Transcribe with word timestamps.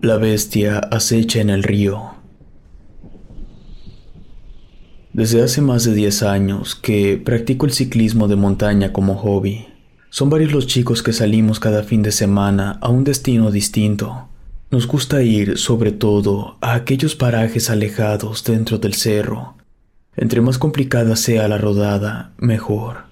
La 0.00 0.16
bestia 0.16 0.78
acecha 0.78 1.40
en 1.40 1.50
el 1.50 1.62
río. 1.62 2.14
Desde 5.12 5.42
hace 5.42 5.60
más 5.60 5.84
de 5.84 5.92
10 5.92 6.22
años 6.22 6.76
que 6.76 7.16
practico 7.16 7.66
el 7.66 7.72
ciclismo 7.72 8.28
de 8.28 8.36
montaña 8.36 8.92
como 8.92 9.16
hobby. 9.16 9.66
Son 10.08 10.30
varios 10.30 10.52
los 10.52 10.68
chicos 10.68 11.02
que 11.02 11.12
salimos 11.12 11.58
cada 11.58 11.82
fin 11.82 12.02
de 12.02 12.12
semana 12.12 12.78
a 12.80 12.88
un 12.88 13.02
destino 13.02 13.50
distinto. 13.50 14.28
Nos 14.70 14.86
gusta 14.86 15.22
ir, 15.22 15.58
sobre 15.58 15.90
todo, 15.90 16.56
a 16.60 16.74
aquellos 16.74 17.16
parajes 17.16 17.70
alejados 17.70 18.44
dentro 18.44 18.78
del 18.78 18.94
cerro. 18.94 19.56
Entre 20.16 20.40
más 20.40 20.58
complicada 20.58 21.16
sea 21.16 21.48
la 21.48 21.58
rodada, 21.58 22.32
mejor. 22.38 23.04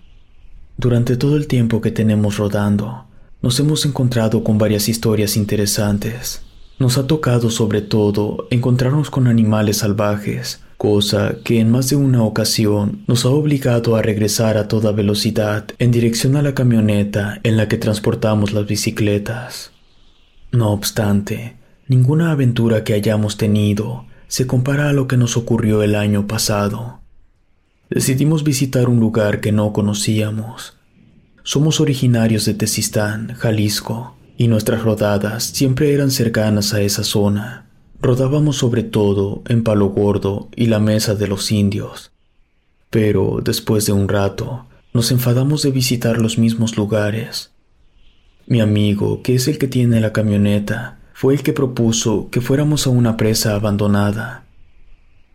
Durante 0.76 1.16
todo 1.16 1.36
el 1.36 1.48
tiempo 1.48 1.80
que 1.80 1.90
tenemos 1.90 2.36
rodando, 2.36 3.07
nos 3.40 3.60
hemos 3.60 3.86
encontrado 3.86 4.42
con 4.42 4.58
varias 4.58 4.88
historias 4.88 5.36
interesantes. 5.36 6.42
Nos 6.78 6.98
ha 6.98 7.06
tocado 7.06 7.50
sobre 7.50 7.82
todo 7.82 8.46
encontrarnos 8.50 9.10
con 9.10 9.26
animales 9.26 9.78
salvajes, 9.78 10.60
cosa 10.76 11.36
que 11.44 11.60
en 11.60 11.70
más 11.70 11.90
de 11.90 11.96
una 11.96 12.22
ocasión 12.22 13.02
nos 13.06 13.24
ha 13.24 13.30
obligado 13.30 13.96
a 13.96 14.02
regresar 14.02 14.56
a 14.56 14.68
toda 14.68 14.92
velocidad 14.92 15.66
en 15.78 15.90
dirección 15.90 16.36
a 16.36 16.42
la 16.42 16.54
camioneta 16.54 17.40
en 17.42 17.56
la 17.56 17.68
que 17.68 17.78
transportamos 17.78 18.52
las 18.52 18.66
bicicletas. 18.66 19.72
No 20.52 20.70
obstante, 20.70 21.56
ninguna 21.88 22.30
aventura 22.30 22.84
que 22.84 22.94
hayamos 22.94 23.36
tenido 23.36 24.06
se 24.28 24.46
compara 24.46 24.88
a 24.88 24.92
lo 24.92 25.08
que 25.08 25.16
nos 25.16 25.36
ocurrió 25.36 25.82
el 25.82 25.94
año 25.94 26.26
pasado. 26.26 27.00
Decidimos 27.90 28.44
visitar 28.44 28.88
un 28.88 29.00
lugar 29.00 29.40
que 29.40 29.50
no 29.52 29.72
conocíamos. 29.72 30.77
Somos 31.48 31.80
originarios 31.80 32.44
de 32.44 32.52
Tezistán, 32.52 33.32
Jalisco, 33.32 34.14
y 34.36 34.48
nuestras 34.48 34.82
rodadas 34.82 35.44
siempre 35.44 35.94
eran 35.94 36.10
cercanas 36.10 36.74
a 36.74 36.82
esa 36.82 37.04
zona. 37.04 37.70
Rodábamos 38.02 38.58
sobre 38.58 38.82
todo 38.82 39.40
en 39.48 39.64
Palo 39.64 39.86
Gordo 39.86 40.50
y 40.54 40.66
la 40.66 40.78
Mesa 40.78 41.14
de 41.14 41.26
los 41.26 41.50
Indios. 41.50 42.12
Pero 42.90 43.40
después 43.42 43.86
de 43.86 43.92
un 43.92 44.10
rato, 44.10 44.66
nos 44.92 45.10
enfadamos 45.10 45.62
de 45.62 45.70
visitar 45.70 46.18
los 46.18 46.36
mismos 46.36 46.76
lugares. 46.76 47.50
Mi 48.46 48.60
amigo, 48.60 49.22
que 49.22 49.34
es 49.34 49.48
el 49.48 49.56
que 49.56 49.68
tiene 49.68 50.02
la 50.02 50.12
camioneta, 50.12 50.98
fue 51.14 51.32
el 51.32 51.42
que 51.42 51.54
propuso 51.54 52.28
que 52.28 52.42
fuéramos 52.42 52.86
a 52.86 52.90
una 52.90 53.16
presa 53.16 53.54
abandonada. 53.54 54.44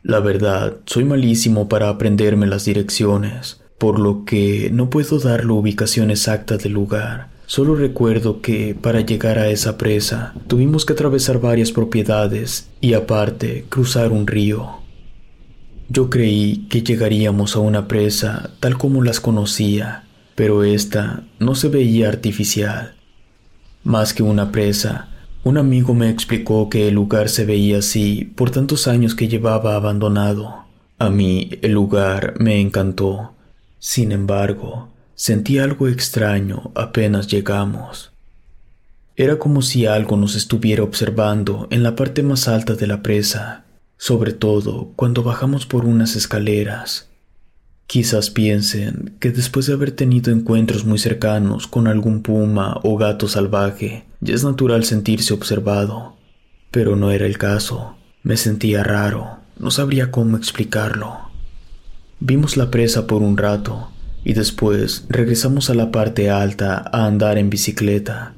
La 0.03 0.19
verdad, 0.19 0.77
soy 0.85 1.05
malísimo 1.05 1.67
para 1.67 1.89
aprenderme 1.89 2.45
las 2.45 2.65
direcciones, 2.65 3.62
por 3.77 3.99
lo 3.99 4.25
que 4.25 4.69
no 4.71 4.89
puedo 4.89 5.19
dar 5.19 5.45
la 5.45 5.53
ubicación 5.53 6.11
exacta 6.11 6.57
del 6.57 6.73
lugar, 6.73 7.33
Solo 7.45 7.75
recuerdo 7.75 8.41
que 8.41 8.73
para 8.73 9.01
llegar 9.01 9.37
a 9.37 9.49
esa 9.49 9.77
presa 9.77 10.33
tuvimos 10.47 10.85
que 10.85 10.93
atravesar 10.93 11.39
varias 11.39 11.71
propiedades 11.71 12.69
y 12.79 12.93
aparte 12.93 13.65
cruzar 13.69 14.11
un 14.11 14.27
río. 14.27 14.79
Yo 15.89 16.09
creí 16.09 16.65
que 16.69 16.81
llegaríamos 16.81 17.55
a 17.55 17.59
una 17.59 17.87
presa 17.87 18.51
tal 18.59 18.77
como 18.77 19.03
las 19.03 19.19
conocía, 19.19 20.05
pero 20.35 20.63
esta 20.63 21.23
no 21.37 21.53
se 21.53 21.67
veía 21.67 22.07
artificial. 22.07 22.95
Más 23.83 24.13
que 24.13 24.23
una 24.23 24.51
presa, 24.51 25.09
un 25.43 25.57
amigo 25.57 25.93
me 25.93 26.09
explicó 26.09 26.69
que 26.69 26.87
el 26.87 26.95
lugar 26.95 27.27
se 27.27 27.45
veía 27.45 27.79
así 27.79 28.31
por 28.35 28.49
tantos 28.49 28.87
años 28.87 29.13
que 29.13 29.27
llevaba 29.27 29.75
abandonado. 29.75 30.63
A 30.97 31.09
mí 31.09 31.51
el 31.61 31.73
lugar 31.73 32.35
me 32.39 32.61
encantó. 32.61 33.33
Sin 33.85 34.13
embargo, 34.13 34.93
Sentí 35.15 35.59
algo 35.59 35.87
extraño 35.87 36.71
apenas 36.73 37.27
llegamos. 37.27 38.11
Era 39.15 39.37
como 39.37 39.61
si 39.61 39.85
algo 39.85 40.17
nos 40.17 40.35
estuviera 40.35 40.81
observando 40.81 41.67
en 41.69 41.83
la 41.83 41.95
parte 41.95 42.23
más 42.23 42.47
alta 42.47 42.73
de 42.73 42.87
la 42.87 43.03
presa, 43.03 43.63
sobre 43.97 44.33
todo 44.33 44.91
cuando 44.95 45.21
bajamos 45.21 45.67
por 45.67 45.85
unas 45.85 46.15
escaleras. 46.15 47.09
Quizás 47.85 48.31
piensen 48.31 49.15
que 49.19 49.29
después 49.29 49.67
de 49.67 49.73
haber 49.73 49.91
tenido 49.91 50.33
encuentros 50.33 50.83
muy 50.83 50.97
cercanos 50.97 51.67
con 51.67 51.87
algún 51.87 52.23
puma 52.23 52.79
o 52.83 52.97
gato 52.97 53.27
salvaje, 53.27 54.05
ya 54.19 54.33
es 54.33 54.43
natural 54.43 54.83
sentirse 54.83 55.33
observado. 55.33 56.17
Pero 56.71 56.95
no 56.95 57.11
era 57.11 57.27
el 57.27 57.37
caso. 57.37 57.95
Me 58.23 58.35
sentía 58.35 58.83
raro. 58.83 59.37
No 59.59 59.69
sabría 59.69 60.09
cómo 60.09 60.37
explicarlo. 60.37 61.22
Vimos 62.25 62.55
la 62.55 62.71
presa 62.71 63.05
por 63.05 63.21
un 63.21 63.35
rato, 63.35 63.89
y 64.23 64.31
después 64.31 65.05
regresamos 65.09 65.69
a 65.69 65.73
la 65.73 65.91
parte 65.91 66.29
alta 66.29 66.77
a 66.93 67.05
andar 67.05 67.37
en 67.37 67.49
bicicleta. 67.49 68.33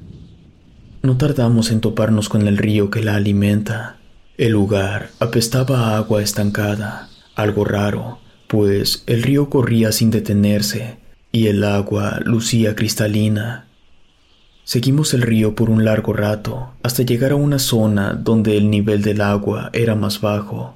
No 1.04 1.18
tardamos 1.18 1.70
en 1.70 1.82
toparnos 1.82 2.28
con 2.28 2.48
el 2.48 2.58
río 2.58 2.90
que 2.90 3.04
la 3.04 3.14
alimenta. 3.14 3.98
El 4.40 4.54
lugar 4.54 5.12
apestaba 5.20 5.82
a 5.82 5.98
agua 5.98 6.24
estancada, 6.24 7.10
algo 7.36 7.64
raro, 7.64 8.18
pues 8.48 9.04
el 9.06 9.22
río 9.22 9.52
corría 9.52 9.92
sin 9.92 10.10
detenerse 10.10 10.98
y 11.32 11.46
el 11.46 11.64
agua 11.64 12.22
lucía 12.26 12.76
cristalina. 12.76 13.68
Seguimos 14.64 15.14
el 15.14 15.22
río 15.22 15.54
por 15.54 15.70
un 15.70 15.86
largo 15.86 16.12
rato 16.12 16.72
hasta 16.82 17.04
llegar 17.04 17.34
a 17.34 17.36
una 17.36 17.60
zona 17.60 18.16
donde 18.16 18.58
el 18.58 18.72
nivel 18.72 19.04
del 19.04 19.22
agua 19.22 19.70
era 19.74 19.94
más 19.94 20.22
bajo. 20.22 20.76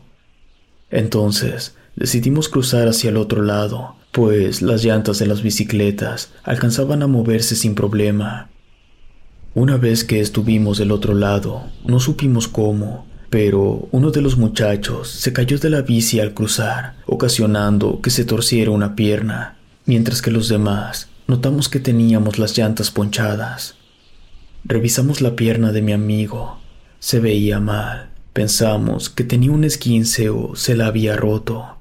Entonces 0.92 1.76
decidimos 2.00 2.50
cruzar 2.50 2.88
hacia 2.88 3.12
el 3.12 3.18
otro 3.18 3.44
lado 3.44 4.00
pues 4.12 4.62
las 4.62 4.84
llantas 4.84 5.20
de 5.20 5.28
las 5.28 5.44
bicicletas 5.44 6.32
alcanzaban 6.44 7.04
a 7.04 7.08
moverse 7.08 7.56
sin 7.56 7.76
problema. 7.76 8.50
Una 9.54 9.78
vez 9.78 10.04
que 10.04 10.20
estuvimos 10.20 10.78
del 10.78 10.92
otro 10.92 11.14
lado, 11.14 11.64
no 11.86 12.00
supimos 12.00 12.48
cómo, 12.48 13.06
pero 13.30 13.88
uno 13.92 14.12
de 14.12 14.22
los 14.22 14.38
muchachos 14.38 15.10
se 15.10 15.34
cayó 15.34 15.60
de 15.60 15.70
la 15.70 15.82
bici 15.82 16.20
al 16.20 16.34
cruzar, 16.34 16.96
ocasionando 17.06 18.02
que 18.02 18.10
se 18.10 18.26
torciera 18.26 18.72
una 18.72 18.96
pierna, 18.96 19.58
mientras 19.86 20.22
que 20.22 20.32
los 20.32 20.50
demás 20.50 21.10
notamos 21.28 21.70
que 21.70 21.80
teníamos 21.80 22.40
las 22.40 22.58
llantas 22.58 22.90
ponchadas. 22.90 23.76
Revisamos 24.66 25.22
la 25.22 25.36
pierna 25.36 25.72
de 25.72 25.82
mi 25.82 25.94
amigo. 25.94 26.60
Se 27.00 27.20
veía 27.20 27.60
mal. 27.60 28.10
Pensamos 28.34 29.10
que 29.10 29.24
tenía 29.24 29.52
un 29.52 29.64
esguince 29.64 30.30
o 30.30 30.56
se 30.56 30.76
la 30.76 30.88
había 30.88 31.16
roto. 31.16 31.79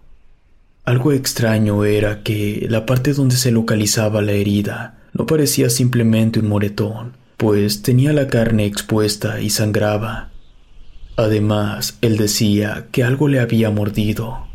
Algo 0.88 1.12
extraño 1.12 1.84
era 1.84 2.22
que 2.22 2.66
la 2.70 2.86
parte 2.86 3.12
donde 3.12 3.36
se 3.36 3.50
localizaba 3.50 4.22
la 4.22 4.32
herida 4.32 4.96
No 5.12 5.26
parecía 5.26 5.68
simplemente 5.68 6.40
un 6.40 6.48
moretón, 6.48 7.12
pues 7.36 7.82
tenía 7.82 8.14
la 8.14 8.28
carne 8.28 8.64
expuesta 8.64 9.38
y 9.42 9.50
sangraba. 9.50 10.30
Además, 11.14 11.98
él 12.00 12.16
decía 12.16 12.86
que 12.90 13.04
algo 13.04 13.28
le 13.28 13.38
había 13.38 13.70
mordido. 13.70 14.46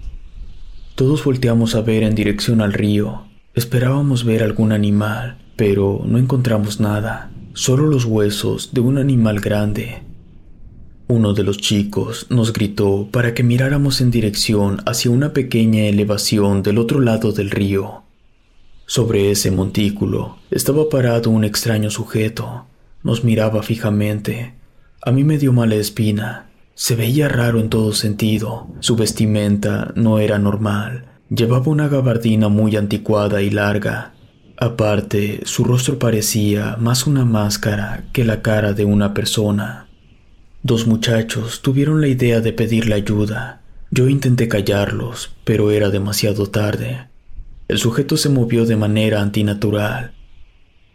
Todos 0.96 1.24
volteamos 1.24 1.76
a 1.76 1.82
ver 1.82 2.02
en 2.02 2.16
dirección 2.16 2.62
al 2.62 2.74
río. 2.74 3.28
Esperábamos 3.54 4.24
ver 4.24 4.42
algún 4.42 4.72
animal, 4.72 5.38
pero 5.56 6.02
no 6.04 6.18
encontramos 6.18 6.80
nada, 6.80 7.30
solo 7.54 7.86
los 7.86 8.06
huesos 8.06 8.74
de 8.74 8.82
un 8.82 8.98
animal 8.98 9.40
grande. 9.40 10.02
Uno 11.16 11.36
de 11.36 11.44
los 11.44 11.60
chicos 11.60 12.26
nos 12.32 12.54
gritó 12.54 13.08
para 13.12 13.36
que 13.36 13.44
miráramos 13.44 14.02
en 14.02 14.10
dirección 14.10 14.82
hacia 14.88 15.12
una 15.12 15.32
pequeña 15.32 15.84
elevación 15.84 16.64
del 16.64 16.80
otro 16.80 17.00
lado 17.00 17.32
del 17.32 17.52
río. 17.52 18.02
Sobre 18.88 19.30
ese 19.30 19.52
montículo 19.52 20.40
estaba 20.50 20.90
parado 20.90 21.30
un 21.30 21.44
extraño 21.44 21.92
sujeto. 21.92 22.66
Nos 23.04 23.24
miraba 23.24 23.62
fijamente. 23.62 24.56
A 25.04 25.12
mí 25.12 25.24
me 25.24 25.38
dio 25.38 25.54
mala 25.54 25.76
espina. 25.76 26.50
Se 26.74 26.96
veía 26.96 27.30
raro 27.30 27.60
en 27.60 27.70
todo 27.70 27.94
sentido. 27.94 28.70
Su 28.80 28.96
vestimenta 28.96 29.94
no 29.96 30.18
era 30.18 30.40
normal. 30.40 31.06
Llevaba 31.30 31.68
una 31.68 31.90
gabardina 31.90 32.50
muy 32.50 32.76
anticuada 32.76 33.44
y 33.44 33.52
larga. 33.52 34.16
Aparte, 34.58 35.42
su 35.46 35.64
rostro 35.64 36.00
parecía 36.00 36.76
más 36.80 37.06
una 37.06 37.24
máscara 37.24 38.06
que 38.14 38.26
la 38.26 38.42
cara 38.42 38.74
de 38.74 38.86
una 38.86 39.14
persona. 39.14 39.84
Dos 40.66 40.88
muchachos 40.88 41.62
tuvieron 41.62 42.00
la 42.00 42.08
idea 42.08 42.40
de 42.40 42.54
pedirle 42.54 42.96
ayuda. 42.96 43.62
Yo 43.92 44.08
intenté 44.08 44.48
callarlos, 44.48 45.36
pero 45.44 45.72
era 45.72 45.90
demasiado 45.90 46.48
tarde. 46.48 47.10
El 47.68 47.80
sujeto 47.80 48.16
se 48.16 48.30
movió 48.30 48.66
de 48.66 48.78
manera 48.78 49.22
antinatural. 49.22 50.14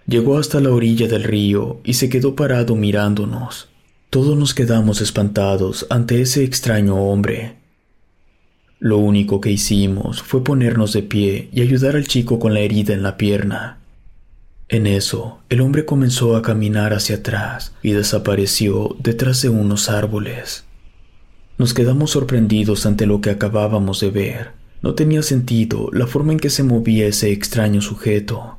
Llegó 0.07 0.39
hasta 0.39 0.61
la 0.61 0.71
orilla 0.71 1.07
del 1.07 1.23
río 1.23 1.83
y 1.85 1.95
se 1.95 2.09
quedó 2.09 2.35
parado 2.35 2.77
mirándonos. 2.77 3.69
Todos 4.09 4.39
nos 4.39 4.55
quedamos 4.55 5.03
espantados 5.03 5.87
ante 5.91 6.23
ese 6.23 6.45
extraño 6.45 6.97
hombre. 6.97 7.57
Lo 8.79 8.97
único 8.97 9.43
que 9.43 9.51
hicimos 9.51 10.23
fue 10.23 10.43
ponernos 10.43 10.95
de 10.95 11.03
pie 11.03 11.51
y 11.53 11.61
ayudar 11.61 11.95
al 11.95 12.07
chico 12.07 12.39
con 12.39 12.55
la 12.55 12.61
herida 12.61 12.95
en 12.95 13.03
la 13.03 13.19
pierna. 13.19 13.78
En 14.71 14.87
eso, 14.87 15.39
el 15.49 15.63
hombre 15.63 15.87
comenzó 15.87 16.37
a 16.37 16.43
caminar 16.43 16.93
hacia 16.93 17.17
atrás 17.17 17.73
y 17.83 17.93
desapareció 17.93 18.97
detrás 18.99 19.41
de 19.41 19.49
unos 19.49 19.89
árboles. 19.89 20.65
Nos 21.57 21.73
quedamos 21.73 22.11
sorprendidos 22.11 22.85
ante 22.85 23.07
lo 23.07 23.23
que 23.23 23.31
acabábamos 23.31 24.01
de 24.01 24.11
ver. 24.11 24.51
No 24.83 24.95
tenía 24.95 25.23
sentido 25.23 25.89
la 25.93 26.07
forma 26.07 26.33
en 26.33 26.39
que 26.39 26.51
se 26.51 26.65
movía 26.65 27.07
ese 27.07 27.33
extraño 27.33 27.81
sujeto. 27.81 28.59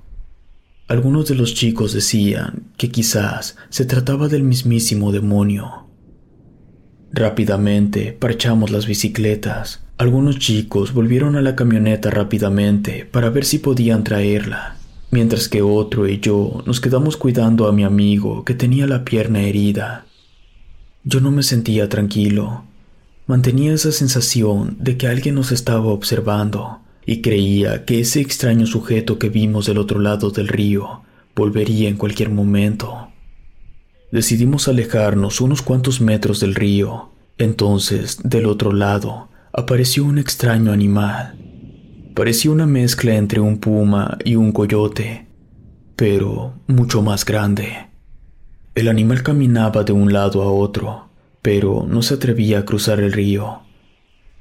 Algunos 0.88 1.30
de 1.30 1.36
los 1.36 1.54
chicos 1.54 1.94
decían 1.94 2.72
que 2.76 2.90
quizás 2.90 3.56
se 3.70 3.86
trataba 3.86 4.28
del 4.28 4.42
mismísimo 4.42 5.12
demonio. 5.12 5.90
Rápidamente 7.12 8.14
parchamos 8.14 8.72
las 8.72 8.88
bicicletas. 8.88 9.86
Algunos 10.00 10.40
chicos 10.40 10.92
volvieron 10.92 11.36
a 11.36 11.44
la 11.44 11.56
camioneta 11.56 12.10
rápidamente 12.10 13.06
para 13.06 13.30
ver 13.30 13.46
si 13.46 13.60
podían 13.60 14.04
traerla 14.04 14.79
mientras 15.12 15.50
que 15.50 15.62
otro 15.62 16.08
y 16.08 16.20
yo 16.20 16.64
nos 16.66 16.80
quedamos 16.80 17.18
cuidando 17.18 17.68
a 17.68 17.72
mi 17.72 17.84
amigo 17.84 18.44
que 18.46 18.54
tenía 18.54 18.88
la 18.88 19.04
pierna 19.04 19.42
herida. 19.42 20.06
Yo 21.04 21.20
no 21.20 21.32
me 21.32 21.44
sentía 21.44 21.90
tranquilo. 21.90 22.64
Mantenía 23.26 23.74
esa 23.74 23.92
sensación 23.92 24.78
de 24.80 24.98
que 24.98 25.08
alguien 25.08 25.36
nos 25.36 25.52
estaba 25.52 25.86
observando 25.86 26.80
y 27.06 27.22
creía 27.22 27.86
que 27.86 28.02
ese 28.02 28.22
extraño 28.22 28.66
sujeto 28.66 29.18
que 29.18 29.30
vimos 29.30 29.66
del 29.66 29.78
otro 29.78 30.00
lado 30.00 30.32
del 30.32 30.48
río 30.48 31.02
volvería 31.36 31.90
en 31.90 31.98
cualquier 31.98 32.30
momento. 32.30 33.08
Decidimos 34.12 34.68
alejarnos 34.68 35.42
unos 35.42 35.62
cuantos 35.62 36.02
metros 36.02 36.40
del 36.40 36.56
río. 36.56 37.10
Entonces, 37.38 38.20
del 38.24 38.48
otro 38.48 38.74
lado, 38.74 39.30
apareció 39.54 40.04
un 40.04 40.18
extraño 40.18 40.72
animal 40.72 41.39
Parecía 42.14 42.52
una 42.52 42.66
mezcla 42.66 43.16
entre 43.16 43.40
un 43.40 43.60
puma 43.60 44.18
y 44.26 44.36
un 44.36 44.52
coyote, 44.52 45.28
pero 45.96 46.54
mucho 46.68 47.02
más 47.02 47.24
grande. 47.24 47.88
El 48.76 48.88
animal 48.88 49.24
caminaba 49.24 49.84
de 49.84 49.94
un 49.94 50.12
lado 50.12 50.42
a 50.42 50.52
otro, 50.52 51.10
pero 51.42 51.86
no 51.88 52.02
se 52.02 52.16
atrevía 52.16 52.60
a 52.60 52.66
cruzar 52.66 53.00
el 53.00 53.14
río. 53.14 53.62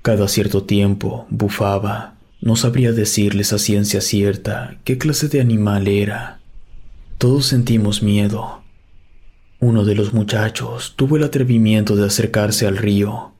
Cada 0.02 0.28
cierto 0.28 0.64
tiempo 0.64 1.26
bufaba. 1.30 2.14
No 2.40 2.54
sabría 2.54 2.92
decirles 2.92 3.52
a 3.52 3.58
ciencia 3.58 4.00
cierta 4.00 4.78
qué 4.84 4.96
clase 4.96 5.28
de 5.28 5.40
animal 5.40 5.88
era. 5.88 6.40
Todos 7.18 7.46
sentimos 7.46 8.02
miedo. 8.02 8.62
Uno 9.58 9.84
de 9.84 9.96
los 9.96 10.12
muchachos 10.12 10.94
tuvo 10.96 11.16
el 11.16 11.24
atrevimiento 11.24 11.96
de 11.96 12.06
acercarse 12.06 12.66
al 12.66 12.76
río. 12.76 13.32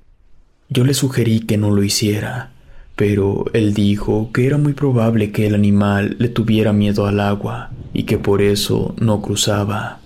Yo 0.69 0.85
le 0.85 0.95
sugerí 0.95 1.41
que 1.41 1.57
no 1.57 1.71
lo 1.71 1.85
hiciera, 1.85 2.53
pero 2.99 3.45
él 3.53 3.75
dijo 3.75 4.33
que 4.33 4.45
era 4.45 4.59
muy 4.59 4.73
probable 4.73 5.31
que 5.31 5.47
el 5.47 5.55
animal 5.55 6.17
le 6.19 6.29
tuviera 6.29 6.73
miedo 6.73 7.07
al 7.07 7.21
agua 7.21 7.71
y 7.95 8.03
que 8.03 8.19
por 8.19 8.43
eso 8.43 8.97
no 8.99 9.23
cruzaba. 9.23 10.01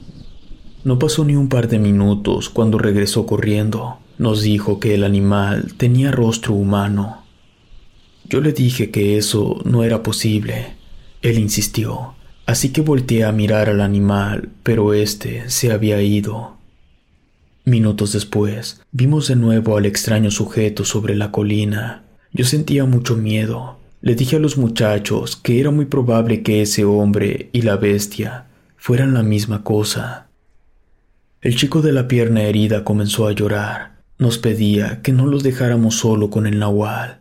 No 0.84 0.98
pasó 0.98 1.24
ni 1.24 1.34
un 1.34 1.48
par 1.48 1.68
de 1.68 1.78
minutos 1.78 2.50
cuando 2.50 2.76
regresó 2.76 3.24
corriendo. 3.24 3.96
Nos 4.18 4.42
dijo 4.42 4.78
que 4.78 4.94
el 4.94 5.04
animal 5.04 5.72
tenía 5.78 6.10
rostro 6.10 6.52
humano. 6.52 7.22
Yo 8.28 8.42
le 8.42 8.52
dije 8.52 8.90
que 8.90 9.16
eso 9.16 9.62
no 9.64 9.84
era 9.84 10.02
posible. 10.02 10.74
Él 11.22 11.38
insistió, 11.38 12.12
así 12.44 12.72
que 12.72 12.82
volteé 12.82 13.24
a 13.24 13.32
mirar 13.32 13.70
al 13.70 13.80
animal, 13.80 14.50
pero 14.62 14.92
éste 14.92 15.48
se 15.48 15.72
había 15.72 16.02
ido. 16.02 16.58
Minutos 17.64 18.12
después, 18.12 18.82
vimos 18.92 19.28
de 19.28 19.36
nuevo 19.36 19.78
al 19.78 19.86
extraño 19.86 20.30
sujeto 20.30 20.84
sobre 20.84 21.14
la 21.14 21.30
colina. 21.30 22.02
Yo 22.34 22.46
sentía 22.46 22.86
mucho 22.86 23.16
miedo. 23.16 23.78
Le 24.00 24.14
dije 24.14 24.36
a 24.36 24.38
los 24.38 24.56
muchachos 24.56 25.36
que 25.36 25.60
era 25.60 25.70
muy 25.70 25.84
probable 25.84 26.42
que 26.42 26.62
ese 26.62 26.84
hombre 26.84 27.50
y 27.52 27.62
la 27.62 27.76
bestia 27.76 28.46
fueran 28.76 29.12
la 29.12 29.22
misma 29.22 29.62
cosa. 29.62 30.28
El 31.42 31.56
chico 31.56 31.82
de 31.82 31.92
la 31.92 32.08
pierna 32.08 32.42
herida 32.42 32.84
comenzó 32.84 33.28
a 33.28 33.32
llorar. 33.32 33.98
Nos 34.18 34.38
pedía 34.38 35.02
que 35.02 35.12
no 35.12 35.26
los 35.26 35.42
dejáramos 35.42 35.96
solo 35.96 36.30
con 36.30 36.46
el 36.46 36.58
nahual. 36.58 37.20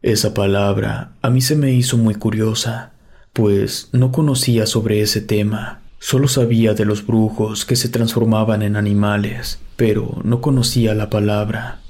Esa 0.00 0.32
palabra 0.32 1.12
a 1.20 1.28
mí 1.28 1.42
se 1.42 1.56
me 1.56 1.72
hizo 1.72 1.98
muy 1.98 2.14
curiosa, 2.14 2.92
pues 3.32 3.90
no 3.92 4.12
conocía 4.12 4.66
sobre 4.66 5.02
ese 5.02 5.20
tema. 5.20 5.82
Solo 5.98 6.28
sabía 6.28 6.72
de 6.72 6.84
los 6.84 7.06
brujos 7.06 7.66
que 7.66 7.76
se 7.76 7.88
transformaban 7.88 8.62
en 8.62 8.76
animales, 8.76 9.58
pero 9.76 10.20
no 10.24 10.40
conocía 10.40 10.94
la 10.94 11.10
palabra. 11.10 11.80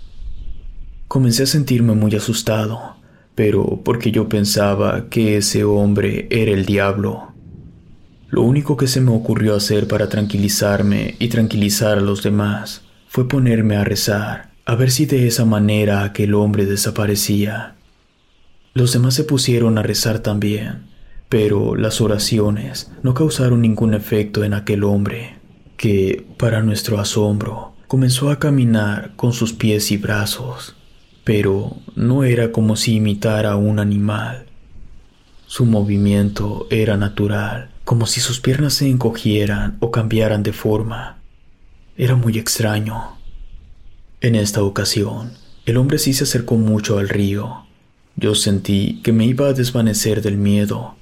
Comencé 1.16 1.44
a 1.44 1.46
sentirme 1.46 1.94
muy 1.94 2.14
asustado, 2.14 2.96
pero 3.34 3.80
porque 3.82 4.12
yo 4.12 4.28
pensaba 4.28 5.08
que 5.08 5.38
ese 5.38 5.64
hombre 5.64 6.26
era 6.28 6.50
el 6.50 6.66
diablo. 6.66 7.32
Lo 8.28 8.42
único 8.42 8.76
que 8.76 8.86
se 8.86 9.00
me 9.00 9.12
ocurrió 9.12 9.54
hacer 9.54 9.88
para 9.88 10.10
tranquilizarme 10.10 11.16
y 11.18 11.28
tranquilizar 11.28 11.96
a 11.96 12.02
los 12.02 12.22
demás 12.22 12.82
fue 13.08 13.28
ponerme 13.28 13.76
a 13.76 13.84
rezar, 13.84 14.50
a 14.66 14.74
ver 14.74 14.90
si 14.90 15.06
de 15.06 15.26
esa 15.26 15.46
manera 15.46 16.04
aquel 16.04 16.34
hombre 16.34 16.66
desaparecía. 16.66 17.76
Los 18.74 18.92
demás 18.92 19.14
se 19.14 19.24
pusieron 19.24 19.78
a 19.78 19.82
rezar 19.82 20.18
también, 20.18 20.82
pero 21.30 21.76
las 21.76 22.02
oraciones 22.02 22.92
no 23.02 23.14
causaron 23.14 23.62
ningún 23.62 23.94
efecto 23.94 24.44
en 24.44 24.52
aquel 24.52 24.84
hombre, 24.84 25.38
que, 25.78 26.26
para 26.36 26.62
nuestro 26.62 27.00
asombro, 27.00 27.72
comenzó 27.86 28.28
a 28.28 28.38
caminar 28.38 29.14
con 29.16 29.32
sus 29.32 29.54
pies 29.54 29.90
y 29.92 29.96
brazos 29.96 30.76
pero 31.26 31.76
no 31.96 32.22
era 32.22 32.52
como 32.52 32.76
si 32.76 32.94
imitara 32.94 33.50
a 33.50 33.56
un 33.56 33.80
animal. 33.80 34.46
Su 35.48 35.66
movimiento 35.66 36.68
era 36.70 36.96
natural, 36.96 37.70
como 37.84 38.06
si 38.06 38.20
sus 38.20 38.38
piernas 38.38 38.74
se 38.74 38.88
encogieran 38.88 39.76
o 39.80 39.90
cambiaran 39.90 40.44
de 40.44 40.52
forma. 40.52 41.18
Era 41.96 42.14
muy 42.14 42.38
extraño. 42.38 43.18
En 44.20 44.36
esta 44.36 44.62
ocasión, 44.62 45.32
el 45.64 45.78
hombre 45.78 45.98
sí 45.98 46.14
se 46.14 46.22
acercó 46.22 46.58
mucho 46.58 47.00
al 47.00 47.08
río. 47.08 47.64
Yo 48.14 48.36
sentí 48.36 49.00
que 49.02 49.12
me 49.12 49.26
iba 49.26 49.48
a 49.48 49.52
desvanecer 49.52 50.22
del 50.22 50.36
miedo. 50.36 50.94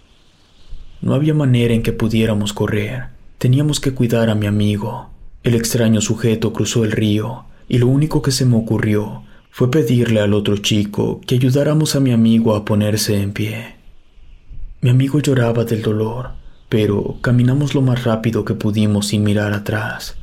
No 1.02 1.12
había 1.12 1.34
manera 1.34 1.74
en 1.74 1.82
que 1.82 1.92
pudiéramos 1.92 2.54
correr. 2.54 3.08
Teníamos 3.36 3.78
que 3.78 3.92
cuidar 3.92 4.30
a 4.30 4.34
mi 4.34 4.46
amigo. 4.46 5.10
El 5.42 5.54
extraño 5.54 6.00
sujeto 6.00 6.54
cruzó 6.54 6.82
el 6.82 6.92
río 6.92 7.44
y 7.68 7.76
lo 7.76 7.88
único 7.88 8.22
que 8.22 8.30
se 8.30 8.46
me 8.46 8.56
ocurrió 8.56 9.22
fue 9.56 9.70
pedirle 9.70 10.18
al 10.18 10.34
otro 10.34 10.56
chico 10.56 11.20
que 11.28 11.36
ayudáramos 11.36 11.94
a 11.94 12.00
mi 12.00 12.10
amigo 12.10 12.56
a 12.56 12.64
ponerse 12.64 13.22
en 13.22 13.32
pie. 13.32 13.76
Mi 14.80 14.90
amigo 14.90 15.20
lloraba 15.20 15.64
del 15.64 15.80
dolor, 15.80 16.30
pero 16.68 17.18
caminamos 17.20 17.72
lo 17.72 17.80
más 17.80 18.02
rápido 18.02 18.44
que 18.44 18.54
pudimos 18.54 19.06
sin 19.06 19.22
mirar 19.22 19.52
atrás. 19.52 20.16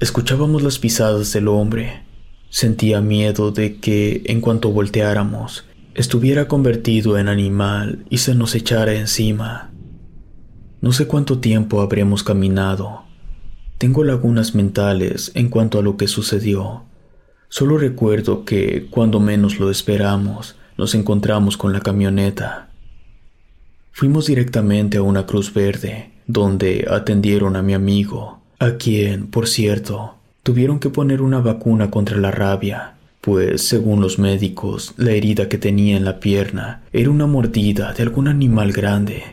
Escuchábamos 0.00 0.64
las 0.64 0.80
pisadas 0.80 1.32
del 1.32 1.46
hombre. 1.46 2.02
Sentía 2.50 3.00
miedo 3.00 3.52
de 3.52 3.76
que, 3.76 4.22
en 4.24 4.40
cuanto 4.40 4.72
volteáramos, 4.72 5.64
estuviera 5.94 6.48
convertido 6.48 7.18
en 7.18 7.28
animal 7.28 8.04
y 8.10 8.18
se 8.18 8.34
nos 8.34 8.56
echara 8.56 8.94
encima. 8.94 9.70
No 10.80 10.90
sé 10.90 11.06
cuánto 11.06 11.38
tiempo 11.38 11.80
habremos 11.80 12.24
caminado. 12.24 13.04
Tengo 13.78 14.02
lagunas 14.02 14.56
mentales 14.56 15.30
en 15.36 15.48
cuanto 15.48 15.78
a 15.78 15.82
lo 15.82 15.96
que 15.96 16.08
sucedió. 16.08 16.86
Solo 17.52 17.76
recuerdo 17.76 18.46
que, 18.46 18.86
cuando 18.88 19.20
menos 19.20 19.60
lo 19.60 19.70
esperamos, 19.70 20.56
nos 20.78 20.94
encontramos 20.94 21.58
con 21.58 21.74
la 21.74 21.80
camioneta. 21.80 22.70
Fuimos 23.92 24.28
directamente 24.28 24.96
a 24.96 25.02
una 25.02 25.26
cruz 25.26 25.52
verde, 25.52 26.12
donde 26.26 26.86
atendieron 26.90 27.56
a 27.56 27.62
mi 27.62 27.74
amigo, 27.74 28.40
a 28.58 28.78
quien, 28.78 29.26
por 29.26 29.48
cierto, 29.48 30.14
tuvieron 30.42 30.78
que 30.78 30.88
poner 30.88 31.20
una 31.20 31.40
vacuna 31.40 31.90
contra 31.90 32.16
la 32.16 32.30
rabia, 32.30 32.94
pues, 33.20 33.68
según 33.68 34.00
los 34.00 34.18
médicos, 34.18 34.94
la 34.96 35.10
herida 35.10 35.50
que 35.50 35.58
tenía 35.58 35.98
en 35.98 36.06
la 36.06 36.20
pierna 36.20 36.84
era 36.90 37.10
una 37.10 37.26
mordida 37.26 37.92
de 37.92 38.02
algún 38.02 38.28
animal 38.28 38.72
grande. 38.72 39.24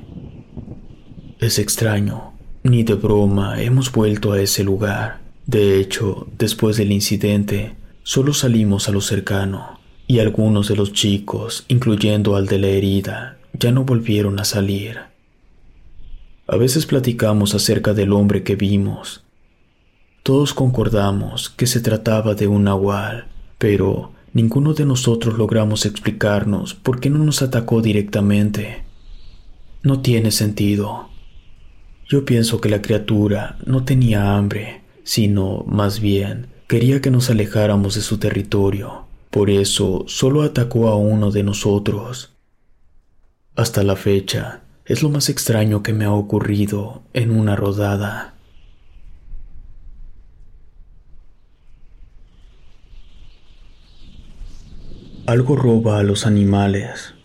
Es 1.39 1.57
extraño, 1.57 2.33
ni 2.63 2.83
de 2.83 2.95
broma 2.95 3.61
hemos 3.61 3.93
vuelto 3.93 4.33
a 4.33 4.41
ese 4.41 4.65
lugar. 4.65 5.21
De 5.45 5.79
hecho, 5.79 6.27
después 6.37 6.75
del 6.75 6.91
incidente, 6.91 7.78
solo 8.09 8.33
salimos 8.33 8.89
a 8.89 8.91
lo 8.91 9.01
cercano, 9.01 9.79
y 10.07 10.17
algunos 10.17 10.67
de 10.67 10.75
los 10.75 10.93
chicos, 10.93 11.63
incluyendo 11.67 12.35
al 12.35 12.47
de 12.47 12.57
la 12.57 12.65
herida, 12.65 13.37
ya 13.53 13.71
no 13.71 13.83
volvieron 13.83 14.39
a 14.39 14.45
salir. 14.45 14.97
A 16.47 16.57
veces 16.57 16.87
platicamos 16.87 17.53
acerca 17.53 17.93
del 17.93 18.13
hombre 18.13 18.41
que 18.41 18.55
vimos. 18.55 19.23
Todos 20.23 20.55
concordamos 20.55 21.51
que 21.51 21.67
se 21.67 21.81
trataba 21.81 22.33
de 22.33 22.47
un 22.47 22.63
nahual, 22.63 23.27
pero 23.59 24.11
ninguno 24.33 24.73
de 24.73 24.87
nosotros 24.87 25.37
logramos 25.37 25.85
explicarnos 25.85 26.73
por 26.73 26.99
qué 26.99 27.11
no 27.11 27.19
nos 27.19 27.43
atacó 27.43 27.83
directamente. 27.83 28.85
No 29.83 29.99
tiene 29.99 30.31
sentido. 30.31 31.09
Yo 32.07 32.25
pienso 32.25 32.59
que 32.59 32.69
la 32.69 32.81
criatura 32.81 33.59
no 33.67 33.83
tenía 33.83 34.35
hambre, 34.35 34.81
sino, 35.03 35.63
más 35.67 35.99
bien, 35.99 36.47
quería 36.69 37.01
que 37.01 37.09
nos 37.09 37.31
alejáramos 37.31 37.95
de 37.95 38.01
su 38.01 38.19
territorio. 38.19 39.07
Por 39.31 39.49
eso 39.49 40.05
solo 40.07 40.43
atacó 40.43 40.87
a 40.87 40.95
uno 40.95 41.31
de 41.31 41.41
nosotros. 41.41 42.31
Hasta 43.55 43.81
la 43.81 43.95
fecha, 43.95 44.61
es 44.85 45.01
lo 45.01 45.09
más 45.09 45.29
extraño 45.29 45.81
que 45.81 45.93
me 45.93 46.05
ha 46.05 46.11
ocurrido 46.11 47.01
en 47.13 47.31
una 47.31 47.55
rodada. 47.55 48.35
Algo 55.25 55.55
roba 55.55 55.97
a 55.97 56.03
los 56.03 56.27
animales. 56.27 57.15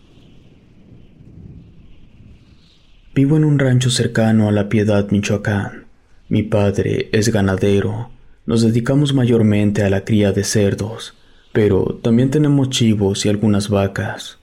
Vivo 3.13 3.37
en 3.37 3.45
un 3.45 3.59
rancho 3.59 3.91
cercano 3.91 4.49
a 4.49 4.51
La 4.51 4.69
Piedad, 4.69 5.11
Michoacán. 5.11 5.85
Mi 6.29 6.41
padre 6.41 7.09
es 7.11 7.29
ganadero. 7.29 8.14
Nos 8.45 8.61
dedicamos 8.61 9.13
mayormente 9.13 9.83
a 9.83 9.89
la 9.89 10.05
cría 10.05 10.31
de 10.31 10.43
cerdos, 10.43 11.15
pero 11.51 11.99
también 12.03 12.29
tenemos 12.29 12.69
chivos 12.69 13.25
y 13.25 13.29
algunas 13.29 13.69
vacas. 13.69 14.37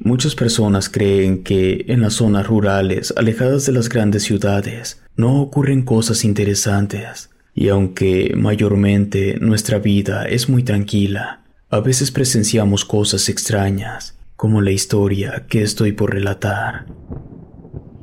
Muchas 0.00 0.34
personas 0.34 0.88
creen 0.88 1.44
que 1.44 1.84
en 1.88 2.00
las 2.00 2.14
zonas 2.14 2.46
rurales, 2.46 3.14
alejadas 3.16 3.66
de 3.66 3.72
las 3.72 3.88
grandes 3.88 4.24
ciudades, 4.24 5.02
no 5.16 5.40
ocurren 5.40 5.82
cosas 5.82 6.24
interesantes, 6.24 7.30
y 7.54 7.68
aunque 7.68 8.34
mayormente 8.36 9.38
nuestra 9.40 9.78
vida 9.78 10.24
es 10.24 10.48
muy 10.48 10.62
tranquila, 10.62 11.42
a 11.70 11.80
veces 11.80 12.10
presenciamos 12.10 12.84
cosas 12.84 13.28
extrañas, 13.28 14.16
como 14.36 14.60
la 14.60 14.70
historia 14.70 15.46
que 15.48 15.62
estoy 15.62 15.92
por 15.92 16.14
relatar. 16.14 16.86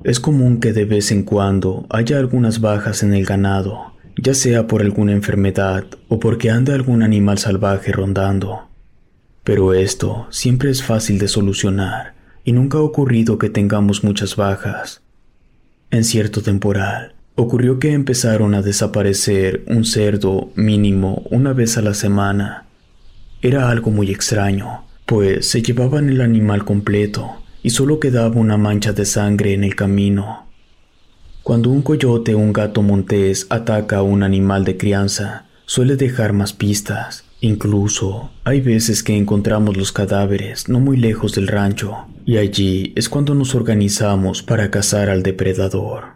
Es 0.04 0.20
común 0.20 0.60
que 0.60 0.72
de 0.72 0.86
vez 0.86 1.12
en 1.12 1.24
cuando 1.24 1.86
haya 1.90 2.20
algunas 2.20 2.62
bajas 2.62 3.04
en 3.04 3.14
el 3.14 3.26
ganado, 3.26 3.95
ya 4.18 4.34
sea 4.34 4.68
por 4.68 4.82
alguna 4.82 5.12
enfermedad 5.12 5.86
o 6.08 6.20
porque 6.20 6.50
anda 6.50 6.74
algún 6.74 7.04
animal 7.04 7.38
salvaje 7.38 7.92
rondando. 7.92 8.68
Pero 9.44 9.74
esto 9.74 10.28
siempre 10.32 10.72
es 10.72 10.84
fácil 10.84 11.20
de 11.20 11.28
solucionar 11.28 12.16
y 12.44 12.52
nunca 12.52 12.78
ha 12.78 12.82
ocurrido 12.82 13.38
que 13.38 13.50
tengamos 13.50 14.04
muchas 14.04 14.36
bajas. 14.36 15.02
En 15.92 16.04
cierto 16.04 16.42
temporal, 16.42 17.16
ocurrió 17.36 17.80
que 17.80 17.92
empezaron 17.92 18.56
a 18.56 18.62
desaparecer 18.62 19.64
un 19.68 19.86
cerdo 19.86 20.52
mínimo 20.56 21.24
una 21.30 21.54
vez 21.54 21.78
a 21.78 21.82
la 21.82 21.94
semana. 21.94 22.66
Era 23.42 23.70
algo 23.70 23.92
muy 23.92 24.10
extraño, 24.10 24.86
pues 25.06 25.50
se 25.50 25.62
llevaban 25.62 26.10
el 26.10 26.22
animal 26.22 26.66
completo 26.66 27.44
y 27.62 27.72
solo 27.72 28.00
quedaba 28.00 28.36
una 28.36 28.58
mancha 28.58 28.94
de 28.94 29.06
sangre 29.06 29.54
en 29.54 29.64
el 29.64 29.76
camino. 29.76 30.45
Cuando 31.46 31.70
un 31.70 31.82
coyote 31.84 32.36
o 32.36 32.40
un 32.40 32.52
gato 32.52 32.82
montés 32.82 33.48
ataca 33.50 34.00
a 34.00 34.02
un 34.02 34.24
animal 34.24 34.66
de 34.66 34.76
crianza, 34.76 35.46
suele 35.66 35.96
dejar 35.96 36.34
más 36.34 36.52
pistas, 36.52 37.24
Incluso 37.42 38.32
hay 38.44 38.60
veces 38.60 39.04
que 39.04 39.16
encontramos 39.16 39.78
los 39.78 39.92
cadáveres 39.92 40.68
no 40.68 40.80
muy 40.80 40.98
lejos 40.98 41.36
del 41.36 41.48
rancho, 41.48 42.08
y 42.26 42.38
allí 42.38 42.92
es 42.96 43.08
cuando 43.08 43.36
nos 43.36 43.54
organizamos 43.54 44.42
para 44.42 44.72
cazar 44.72 45.12
al 45.12 45.22
depredador. 45.22 46.16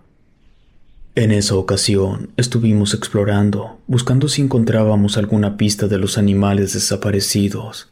En 1.13 1.31
esa 1.31 1.53
ocasión 1.53 2.31
estuvimos 2.35 2.95
explorando, 2.95 3.79
buscando 3.85 4.27
si 4.27 4.41
encontrábamos 4.41 5.17
alguna 5.17 5.55
pista 5.55 5.87
de 5.87 5.99
los 5.99 6.17
animales 6.17 6.73
desaparecidos. 6.73 7.91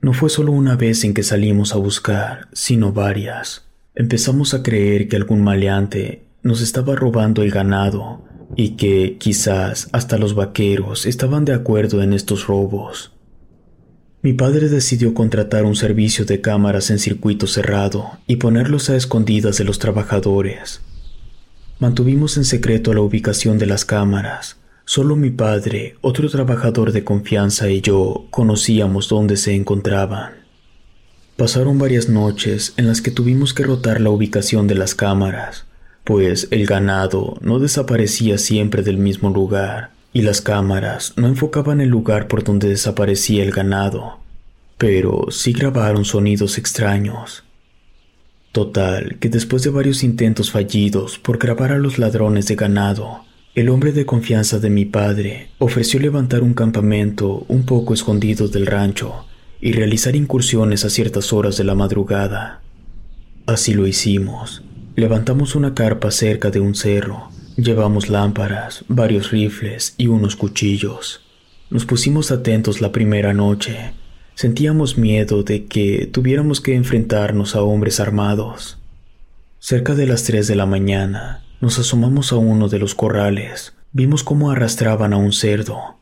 No 0.00 0.14
fue 0.14 0.30
solo 0.30 0.52
una 0.52 0.74
vez 0.74 1.04
en 1.04 1.12
que 1.12 1.22
salimos 1.22 1.74
a 1.74 1.76
buscar, 1.76 2.48
sino 2.54 2.92
varias. 2.92 3.66
Empezamos 3.94 4.54
a 4.54 4.62
creer 4.62 5.08
que 5.08 5.16
algún 5.16 5.44
maleante 5.44 6.22
nos 6.44 6.60
estaba 6.60 6.94
robando 6.94 7.42
el 7.42 7.50
ganado 7.50 8.22
y 8.54 8.76
que 8.76 9.16
quizás 9.18 9.88
hasta 9.92 10.18
los 10.18 10.34
vaqueros 10.34 11.06
estaban 11.06 11.46
de 11.46 11.54
acuerdo 11.54 12.02
en 12.02 12.12
estos 12.12 12.46
robos. 12.46 13.12
Mi 14.22 14.34
padre 14.34 14.68
decidió 14.68 15.14
contratar 15.14 15.64
un 15.64 15.74
servicio 15.74 16.26
de 16.26 16.42
cámaras 16.42 16.90
en 16.90 16.98
circuito 16.98 17.46
cerrado 17.46 18.18
y 18.26 18.36
ponerlos 18.36 18.90
a 18.90 18.96
escondidas 18.96 19.56
de 19.58 19.64
los 19.64 19.78
trabajadores. 19.78 20.82
Mantuvimos 21.78 22.36
en 22.36 22.44
secreto 22.44 22.92
la 22.92 23.00
ubicación 23.00 23.58
de 23.58 23.66
las 23.66 23.86
cámaras. 23.86 24.58
Solo 24.84 25.16
mi 25.16 25.30
padre, 25.30 25.96
otro 26.02 26.28
trabajador 26.28 26.92
de 26.92 27.04
confianza 27.04 27.70
y 27.70 27.80
yo 27.80 28.26
conocíamos 28.30 29.08
dónde 29.08 29.38
se 29.38 29.54
encontraban. 29.54 30.44
Pasaron 31.36 31.78
varias 31.78 32.10
noches 32.10 32.74
en 32.76 32.86
las 32.86 33.00
que 33.00 33.10
tuvimos 33.10 33.54
que 33.54 33.62
rotar 33.64 34.02
la 34.02 34.10
ubicación 34.10 34.66
de 34.66 34.74
las 34.74 34.94
cámaras 34.94 35.66
pues 36.04 36.48
el 36.50 36.66
ganado 36.66 37.38
no 37.40 37.58
desaparecía 37.58 38.36
siempre 38.38 38.82
del 38.82 38.98
mismo 38.98 39.30
lugar 39.30 39.92
y 40.12 40.22
las 40.22 40.42
cámaras 40.42 41.14
no 41.16 41.26
enfocaban 41.26 41.80
el 41.80 41.88
lugar 41.88 42.28
por 42.28 42.44
donde 42.44 42.68
desaparecía 42.68 43.42
el 43.42 43.50
ganado, 43.50 44.18
pero 44.78 45.26
sí 45.30 45.52
grabaron 45.52 46.04
sonidos 46.04 46.58
extraños. 46.58 47.42
Total, 48.52 49.16
que 49.18 49.28
después 49.28 49.64
de 49.64 49.70
varios 49.70 50.04
intentos 50.04 50.52
fallidos 50.52 51.18
por 51.18 51.38
grabar 51.38 51.72
a 51.72 51.78
los 51.78 51.98
ladrones 51.98 52.46
de 52.46 52.54
ganado, 52.54 53.24
el 53.54 53.68
hombre 53.68 53.92
de 53.92 54.06
confianza 54.06 54.58
de 54.58 54.70
mi 54.70 54.84
padre 54.84 55.48
ofreció 55.58 55.98
levantar 55.98 56.42
un 56.42 56.54
campamento 56.54 57.46
un 57.48 57.64
poco 57.64 57.94
escondido 57.94 58.46
del 58.46 58.66
rancho 58.66 59.26
y 59.60 59.72
realizar 59.72 60.14
incursiones 60.14 60.84
a 60.84 60.90
ciertas 60.90 61.32
horas 61.32 61.56
de 61.56 61.64
la 61.64 61.74
madrugada. 61.74 62.62
Así 63.46 63.74
lo 63.74 63.86
hicimos, 63.86 64.62
Levantamos 64.96 65.56
una 65.56 65.74
carpa 65.74 66.12
cerca 66.12 66.52
de 66.52 66.60
un 66.60 66.76
cerro. 66.76 67.28
Llevamos 67.56 68.08
lámparas, 68.08 68.84
varios 68.86 69.32
rifles 69.32 69.96
y 69.98 70.06
unos 70.06 70.36
cuchillos. 70.36 71.20
Nos 71.68 71.84
pusimos 71.84 72.30
atentos 72.30 72.80
la 72.80 72.92
primera 72.92 73.34
noche. 73.34 73.92
Sentíamos 74.36 74.96
miedo 74.96 75.42
de 75.42 75.64
que 75.64 76.06
tuviéramos 76.06 76.60
que 76.60 76.76
enfrentarnos 76.76 77.56
a 77.56 77.62
hombres 77.62 77.98
armados. 77.98 78.78
Cerca 79.58 79.96
de 79.96 80.06
las 80.06 80.22
tres 80.22 80.46
de 80.46 80.54
la 80.54 80.66
mañana, 80.66 81.44
nos 81.60 81.80
asomamos 81.80 82.32
a 82.32 82.36
uno 82.36 82.68
de 82.68 82.78
los 82.78 82.94
corrales. 82.94 83.74
Vimos 83.90 84.22
cómo 84.22 84.52
arrastraban 84.52 85.12
a 85.12 85.16
un 85.16 85.32
cerdo. 85.32 85.96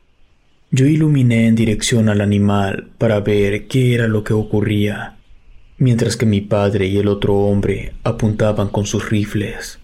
Yo 0.70 0.84
iluminé 0.84 1.46
en 1.46 1.54
dirección 1.54 2.10
al 2.10 2.20
animal 2.20 2.90
para 2.98 3.20
ver 3.20 3.68
qué 3.68 3.94
era 3.94 4.06
lo 4.06 4.22
que 4.22 4.34
ocurría 4.34 5.16
mientras 5.82 6.16
que 6.16 6.26
mi 6.26 6.40
padre 6.40 6.86
y 6.86 6.98
el 6.98 7.08
otro 7.08 7.34
hombre 7.34 7.94
apuntaban 8.04 8.68
con 8.68 8.86
sus 8.86 9.10
rifles. 9.10 9.80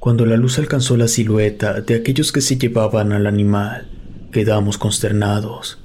Cuando 0.00 0.26
la 0.26 0.36
luz 0.36 0.58
alcanzó 0.58 0.96
la 0.96 1.06
silueta 1.06 1.80
de 1.80 1.94
aquellos 1.94 2.32
que 2.32 2.40
se 2.40 2.58
llevaban 2.58 3.12
al 3.12 3.28
animal, 3.28 3.88
quedamos 4.32 4.78
consternados. 4.78 5.78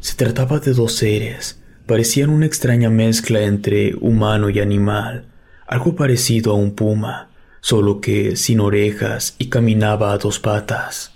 Se 0.00 0.16
trataba 0.16 0.58
de 0.58 0.72
dos 0.72 0.94
seres, 0.94 1.62
parecían 1.86 2.30
una 2.30 2.46
extraña 2.46 2.90
mezcla 2.90 3.42
entre 3.42 3.94
humano 3.94 4.50
y 4.50 4.58
animal, 4.58 5.26
algo 5.68 5.94
parecido 5.94 6.50
a 6.50 6.56
un 6.56 6.74
puma, 6.74 7.30
solo 7.60 8.00
que 8.00 8.34
sin 8.34 8.58
orejas 8.58 9.36
y 9.38 9.50
caminaba 9.50 10.12
a 10.12 10.18
dos 10.18 10.40
patas. 10.40 11.12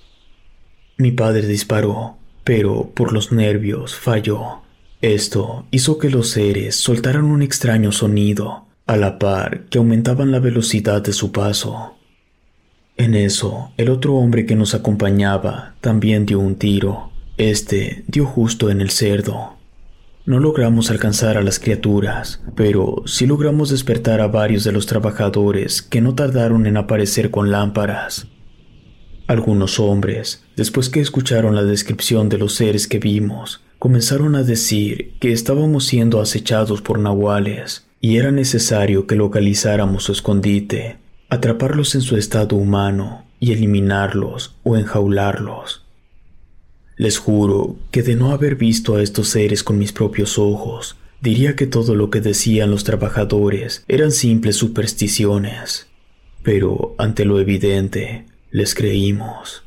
Mi 0.97 1.11
padre 1.11 1.49
disparó, 1.49 2.19
pero 2.45 2.93
por 2.95 3.13
los 3.13 3.33
nervios 3.33 3.97
falló. 3.97 4.66
Esto 5.03 5.67
hizo 5.71 5.99
que 5.99 6.11
los 6.11 6.31
seres 6.31 6.77
soltaran 6.77 7.25
un 7.25 7.43
extraño 7.43 7.93
sonido, 7.93 8.67
a 8.87 8.97
la 8.97 9.19
par 9.19 9.65
que 9.65 9.79
aumentaban 9.79 10.31
la 10.31 10.39
velocidad 10.39 11.03
de 11.03 11.13
su 11.13 11.33
paso. 11.33 11.97
En 12.97 13.15
eso, 13.15 13.73
el 13.77 13.91
otro 13.91 14.15
hombre 14.15 14.47
que 14.47 14.57
nos 14.57 14.75
acompañaba 14.75 15.75
también 15.81 16.25
dio 16.25 16.39
un 16.39 16.55
tiro. 16.55 17.11
Este 17.37 18.05
dio 18.07 18.25
justo 18.25 18.71
en 18.71 18.81
el 18.81 18.91
cerdo. 18.91 19.57
No 20.25 20.41
logramos 20.41 20.91
alcanzar 20.91 21.37
a 21.37 21.43
las 21.43 21.59
criaturas, 21.59 22.43
pero 22.55 23.03
sí 23.05 23.27
logramos 23.27 23.69
despertar 23.69 24.21
a 24.21 24.29
varios 24.29 24.65
de 24.65 24.73
los 24.73 24.87
trabajadores 24.87 25.83
que 25.83 26.01
no 26.01 26.15
tardaron 26.15 26.67
en 26.67 26.79
aparecer 26.79 27.31
con 27.31 27.51
lámparas. 27.51 28.29
Algunos 29.27 29.79
hombres, 29.79 30.45
después 30.57 30.89
que 30.89 31.01
escucharon 31.01 31.55
la 31.55 31.65
descripción 31.65 32.29
de 32.29 32.39
los 32.39 32.55
seres 32.55 32.89
que 32.89 32.99
vimos, 32.99 33.66
comenzaron 33.79 34.35
a 34.35 34.43
decir 34.43 35.15
que 35.21 35.33
estábamos 35.33 35.87
siendo 35.87 36.21
acechados 36.21 36.83
por 36.83 36.99
nahuales 36.99 37.87
y 38.01 38.17
era 38.17 38.31
necesario 38.31 39.07
que 39.07 39.17
localizáramos 39.17 40.05
su 40.05 40.13
escondite, 40.13 40.97
atraparlos 41.29 41.95
en 41.95 42.01
su 42.01 42.17
estado 42.17 42.57
humano 42.57 43.25
y 43.41 43.53
eliminarlos 43.53 44.55
o 44.63 44.77
enjaularlos. 44.77 45.85
Les 46.97 47.19
juro 47.19 47.77
que 47.91 48.03
de 48.03 48.17
no 48.17 48.31
haber 48.31 48.57
visto 48.57 48.97
a 48.97 49.03
estos 49.03 49.29
seres 49.29 49.63
con 49.63 49.79
mis 49.79 49.93
propios 49.93 50.39
ojos, 50.39 50.97
diría 51.21 51.55
que 51.55 51.67
todo 51.67 51.95
lo 51.95 52.09
que 52.09 52.21
decían 52.23 52.71
los 52.71 52.85
trabajadores 52.85 53.85
eran 53.89 54.13
simples 54.13 54.57
supersticiones. 54.57 55.89
Pero 56.43 56.95
ante 56.97 57.25
lo 57.25 57.41
evidente, 57.41 58.25
les 58.51 58.75
creímos. 58.75 59.66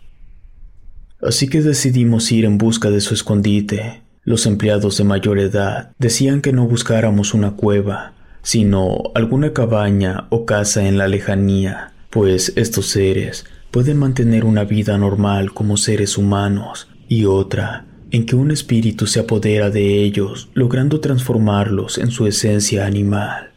Así 1.21 1.49
que 1.49 1.61
decidimos 1.61 2.31
ir 2.31 2.45
en 2.45 2.57
busca 2.57 2.89
de 2.89 3.01
su 3.01 3.13
escondite. 3.13 4.01
Los 4.23 4.45
empleados 4.45 4.97
de 4.97 5.03
mayor 5.03 5.39
edad 5.39 5.91
decían 5.99 6.41
que 6.41 6.53
no 6.53 6.65
buscáramos 6.65 7.33
una 7.33 7.51
cueva, 7.51 8.13
sino 8.41 9.11
alguna 9.15 9.51
cabaña 9.51 10.27
o 10.29 10.45
casa 10.45 10.87
en 10.87 10.97
la 10.97 11.07
lejanía, 11.07 11.93
pues 12.09 12.53
estos 12.55 12.87
seres 12.87 13.45
pueden 13.71 13.97
mantener 13.97 14.45
una 14.45 14.63
vida 14.63 14.97
normal 14.97 15.53
como 15.53 15.77
seres 15.77 16.17
humanos 16.17 16.87
y 17.07 17.25
otra 17.25 17.85
en 18.11 18.25
que 18.25 18.35
un 18.35 18.51
espíritu 18.51 19.05
se 19.05 19.19
apodera 19.19 19.69
de 19.69 20.03
ellos, 20.03 20.49
logrando 20.53 20.99
transformarlos 20.99 21.97
en 21.97 22.11
su 22.11 22.25
esencia 22.25 22.85
animal. 22.85 23.51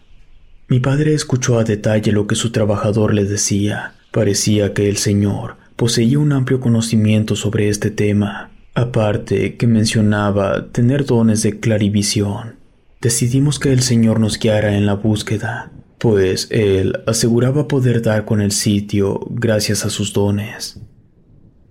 Mi 0.69 0.81
padre 0.81 1.15
escuchó 1.15 1.59
a 1.59 1.65
detalle 1.65 2.13
lo 2.13 2.27
que 2.27 2.35
su 2.35 2.51
trabajador 2.51 3.15
le 3.15 3.25
decía. 3.25 3.95
Parecía 4.11 4.75
que 4.75 4.89
el 4.89 4.99
señor 4.99 5.57
poseía 5.77 6.19
un 6.19 6.33
amplio 6.33 6.61
conocimiento 6.61 7.37
sobre 7.37 7.69
este 7.69 7.91
tema, 7.91 8.51
aparte 8.75 9.57
que 9.57 9.67
mencionaba 9.67 10.71
tener 10.73 11.05
dones 11.05 11.43
de 11.43 11.61
clarivisión. 11.61 12.57
Decidimos 13.01 13.59
que 13.59 13.73
el 13.73 13.83
señor 13.83 14.21
nos 14.21 14.39
guiara 14.39 14.77
en 14.77 14.87
la 14.87 14.95
búsqueda, 14.95 15.73
pues 15.99 16.49
él 16.51 17.01
aseguraba 17.07 17.69
poder 17.69 18.03
dar 18.03 18.25
con 18.25 18.41
el 18.41 18.53
sitio 18.53 19.21
gracias 19.31 19.85
a 19.85 19.91
sus 19.91 20.13
dones. 20.13 20.81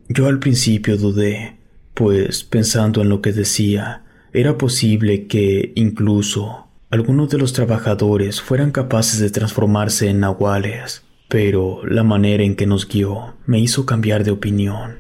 Yo 0.10 0.28
al 0.28 0.40
principio 0.40 0.98
dudé, 0.98 1.58
pues 1.94 2.44
pensando 2.44 3.02
en 3.02 3.10
lo 3.10 3.22
que 3.22 3.32
decía, 3.32 4.04
era 4.34 4.58
posible 4.58 5.28
que 5.28 5.74
incluso 5.76 6.68
algunos 6.90 7.30
de 7.30 7.38
los 7.38 7.54
trabajadores 7.54 8.42
fueran 8.42 8.72
capaces 8.72 9.20
de 9.20 9.30
transformarse 9.30 10.10
en 10.10 10.20
nahuales, 10.20 11.04
pero 11.32 11.80
la 11.88 12.04
manera 12.04 12.44
en 12.44 12.58
que 12.58 12.68
nos 12.68 12.86
guió 12.86 13.36
me 13.46 13.58
hizo 13.58 13.86
cambiar 13.86 14.26
de 14.26 14.32
opinión. 14.32 14.98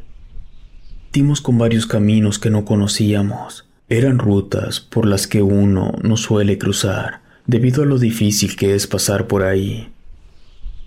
Dimos 1.11 1.41
con 1.41 1.57
varios 1.57 1.85
caminos 1.85 2.39
que 2.39 2.50
no 2.50 2.63
conocíamos. 2.63 3.65
Eran 3.89 4.17
rutas 4.17 4.79
por 4.79 5.05
las 5.05 5.27
que 5.27 5.41
uno 5.41 5.91
no 6.01 6.15
suele 6.15 6.57
cruzar, 6.57 7.19
debido 7.47 7.83
a 7.83 7.85
lo 7.85 8.00
difícil 8.00 8.55
que 8.55 8.75
es 8.75 8.88
pasar 8.88 9.27
por 9.27 9.43
ahí. 9.43 9.89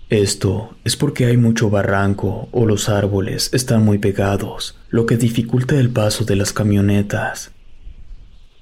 Esto 0.09 0.75
es 0.83 0.95
porque 0.95 1.27
hay 1.27 1.37
mucho 1.37 1.69
barranco 1.69 2.49
o 2.51 2.65
los 2.65 2.89
árboles 2.89 3.51
están 3.53 3.85
muy 3.85 3.99
pegados, 3.99 4.75
lo 4.89 5.05
que 5.05 5.15
dificulta 5.15 5.79
el 5.79 5.91
paso 5.91 6.25
de 6.25 6.37
las 6.37 6.53
camionetas. 6.53 7.51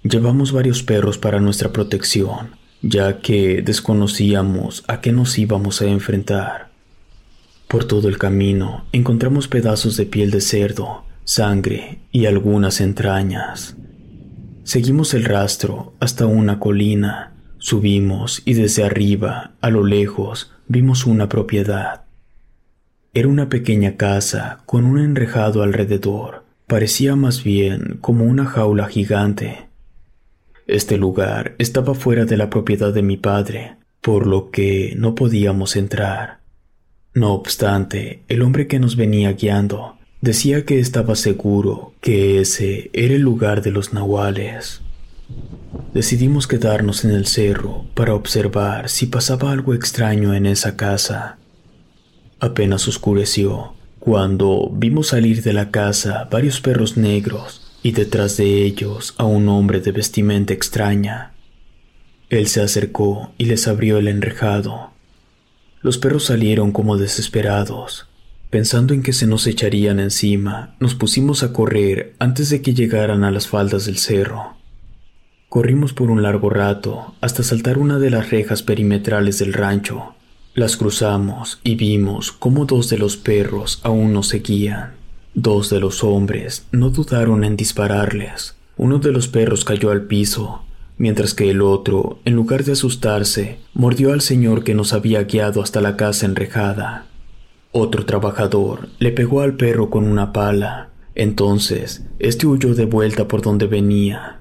Llevamos 0.03 0.51
varios 0.51 0.83
perros 0.83 1.17
para 1.17 1.39
nuestra 1.39 1.71
protección, 1.71 2.57
ya 2.81 3.21
que 3.21 3.61
desconocíamos 3.61 4.83
a 4.89 4.99
qué 4.99 5.13
nos 5.13 5.39
íbamos 5.39 5.81
a 5.81 5.85
enfrentar. 5.85 6.72
Por 7.73 7.85
todo 7.85 8.07
el 8.07 8.19
camino 8.19 8.85
encontramos 8.91 9.47
pedazos 9.47 9.97
de 9.97 10.05
piel 10.05 10.29
de 10.29 10.41
cerdo, 10.41 11.05
sangre 11.23 12.01
y 12.11 12.27
algunas 12.27 12.79
entrañas. 12.79 13.75
Seguimos 14.63 15.15
el 15.15 15.25
rastro 15.25 15.95
hasta 15.99 16.27
una 16.27 16.59
colina, 16.59 17.33
subimos 17.57 18.43
y 18.45 18.53
desde 18.53 18.83
arriba, 18.83 19.53
a 19.59 19.71
lo 19.71 19.83
lejos, 19.83 20.51
vimos 20.67 21.07
una 21.07 21.29
propiedad. 21.29 22.03
Era 23.15 23.27
una 23.27 23.49
pequeña 23.49 23.97
casa 23.97 24.61
con 24.67 24.85
un 24.85 24.99
enrejado 24.99 25.63
alrededor. 25.63 26.43
Parecía 26.67 27.15
más 27.15 27.43
bien 27.43 27.97
como 28.01 28.25
una 28.25 28.45
jaula 28.45 28.85
gigante. 28.85 29.67
Este 30.67 30.95
lugar 30.95 31.55
estaba 31.57 31.95
fuera 31.95 32.25
de 32.25 32.37
la 32.37 32.51
propiedad 32.51 32.93
de 32.93 33.01
mi 33.01 33.17
padre, 33.17 33.77
por 33.99 34.27
lo 34.27 34.51
que 34.51 34.93
no 34.95 35.15
podíamos 35.15 35.75
entrar. 35.75 36.42
No 37.13 37.33
obstante, 37.33 38.23
el 38.27 38.41
hombre 38.41 38.67
que 38.67 38.79
nos 38.79 38.95
venía 38.95 39.33
guiando 39.33 39.97
decía 40.21 40.65
que 40.65 40.79
estaba 40.79 41.15
seguro 41.15 41.93
que 42.01 42.39
ese 42.41 42.89
era 42.93 43.13
el 43.13 43.21
lugar 43.21 43.61
de 43.61 43.71
los 43.71 43.93
nahuales. 43.93 44.81
Decidimos 45.93 46.47
quedarnos 46.47 47.05
en 47.05 47.11
el 47.11 47.27
cerro 47.27 47.85
para 47.93 48.15
observar 48.15 48.89
si 48.89 49.05
pasaba 49.05 49.51
algo 49.51 49.73
extraño 49.73 50.33
en 50.33 50.47
esa 50.47 50.75
casa. 50.75 51.37
Apenas 52.39 52.87
oscureció 52.87 53.73
cuando 53.99 54.71
vimos 54.73 55.09
salir 55.09 55.43
de 55.43 55.53
la 55.53 55.69
casa 55.69 56.27
varios 56.31 56.61
perros 56.61 56.97
negros 56.97 57.77
y 57.83 57.91
detrás 57.91 58.37
de 58.37 58.63
ellos 58.63 59.13
a 59.17 59.25
un 59.25 59.47
hombre 59.49 59.81
de 59.81 59.91
vestimenta 59.91 60.53
extraña. 60.53 61.33
Él 62.29 62.47
se 62.47 62.61
acercó 62.61 63.33
y 63.37 63.45
les 63.45 63.67
abrió 63.67 63.99
el 63.99 64.07
enrejado. 64.07 64.92
Los 65.83 65.97
perros 65.97 66.23
salieron 66.23 66.71
como 66.71 66.97
desesperados. 66.97 68.07
Pensando 68.49 68.93
en 68.93 69.03
que 69.03 69.11
se 69.11 69.27
nos 69.27 69.45
echarían 69.47 69.99
encima, 69.99 70.75
nos 70.79 70.95
pusimos 70.95 71.43
a 71.43 71.51
correr 71.51 72.15
antes 72.19 72.49
de 72.49 72.61
que 72.61 72.73
llegaran 72.73 73.25
a 73.25 73.31
las 73.31 73.49
faldas 73.49 73.85
del 73.85 73.97
cerro. 73.97 74.55
Corrimos 75.49 75.91
por 75.91 76.09
un 76.09 76.23
largo 76.23 76.49
rato 76.49 77.15
hasta 77.19 77.43
saltar 77.43 77.77
una 77.77 77.99
de 77.99 78.11
las 78.11 78.29
rejas 78.29 78.63
perimetrales 78.63 79.39
del 79.39 79.51
rancho. 79.51 80.15
Las 80.55 80.77
cruzamos 80.77 81.59
y 81.65 81.75
vimos 81.75 82.31
cómo 82.31 82.65
dos 82.65 82.89
de 82.89 82.97
los 82.97 83.17
perros 83.17 83.81
aún 83.83 84.13
nos 84.13 84.29
seguían. 84.29 84.93
Dos 85.33 85.69
de 85.69 85.81
los 85.81 86.01
hombres 86.05 86.65
no 86.71 86.91
dudaron 86.91 87.43
en 87.43 87.57
dispararles. 87.57 88.55
Uno 88.77 88.99
de 88.99 89.11
los 89.11 89.27
perros 89.27 89.65
cayó 89.65 89.91
al 89.91 90.03
piso, 90.03 90.63
mientras 91.03 91.33
que 91.33 91.49
el 91.49 91.61
otro, 91.61 92.21
en 92.23 92.33
lugar 92.33 92.63
de 92.63 92.71
asustarse, 92.71 93.59
mordió 93.73 94.13
al 94.13 94.21
señor 94.21 94.63
que 94.63 94.73
nos 94.73 94.93
había 94.93 95.21
guiado 95.25 95.61
hasta 95.61 95.81
la 95.81 95.97
casa 95.97 96.25
enrejada. 96.25 97.07
Otro 97.73 98.05
trabajador 98.05 98.87
le 98.99 99.11
pegó 99.11 99.41
al 99.41 99.57
perro 99.57 99.89
con 99.89 100.07
una 100.07 100.31
pala. 100.31 100.91
Entonces, 101.13 102.05
este 102.19 102.47
huyó 102.47 102.73
de 102.73 102.85
vuelta 102.85 103.27
por 103.27 103.41
donde 103.41 103.67
venía. 103.67 104.39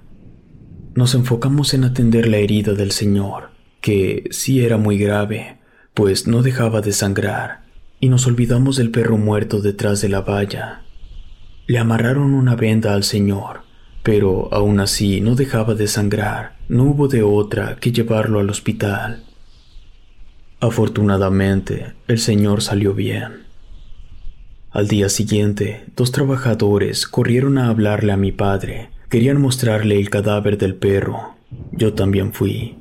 Nos 0.94 1.16
enfocamos 1.16 1.74
en 1.74 1.82
atender 1.82 2.28
la 2.28 2.36
herida 2.36 2.74
del 2.74 2.92
señor, 2.92 3.50
que 3.80 4.28
sí 4.30 4.64
era 4.64 4.76
muy 4.76 4.98
grave, 4.98 5.58
pues 5.94 6.28
no 6.28 6.42
dejaba 6.42 6.80
de 6.80 6.92
sangrar, 6.92 7.64
y 7.98 8.08
nos 8.08 8.28
olvidamos 8.28 8.76
del 8.76 8.92
perro 8.92 9.18
muerto 9.18 9.60
detrás 9.60 10.00
de 10.00 10.10
la 10.10 10.20
valla. 10.20 10.84
Le 11.66 11.78
amarraron 11.78 12.34
una 12.34 12.54
venda 12.54 12.94
al 12.94 13.02
señor, 13.02 13.62
pero 14.02 14.48
aún 14.52 14.80
así 14.80 15.20
no 15.20 15.34
dejaba 15.34 15.74
de 15.74 15.86
sangrar, 15.86 16.56
no 16.68 16.84
hubo 16.84 17.08
de 17.08 17.22
otra 17.22 17.76
que 17.76 17.92
llevarlo 17.92 18.40
al 18.40 18.50
hospital. 18.50 19.24
Afortunadamente, 20.60 21.94
el 22.08 22.18
señor 22.18 22.62
salió 22.62 22.94
bien. 22.94 23.42
Al 24.70 24.88
día 24.88 25.08
siguiente, 25.08 25.84
dos 25.96 26.12
trabajadores 26.12 27.06
corrieron 27.06 27.58
a 27.58 27.68
hablarle 27.68 28.12
a 28.12 28.16
mi 28.16 28.32
padre 28.32 28.90
Querían 29.12 29.42
mostrarle 29.42 30.00
el 30.00 30.08
cadáver 30.08 30.56
del 30.56 30.74
perro. 30.74 31.34
Yo 31.72 31.92
también 31.92 32.32
fui. 32.32 32.76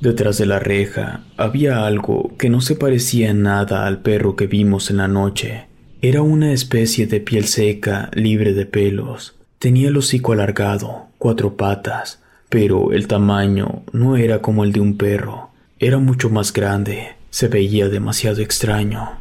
Detrás 0.00 0.38
de 0.38 0.46
la 0.46 0.60
reja 0.60 1.26
había 1.36 1.86
algo 1.86 2.34
que 2.38 2.48
no 2.48 2.62
se 2.62 2.74
parecía 2.74 3.28
en 3.28 3.42
nada 3.42 3.86
al 3.86 4.00
perro 4.00 4.34
que 4.34 4.46
vimos 4.46 4.88
en 4.88 4.96
la 4.96 5.08
noche. 5.08 5.66
Era 6.00 6.22
una 6.22 6.52
especie 6.52 7.06
de 7.06 7.20
piel 7.20 7.44
seca, 7.44 8.10
libre 8.14 8.54
de 8.54 8.64
pelos. 8.64 9.35
Tenía 9.66 9.88
el 9.88 9.96
hocico 9.96 10.32
alargado, 10.32 11.08
cuatro 11.18 11.56
patas, 11.56 12.22
pero 12.48 12.92
el 12.92 13.08
tamaño 13.08 13.82
no 13.92 14.16
era 14.16 14.40
como 14.40 14.62
el 14.62 14.70
de 14.70 14.78
un 14.78 14.96
perro. 14.96 15.50
Era 15.80 15.98
mucho 15.98 16.30
más 16.30 16.52
grande. 16.52 17.16
Se 17.30 17.48
veía 17.48 17.88
demasiado 17.88 18.42
extraño. 18.42 19.18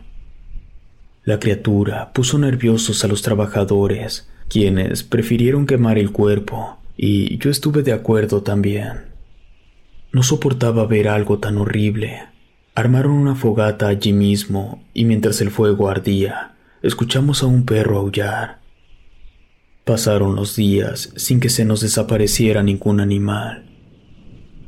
La 1.23 1.39
criatura 1.39 2.13
puso 2.13 2.37
nerviosos 2.37 3.03
a 3.03 3.07
los 3.07 3.23
trabajadores 3.23 4.29
quienes 4.47 5.01
prefirieron 5.01 5.65
quemar 5.65 5.97
el 5.97 6.11
cuerpo, 6.11 6.77
y 6.95 7.39
yo 7.39 7.49
estuve 7.49 7.81
de 7.81 7.93
acuerdo 7.93 8.43
también. 8.43 9.05
No 10.11 10.21
soportaba 10.21 10.85
ver 10.85 11.07
algo 11.07 11.39
tan 11.39 11.57
horrible. 11.57 12.21
Armaron 12.75 13.13
una 13.13 13.33
fogata 13.33 13.87
allí 13.87 14.13
mismo 14.13 14.83
y 14.93 15.05
mientras 15.05 15.41
el 15.41 15.49
fuego 15.49 15.89
ardía, 15.89 16.53
escuchamos 16.83 17.41
a 17.41 17.47
un 17.47 17.65
perro 17.65 17.97
aullar. 17.97 18.63
Pasaron 19.85 20.35
los 20.35 20.55
días 20.55 21.13
sin 21.15 21.39
que 21.39 21.49
se 21.49 21.63
nos 21.63 21.81
desapareciera 21.81 22.63
ningún 22.63 22.99
animal. 22.99 23.65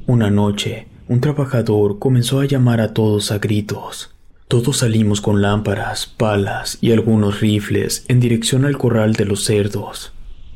Una 0.06 0.30
noche, 0.30 0.88
un 1.08 1.21
trabajador 1.21 1.97
comenzó 1.97 2.39
a 2.39 2.45
llamar 2.45 2.82
a 2.82 2.93
todos 2.93 3.32
a 3.32 3.39
gritos. 3.39 4.13
Todos 4.47 4.77
salimos 4.77 5.19
con 5.19 5.41
lámparas, 5.41 6.06
palas 6.06 6.77
y 6.82 6.91
algunos 6.91 7.41
rifles 7.41 8.06
en 8.08 8.19
dirección 8.19 8.63
al 8.63 8.77
corral 8.77 9.13
de 9.13 9.25
los 9.25 9.43
cerdos. 9.43 10.13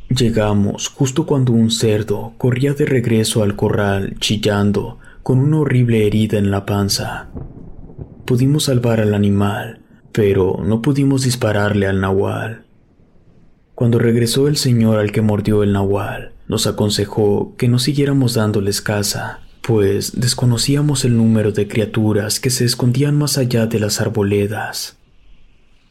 Llegamos 0.09 0.89
justo 0.89 1.25
cuando 1.25 1.53
un 1.53 1.71
cerdo 1.71 2.33
corría 2.37 2.75
de 2.75 2.85
regreso 2.85 3.41
al 3.41 3.55
corral 3.55 4.15
chillando 4.19 4.99
con 5.23 5.39
una 5.39 5.57
horrible 5.57 6.05
herida 6.05 6.37
en 6.37 6.51
la 6.51 6.67
panza. 6.67 7.31
Pudimos 8.25 8.65
salvar 8.65 8.99
al 8.99 9.15
animal, 9.15 9.81
pero 10.11 10.61
no 10.63 10.83
pudimos 10.83 11.23
dispararle 11.23 11.87
al 11.87 11.99
nahual. 11.99 12.65
Cuando 13.81 13.97
regresó 13.97 14.47
el 14.47 14.57
señor 14.57 14.99
al 14.99 15.11
que 15.11 15.23
mordió 15.23 15.63
el 15.63 15.73
nahual, 15.73 16.33
nos 16.47 16.67
aconsejó 16.67 17.55
que 17.57 17.67
no 17.67 17.79
siguiéramos 17.79 18.35
dándoles 18.35 18.79
caza, 18.79 19.39
pues 19.63 20.21
desconocíamos 20.21 21.03
el 21.03 21.17
número 21.17 21.51
de 21.51 21.67
criaturas 21.67 22.39
que 22.39 22.51
se 22.51 22.63
escondían 22.63 23.17
más 23.17 23.39
allá 23.39 23.65
de 23.65 23.79
las 23.79 23.99
arboledas. 23.99 24.99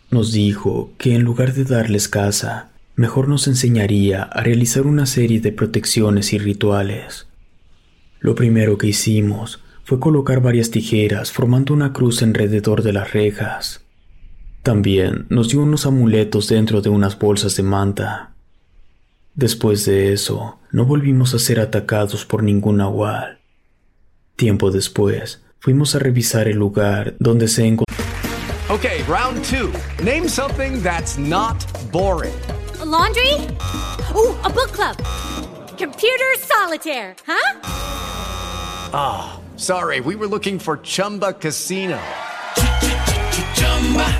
Nos 0.08 0.30
dijo 0.30 0.92
que 0.98 1.16
en 1.16 1.22
lugar 1.22 1.52
de 1.52 1.64
darles 1.64 2.08
caza, 2.08 2.70
mejor 2.94 3.26
nos 3.26 3.48
enseñaría 3.48 4.22
a 4.22 4.40
realizar 4.40 4.86
una 4.86 5.04
serie 5.04 5.40
de 5.40 5.50
protecciones 5.50 6.32
y 6.32 6.38
rituales. 6.38 7.26
Lo 8.20 8.36
primero 8.36 8.78
que 8.78 8.86
hicimos 8.86 9.64
fue 9.82 9.98
colocar 9.98 10.40
varias 10.40 10.70
tijeras 10.70 11.32
formando 11.32 11.74
una 11.74 11.92
cruz 11.92 12.22
alrededor 12.22 12.84
de 12.84 12.92
las 12.92 13.12
rejas. 13.12 13.84
También 14.62 15.26
nos 15.30 15.48
dio 15.48 15.62
unos 15.62 15.86
amuletos 15.86 16.48
dentro 16.48 16.82
de 16.82 16.90
unas 16.90 17.18
bolsas 17.18 17.56
de 17.56 17.62
manta. 17.62 18.34
Después 19.34 19.86
de 19.86 20.12
eso, 20.12 20.58
no 20.70 20.84
volvimos 20.84 21.32
a 21.34 21.38
ser 21.38 21.60
atacados 21.60 22.26
por 22.26 22.42
ningún 22.42 22.76
nahual. 22.76 23.38
Tiempo 24.36 24.70
después, 24.70 25.42
fuimos 25.60 25.94
a 25.94 25.98
revisar 25.98 26.46
el 26.48 26.58
lugar 26.58 27.14
donde 27.18 27.48
se 27.48 27.66
encontró. 27.66 27.86
Okay, 28.68 29.02
round 29.08 29.42
two. 29.44 29.72
Name 30.04 30.28
something 30.28 30.82
that's 30.82 31.18
not 31.18 31.56
boring. 31.90 32.34
laundry? 32.84 33.34
Ooh, 34.14 34.34
a 34.44 34.50
book 34.50 34.72
club. 34.72 34.96
Computer 35.78 36.34
solitaire, 36.38 37.14
huh? 37.26 37.60
Ah, 38.92 39.38
oh, 39.38 39.56
sorry, 39.56 40.00
we 40.00 40.16
were 40.16 40.26
looking 40.26 40.58
for 40.58 40.76
Chumba 40.78 41.32
Casino. 41.32 41.98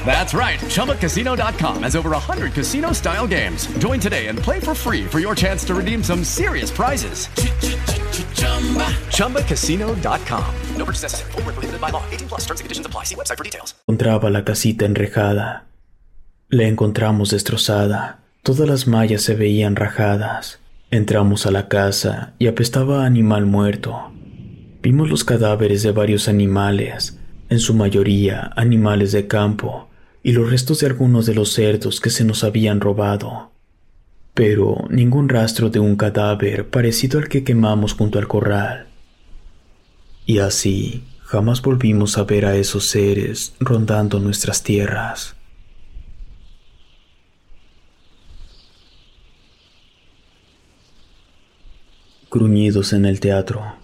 That's 0.04 0.34
right. 0.34 0.58
ChumbaCasino.com 0.58 1.84
has 1.84 1.94
over 1.94 2.10
100 2.10 2.52
casino 2.52 2.92
style 2.92 3.28
games. 3.28 3.68
Join 3.78 4.00
today 4.00 4.26
and 4.26 4.36
play 4.36 4.58
for 4.58 4.74
free 4.74 5.06
for 5.06 5.20
your 5.20 5.36
chance 5.36 5.64
to 5.66 5.74
redeem 5.74 6.02
some 6.02 6.24
serious 6.24 6.72
prizes. 6.72 7.28
ChumbaCasino.com. 9.14 10.54
No 10.76 10.84
purchase 10.84 11.02
necessary. 11.04 11.32
Full 11.32 11.42
prohibited 11.42 11.80
by 11.80 11.90
law. 11.90 12.02
18 12.10 12.28
plus 12.28 12.40
terms 12.46 12.60
and 12.60 12.64
conditions 12.64 12.86
apply. 12.86 13.04
See 13.04 13.14
website 13.14 13.38
for 13.38 13.44
details. 13.44 13.74
Encontraba 13.86 14.30
la 14.30 14.44
casita 14.44 14.86
enrejada. 14.86 15.66
La 16.48 16.64
encontramos 16.64 17.30
destrozada. 17.30 18.18
Todas 18.42 18.68
las 18.68 18.88
mallas 18.88 19.22
se 19.22 19.36
veían 19.36 19.76
rajadas. 19.76 20.58
Entramos 20.90 21.46
a 21.46 21.52
la 21.52 21.68
casa 21.68 22.32
y 22.40 22.48
apestaba 22.48 23.02
a 23.02 23.06
animal 23.06 23.46
muerto. 23.46 24.10
Vimos 24.82 25.08
los 25.08 25.22
cadáveres 25.24 25.84
de 25.84 25.92
varios 25.92 26.26
animales, 26.26 27.19
en 27.50 27.58
su 27.58 27.74
mayoría 27.74 28.52
animales 28.56 29.12
de 29.12 29.26
campo, 29.26 29.90
y 30.22 30.32
los 30.32 30.50
restos 30.50 30.80
de 30.80 30.86
algunos 30.86 31.26
de 31.26 31.34
los 31.34 31.52
cerdos 31.52 32.00
que 32.00 32.10
se 32.10 32.24
nos 32.24 32.44
habían 32.44 32.80
robado. 32.80 33.50
Pero 34.34 34.86
ningún 34.88 35.28
rastro 35.28 35.68
de 35.68 35.80
un 35.80 35.96
cadáver 35.96 36.68
parecido 36.68 37.18
al 37.18 37.28
que 37.28 37.42
quemamos 37.42 37.94
junto 37.94 38.18
al 38.18 38.28
corral. 38.28 38.86
Y 40.26 40.38
así 40.38 41.04
jamás 41.22 41.60
volvimos 41.60 42.18
a 42.18 42.24
ver 42.24 42.46
a 42.46 42.56
esos 42.56 42.86
seres 42.86 43.54
rondando 43.58 44.20
nuestras 44.20 44.62
tierras. 44.62 45.34
Gruñidos 52.30 52.92
en 52.92 53.06
el 53.06 53.18
teatro. 53.18 53.79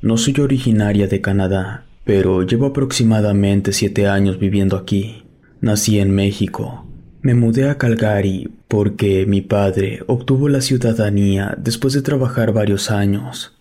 No 0.00 0.16
soy 0.16 0.34
originaria 0.40 1.08
de 1.08 1.20
Canadá, 1.20 1.84
pero 2.04 2.44
llevo 2.44 2.66
aproximadamente 2.66 3.72
siete 3.72 4.06
años 4.06 4.38
viviendo 4.38 4.76
aquí. 4.76 5.24
Nací 5.60 5.98
en 5.98 6.12
México. 6.12 6.86
Me 7.20 7.34
mudé 7.34 7.68
a 7.68 7.78
Calgary 7.78 8.48
porque 8.68 9.26
mi 9.26 9.40
padre 9.40 10.04
obtuvo 10.06 10.48
la 10.48 10.60
ciudadanía 10.60 11.56
después 11.58 11.94
de 11.94 12.02
trabajar 12.02 12.52
varios 12.52 12.92
años. 12.92 13.58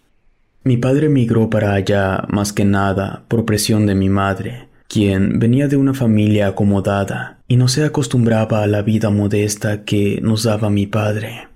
Mi 0.64 0.78
padre 0.78 1.08
emigró 1.08 1.50
para 1.50 1.74
allá 1.74 2.24
más 2.30 2.54
que 2.54 2.66
nada 2.66 3.24
por 3.30 3.46
presión 3.46 3.88
de 3.88 3.96
mi 3.96 4.10
madre, 4.10 4.68
quien 4.88 5.40
venía 5.40 5.68
de 5.68 5.78
una 5.78 5.96
familia 5.96 6.50
acomodada 6.50 7.40
y 7.48 7.56
no 7.56 7.68
se 7.68 7.84
acostumbraba 7.84 8.62
a 8.62 8.68
la 8.68 8.84
vida 8.84 9.10
modesta 9.10 9.86
que 9.86 10.20
nos 10.22 10.44
daba 10.44 10.70
mi 10.70 10.86
padre. 10.86 11.48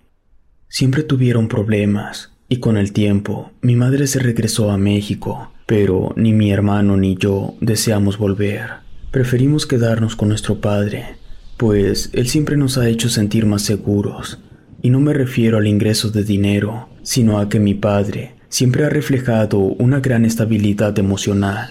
Siempre 0.70 1.04
tuvieron 1.04 1.48
problemas, 1.48 2.31
y 2.52 2.58
con 2.58 2.76
el 2.76 2.92
tiempo 2.92 3.50
mi 3.62 3.78
madre 3.78 4.08
se 4.08 4.20
regresó 4.20 4.72
a 4.72 4.78
México, 4.78 5.54
pero 5.66 6.12
ni 6.18 6.34
mi 6.34 6.52
hermano 6.52 6.98
ni 6.98 7.16
yo 7.16 7.56
deseamos 7.62 8.18
volver. 8.18 8.72
Preferimos 9.10 9.66
quedarnos 9.66 10.18
con 10.18 10.28
nuestro 10.28 10.60
padre, 10.60 11.16
pues 11.56 12.10
él 12.12 12.28
siempre 12.28 12.58
nos 12.58 12.78
ha 12.78 12.90
hecho 12.90 13.08
sentir 13.08 13.46
más 13.46 13.62
seguros, 13.62 14.40
y 14.82 14.90
no 14.90 15.00
me 15.00 15.14
refiero 15.14 15.60
al 15.60 15.68
ingreso 15.68 16.10
de 16.10 16.26
dinero, 16.26 16.90
sino 17.04 17.40
a 17.40 17.48
que 17.48 17.62
mi 17.62 17.74
padre 17.74 18.36
siempre 18.50 18.84
ha 18.84 18.90
reflejado 18.90 19.60
una 19.60 20.02
gran 20.02 20.26
estabilidad 20.26 21.00
emocional. 21.00 21.70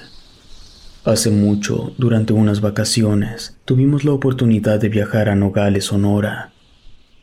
Hace 1.05 1.31
mucho, 1.31 1.93
durante 1.99 2.33
unas 2.33 2.63
vacaciones, 2.63 3.55
tuvimos 3.67 4.07
la 4.07 4.13
oportunidad 4.13 4.81
de 4.81 4.89
viajar 4.89 5.29
a 5.29 5.35
Nogales, 5.35 5.85
Sonora. 5.85 6.53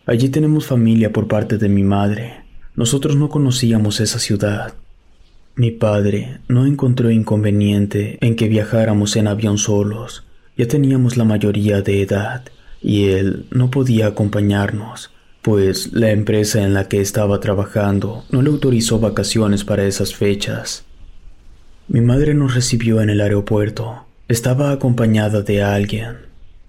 Allí 0.05 0.29
tenemos 0.29 0.67
familia 0.67 1.11
por 1.11 1.27
parte 1.27 1.57
de 1.57 1.69
mi 1.69 1.81
madre. 1.81 2.46
Nosotros 2.77 3.15
no 3.15 3.27
conocíamos 3.29 3.99
esa 3.99 4.19
ciudad. 4.19 4.75
Mi 5.55 5.71
padre 5.71 6.41
no 6.47 6.67
encontró 6.67 7.09
inconveniente 7.09 8.19
en 8.21 8.35
que 8.35 8.47
viajáramos 8.47 9.15
en 9.15 9.27
avión 9.27 9.57
solos. 9.57 10.25
Ya 10.55 10.67
teníamos 10.67 11.17
la 11.17 11.23
mayoría 11.23 11.81
de 11.81 12.03
edad 12.03 12.43
y 12.79 13.05
él 13.05 13.47
no 13.49 13.71
podía 13.71 14.05
acompañarnos, 14.05 15.09
pues 15.41 15.91
la 15.91 16.11
empresa 16.11 16.61
en 16.61 16.75
la 16.75 16.87
que 16.87 17.01
estaba 17.01 17.39
trabajando 17.39 18.25
no 18.29 18.43
le 18.43 18.51
autorizó 18.51 18.99
vacaciones 18.99 19.63
para 19.63 19.85
esas 19.85 20.13
fechas. 20.13 20.85
Mi 21.87 22.01
madre 22.01 22.35
nos 22.35 22.53
recibió 22.53 23.01
en 23.01 23.09
el 23.09 23.21
aeropuerto. 23.21 24.05
Estaba 24.27 24.71
acompañada 24.71 25.41
de 25.41 25.63
alguien. 25.63 26.17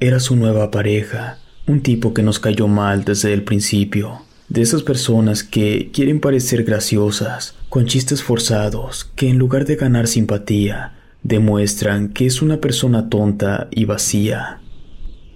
Era 0.00 0.20
su 0.20 0.36
nueva 0.36 0.70
pareja, 0.70 1.36
un 1.66 1.82
tipo 1.82 2.14
que 2.14 2.22
nos 2.22 2.38
cayó 2.38 2.66
mal 2.66 3.04
desde 3.04 3.34
el 3.34 3.42
principio. 3.42 4.22
De 4.48 4.62
esas 4.62 4.82
personas 4.82 5.44
que 5.44 5.90
quieren 5.92 6.20
parecer 6.20 6.64
graciosas, 6.64 7.54
con 7.68 7.84
chistes 7.84 8.22
forzados, 8.22 9.04
que 9.14 9.28
en 9.28 9.36
lugar 9.36 9.66
de 9.66 9.76
ganar 9.76 10.06
simpatía, 10.06 10.94
demuestran 11.22 12.08
que 12.08 12.24
es 12.24 12.40
una 12.40 12.58
persona 12.58 13.10
tonta 13.10 13.68
y 13.70 13.84
vacía. 13.84 14.60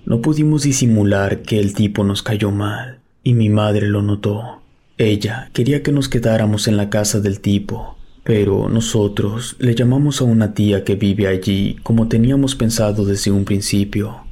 No 0.07 0.22
pudimos 0.22 0.62
disimular 0.62 1.42
que 1.42 1.61
el 1.61 1.75
tipo 1.75 2.05
nos 2.05 2.22
cayó 2.22 2.51
mal, 2.53 3.01
y 3.22 3.35
mi 3.35 3.51
madre 3.51 3.87
lo 3.87 4.01
notó. 4.01 4.62
Ella 4.96 5.51
quería 5.53 5.83
que 5.83 5.92
nos 5.92 6.09
quedáramos 6.09 6.66
en 6.66 6.79
la 6.79 6.88
casa 6.88 7.20
del 7.20 7.40
tipo, 7.40 7.98
pero 8.25 8.70
nosotros 8.70 9.57
le 9.59 9.75
llamamos 9.75 10.22
a 10.22 10.25
una 10.25 10.55
tía 10.55 10.85
que 10.85 10.94
vive 10.94 11.27
allí 11.27 11.77
como 11.83 12.09
teníamos 12.09 12.55
pensado 12.55 13.05
desde 13.05 13.31
un 13.31 13.44
principio. 13.44 14.22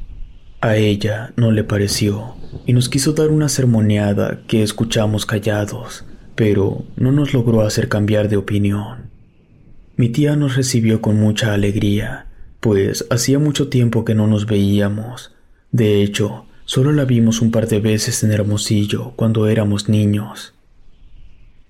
A 0.62 0.76
ella 0.76 1.34
no 1.36 1.50
le 1.50 1.64
pareció 1.64 2.39
y 2.66 2.72
nos 2.72 2.88
quiso 2.88 3.12
dar 3.12 3.28
una 3.30 3.48
sermoneada 3.48 4.42
que 4.46 4.62
escuchamos 4.62 5.26
callados, 5.26 6.04
pero 6.34 6.84
no 6.96 7.12
nos 7.12 7.32
logró 7.34 7.62
hacer 7.62 7.88
cambiar 7.88 8.28
de 8.28 8.36
opinión. 8.36 9.10
Mi 9.96 10.08
tía 10.08 10.36
nos 10.36 10.56
recibió 10.56 11.02
con 11.02 11.16
mucha 11.20 11.52
alegría, 11.52 12.26
pues 12.60 13.06
hacía 13.10 13.38
mucho 13.38 13.68
tiempo 13.68 14.04
que 14.04 14.14
no 14.14 14.26
nos 14.26 14.46
veíamos. 14.46 15.32
De 15.72 16.02
hecho, 16.02 16.46
solo 16.64 16.92
la 16.92 17.04
vimos 17.04 17.40
un 17.40 17.50
par 17.50 17.68
de 17.68 17.80
veces 17.80 18.22
en 18.24 18.32
Hermosillo 18.32 19.12
cuando 19.16 19.46
éramos 19.48 19.88
niños. 19.88 20.54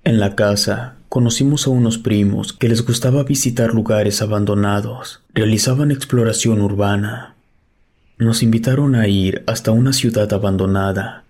En 0.03 0.19
la 0.19 0.35
casa 0.35 0.95
conocimos 1.09 1.67
a 1.67 1.69
unos 1.69 1.97
primos 1.97 2.53
que 2.53 2.69
les 2.69 2.85
gustaba 2.85 3.23
visitar 3.23 3.73
lugares 3.73 4.21
abandonados, 4.21 5.21
realizaban 5.33 5.91
exploración 5.91 6.61
urbana. 6.61 7.35
Nos 8.21 8.43
invitaron 8.43 8.93
a 8.93 9.07
ir 9.07 9.43
hasta 9.47 9.71
una 9.71 9.93
ciudad 9.93 10.31
abandonada. 10.31 11.23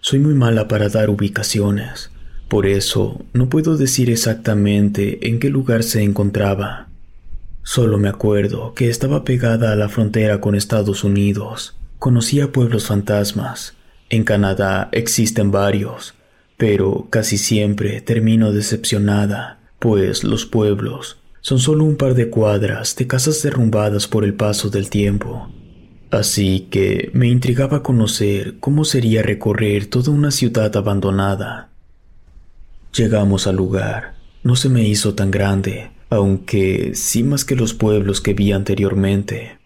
Soy 0.00 0.20
muy 0.20 0.34
mala 0.34 0.68
para 0.68 0.88
dar 0.88 1.10
ubicaciones, 1.10 2.12
Por 2.46 2.66
eso 2.66 3.24
no 3.32 3.48
puedo 3.48 3.76
decir 3.76 4.10
exactamente 4.10 5.26
en 5.26 5.40
qué 5.40 5.50
lugar 5.50 5.82
se 5.82 6.04
encontraba. 6.04 6.86
Solo 7.64 7.98
me 7.98 8.08
acuerdo 8.08 8.74
que 8.74 8.88
estaba 8.88 9.24
pegada 9.24 9.72
a 9.72 9.74
la 9.74 9.88
frontera 9.88 10.40
con 10.40 10.54
Estados 10.54 11.02
Unidos. 11.02 11.74
Conocía 11.98 12.52
pueblos 12.52 12.86
fantasmas. 12.86 13.74
En 14.08 14.22
Canadá 14.22 14.88
existen 14.92 15.50
varios, 15.50 16.14
pero 16.56 17.08
casi 17.10 17.38
siempre 17.38 18.00
termino 18.02 18.52
decepcionada, 18.52 19.58
pues 19.80 20.22
los 20.22 20.46
pueblos 20.46 21.16
son 21.40 21.58
solo 21.58 21.82
un 21.82 21.96
par 21.96 22.14
de 22.14 22.30
cuadras 22.30 22.94
de 22.94 23.08
casas 23.08 23.42
derrumbadas 23.42 24.06
por 24.06 24.22
el 24.22 24.34
paso 24.34 24.70
del 24.70 24.90
tiempo. 24.90 25.50
Así 26.16 26.68
que 26.70 27.10
me 27.12 27.28
intrigaba 27.28 27.82
conocer 27.82 28.54
cómo 28.58 28.86
sería 28.86 29.22
recorrer 29.22 29.84
toda 29.84 30.12
una 30.12 30.30
ciudad 30.30 30.74
abandonada. 30.74 31.68
Llegamos 32.96 33.46
al 33.46 33.56
lugar. 33.56 34.14
No 34.42 34.56
se 34.56 34.70
me 34.70 34.88
hizo 34.88 35.14
tan 35.14 35.30
grande, 35.30 35.90
aunque 36.08 36.92
sí 36.94 37.22
más 37.22 37.44
que 37.44 37.54
los 37.54 37.74
pueblos 37.74 38.22
que 38.22 38.32
vi 38.32 38.52
anteriormente. 38.52 39.58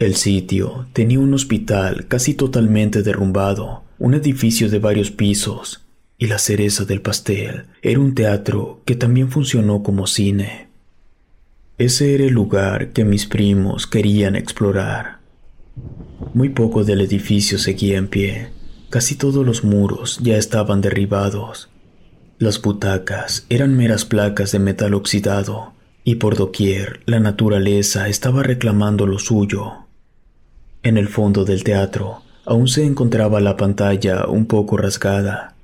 El 0.00 0.16
sitio 0.16 0.88
tenía 0.92 1.20
un 1.20 1.34
hospital 1.34 2.08
casi 2.08 2.34
totalmente 2.34 3.04
derrumbado, 3.04 3.84
un 4.00 4.14
edificio 4.14 4.70
de 4.70 4.80
varios 4.80 5.12
pisos, 5.12 5.86
y 6.18 6.26
la 6.26 6.40
cereza 6.40 6.84
del 6.84 7.00
pastel 7.00 7.66
era 7.80 8.00
un 8.00 8.16
teatro 8.16 8.80
que 8.84 8.96
también 8.96 9.30
funcionó 9.30 9.84
como 9.84 10.08
cine. 10.08 10.66
Ese 11.78 12.12
era 12.16 12.24
el 12.24 12.32
lugar 12.32 12.92
que 12.92 13.04
mis 13.04 13.26
primos 13.26 13.86
querían 13.86 14.34
explorar. 14.34 15.19
Muy 16.34 16.50
poco 16.50 16.84
del 16.84 17.00
edificio 17.00 17.58
seguía 17.58 17.98
en 17.98 18.08
pie, 18.08 18.50
casi 18.88 19.16
todos 19.16 19.44
los 19.44 19.64
muros 19.64 20.18
ya 20.22 20.36
estaban 20.36 20.80
derribados. 20.80 21.70
Las 22.38 22.60
butacas 22.62 23.46
eran 23.48 23.76
meras 23.76 24.04
placas 24.04 24.52
de 24.52 24.58
metal 24.58 24.94
oxidado, 24.94 25.74
y 26.04 26.16
por 26.16 26.36
doquier 26.36 27.00
la 27.06 27.20
naturaleza 27.20 28.08
estaba 28.08 28.42
reclamando 28.42 29.06
lo 29.06 29.18
suyo. 29.18 29.86
En 30.82 30.96
el 30.96 31.08
fondo 31.08 31.44
del 31.44 31.64
teatro 31.64 32.22
aún 32.46 32.68
se 32.68 32.84
encontraba 32.84 33.40
la 33.40 33.56
pantalla 33.56 34.26
un 34.26 34.46
poco 34.46 34.76
rasgada, 34.76 35.56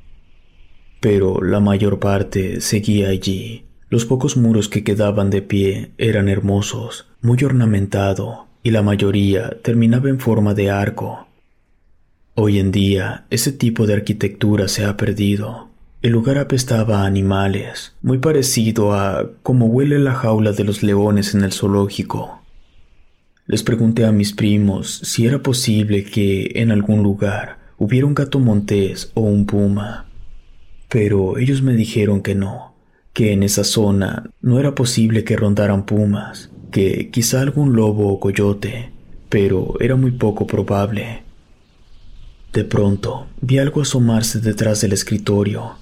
pero 1.01 1.43
la 1.43 1.61
mayor 1.61 1.99
parte 1.99 2.61
seguía 2.61 3.09
allí. 3.09 3.65
Los 3.89 4.05
pocos 4.05 4.37
muros 4.37 4.69
que 4.69 4.85
quedaban 4.85 5.31
de 5.31 5.43
pie 5.43 5.93
eran 5.97 6.29
hermosos, 6.29 7.07
muy 7.23 7.43
ornamentado, 7.45 8.46
y 8.67 8.73
la 8.73 8.83
mayoría 8.83 9.51
terminaba 9.63 10.09
en 10.09 10.19
forma 10.19 10.53
de 10.53 10.73
arco. 10.73 11.29
Hoy 12.35 12.59
en 12.59 12.73
día 12.73 13.25
ese 13.31 13.53
tipo 13.53 13.87
de 13.87 13.95
arquitectura 13.95 14.67
se 14.67 14.85
ha 14.85 14.97
perdido. 14.97 15.69
El 16.03 16.11
lugar 16.11 16.37
apestaba 16.39 17.03
a 17.03 17.07
animales, 17.07 17.95
muy 18.03 18.19
parecido 18.19 18.93
a 18.93 19.31
cómo 19.45 19.67
huele 19.67 20.01
la 20.01 20.15
jaula 20.15 20.51
de 20.51 20.65
los 20.65 20.83
leones 20.83 21.33
en 21.37 21.45
el 21.45 21.53
zoológico. 21.53 22.43
Les 23.47 23.63
pregunté 23.63 24.05
a 24.05 24.11
mis 24.11 24.33
primos 24.33 24.99
si 25.05 25.29
era 25.29 25.45
posible 25.45 26.03
que 26.03 26.51
en 26.57 26.73
algún 26.73 27.05
lugar 27.05 27.59
hubiera 27.79 28.09
un 28.09 28.17
gato 28.17 28.41
montés 28.41 29.13
o 29.15 29.21
un 29.21 29.47
puma, 29.47 30.07
pero 30.89 31.39
ellos 31.39 31.63
me 31.63 31.75
dijeron 31.75 32.21
que 32.21 32.35
no, 32.35 32.75
que 33.13 33.33
en 33.33 33.45
esa 33.45 33.63
zona 33.63 34.29
no 34.41 34.59
era 34.59 34.75
posible 34.75 35.23
que 35.23 35.37
rondaran 35.37 35.87
pumas, 35.87 36.51
que 36.71 37.11
quizá 37.11 37.41
algún 37.41 37.75
lobo 37.75 38.13
o 38.13 38.21
coyote, 38.21 38.91
pero 39.29 39.75
era 39.81 39.97
muy 39.97 40.13
poco 40.13 40.47
probable. 40.47 41.23
De 42.53 42.65
pronto 42.65 43.27
vi 43.41 43.59
algo 43.59 43.83
asomarse 43.83 44.41
detrás 44.41 44.81
del 44.81 44.93
escritorio. 44.93 45.77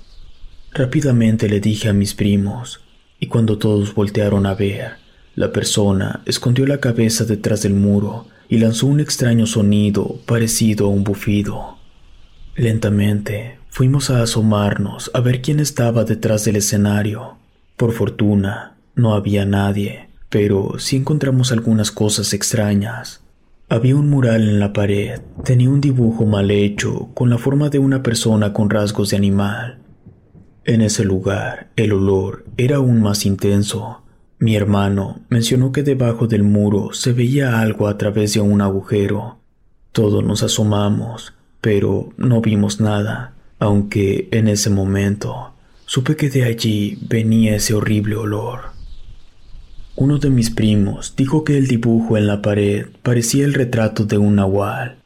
Rápidamente 0.72 1.48
le 1.48 1.60
dije 1.60 1.88
a 1.88 1.92
mis 1.92 2.14
primos, 2.14 2.80
y 3.20 3.26
cuando 3.26 3.58
todos 3.58 3.94
voltearon 3.94 4.44
a 4.46 4.54
ver, 4.54 4.94
la 5.36 5.52
persona 5.52 6.22
escondió 6.26 6.66
la 6.66 6.78
cabeza 6.78 7.24
detrás 7.24 7.62
del 7.62 7.74
muro 7.74 8.26
y 8.48 8.58
lanzó 8.58 8.86
un 8.86 9.00
extraño 9.00 9.46
sonido 9.46 10.20
parecido 10.26 10.86
a 10.86 10.90
un 10.90 11.04
bufido. 11.04 11.78
Lentamente 12.56 13.58
fuimos 13.68 14.10
a 14.10 14.22
asomarnos 14.22 15.10
a 15.14 15.20
ver 15.20 15.42
quién 15.42 15.60
estaba 15.60 16.04
detrás 16.04 16.44
del 16.44 16.56
escenario. 16.56 17.36
Por 17.76 17.92
fortuna, 17.92 18.76
no 18.94 19.14
había 19.14 19.44
nadie, 19.44 20.08
pero 20.34 20.80
sí 20.80 20.96
encontramos 20.96 21.52
algunas 21.52 21.92
cosas 21.92 22.32
extrañas. 22.32 23.22
Había 23.68 23.94
un 23.94 24.10
mural 24.10 24.42
en 24.48 24.58
la 24.58 24.72
pared, 24.72 25.20
tenía 25.44 25.70
un 25.70 25.80
dibujo 25.80 26.26
mal 26.26 26.50
hecho 26.50 27.10
con 27.14 27.30
la 27.30 27.38
forma 27.38 27.68
de 27.68 27.78
una 27.78 28.02
persona 28.02 28.52
con 28.52 28.68
rasgos 28.68 29.10
de 29.10 29.16
animal. 29.16 29.78
En 30.64 30.80
ese 30.80 31.04
lugar, 31.04 31.68
el 31.76 31.92
olor 31.92 32.46
era 32.56 32.78
aún 32.78 33.00
más 33.00 33.26
intenso 33.26 34.00
mi 34.40 34.56
hermano 34.56 35.20
mencionó 35.28 35.70
que 35.70 35.84
debajo 35.84 36.26
del 36.26 36.42
muro 36.42 36.92
se 36.92 37.12
veía 37.12 37.60
algo 37.60 37.86
a 37.86 37.96
través 37.96 38.34
de 38.34 38.40
un 38.40 38.60
agujero. 38.60 39.38
Todos 39.92 40.24
nos 40.24 40.42
asomamos, 40.42 41.32
pero 41.60 42.12
no 42.16 42.40
vimos 42.40 42.80
nada, 42.80 43.34
aunque 43.60 44.28
en 44.32 44.48
ese 44.48 44.68
momento 44.68 45.54
supe 45.86 46.16
que 46.16 46.28
de 46.28 46.42
allí 46.42 46.98
venía 47.08 47.54
ese 47.54 47.74
horrible 47.74 48.16
olor. 48.16 48.73
Uno 49.96 50.18
de 50.18 50.28
mis 50.28 50.50
primos 50.50 51.14
dijo 51.16 51.44
que 51.44 51.56
el 51.56 51.68
dibujo 51.68 52.16
en 52.16 52.26
la 52.26 52.42
pared 52.42 52.86
parecía 53.04 53.44
el 53.44 53.54
retrato 53.54 54.04
de 54.04 54.18
un 54.18 54.34
nahual. 54.34 54.96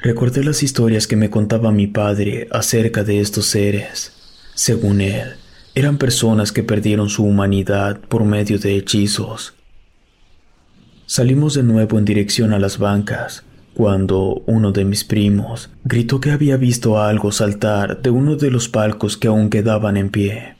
Recordé 0.00 0.44
las 0.44 0.62
historias 0.62 1.08
que 1.08 1.16
me 1.16 1.28
contaba 1.28 1.72
mi 1.72 1.88
padre 1.88 2.46
acerca 2.52 3.02
de 3.02 3.18
estos 3.18 3.46
seres. 3.46 4.12
Según 4.54 5.00
él, 5.00 5.34
eran 5.74 5.98
personas 5.98 6.52
que 6.52 6.62
perdieron 6.62 7.08
su 7.08 7.24
humanidad 7.24 7.98
por 7.98 8.24
medio 8.24 8.60
de 8.60 8.76
hechizos. 8.76 9.54
Salimos 11.06 11.54
de 11.54 11.64
nuevo 11.64 11.98
en 11.98 12.04
dirección 12.04 12.52
a 12.52 12.60
las 12.60 12.78
bancas, 12.78 13.42
cuando 13.74 14.42
uno 14.46 14.70
de 14.70 14.84
mis 14.84 15.02
primos 15.02 15.70
gritó 15.84 16.20
que 16.20 16.30
había 16.30 16.56
visto 16.56 17.00
algo 17.00 17.32
saltar 17.32 18.00
de 18.02 18.10
uno 18.10 18.36
de 18.36 18.52
los 18.52 18.68
palcos 18.68 19.16
que 19.16 19.26
aún 19.28 19.50
quedaban 19.50 19.96
en 19.96 20.10
pie. 20.10 20.55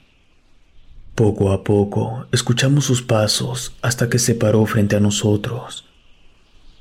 Poco 1.17 1.51
a 1.51 1.63
poco 1.63 2.27
escuchamos 2.31 2.85
sus 2.85 3.01
pasos 3.01 3.73
hasta 3.81 4.07
que 4.07 4.19
se 4.19 4.35
paró 4.35 4.63
frente 4.67 4.97
a 4.97 4.99
nosotros. 4.99 5.87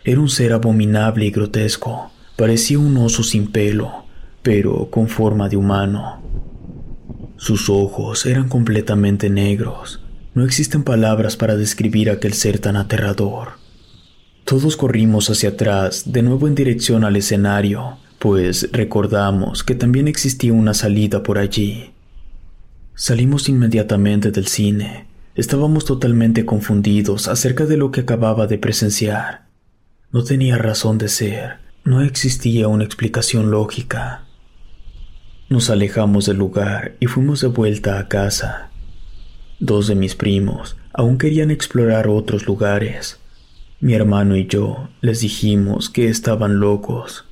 Era 0.04 0.20
un 0.20 0.28
ser 0.28 0.52
abominable 0.52 1.24
y 1.24 1.30
grotesco, 1.30 2.10
parecía 2.36 2.78
un 2.78 2.98
oso 2.98 3.22
sin 3.22 3.50
pelo, 3.50 4.04
pero 4.42 4.90
con 4.90 5.08
forma 5.08 5.48
de 5.48 5.56
humano. 5.56 6.22
Sus 7.38 7.70
ojos 7.70 8.26
eran 8.26 8.50
completamente 8.50 9.30
negros. 9.30 10.02
No 10.34 10.44
existen 10.44 10.84
palabras 10.84 11.34
para 11.38 11.56
describir 11.56 12.10
aquel 12.10 12.34
ser 12.34 12.58
tan 12.58 12.76
aterrador. 12.76 13.52
Todos 14.44 14.76
corrimos 14.76 15.30
hacia 15.30 15.48
atrás, 15.48 16.12
de 16.12 16.20
nuevo 16.20 16.46
en 16.46 16.54
dirección 16.54 17.04
al 17.04 17.16
escenario, 17.16 17.96
pues 18.18 18.68
recordamos 18.70 19.64
que 19.64 19.74
también 19.74 20.08
existía 20.08 20.52
una 20.52 20.74
salida 20.74 21.22
por 21.22 21.38
allí. 21.38 21.95
Salimos 22.98 23.50
inmediatamente 23.50 24.30
del 24.30 24.46
cine. 24.46 25.06
Estábamos 25.34 25.84
totalmente 25.84 26.46
confundidos 26.46 27.28
acerca 27.28 27.66
de 27.66 27.76
lo 27.76 27.90
que 27.90 28.00
acababa 28.00 28.46
de 28.46 28.56
presenciar. 28.56 29.48
No 30.12 30.24
tenía 30.24 30.56
razón 30.56 30.96
de 30.96 31.08
ser, 31.08 31.58
no 31.84 32.00
existía 32.00 32.68
una 32.68 32.84
explicación 32.84 33.50
lógica. 33.50 34.24
Nos 35.50 35.68
alejamos 35.68 36.24
del 36.24 36.38
lugar 36.38 36.96
y 36.98 37.06
fuimos 37.06 37.42
de 37.42 37.48
vuelta 37.48 37.98
a 37.98 38.08
casa. 38.08 38.70
Dos 39.60 39.88
de 39.88 39.94
mis 39.94 40.14
primos 40.14 40.78
aún 40.94 41.18
querían 41.18 41.50
explorar 41.50 42.08
otros 42.08 42.46
lugares. 42.46 43.20
Mi 43.78 43.92
hermano 43.92 44.36
y 44.36 44.46
yo 44.46 44.88
les 45.02 45.20
dijimos 45.20 45.90
que 45.90 46.08
estaban 46.08 46.60
locos. 46.60 47.26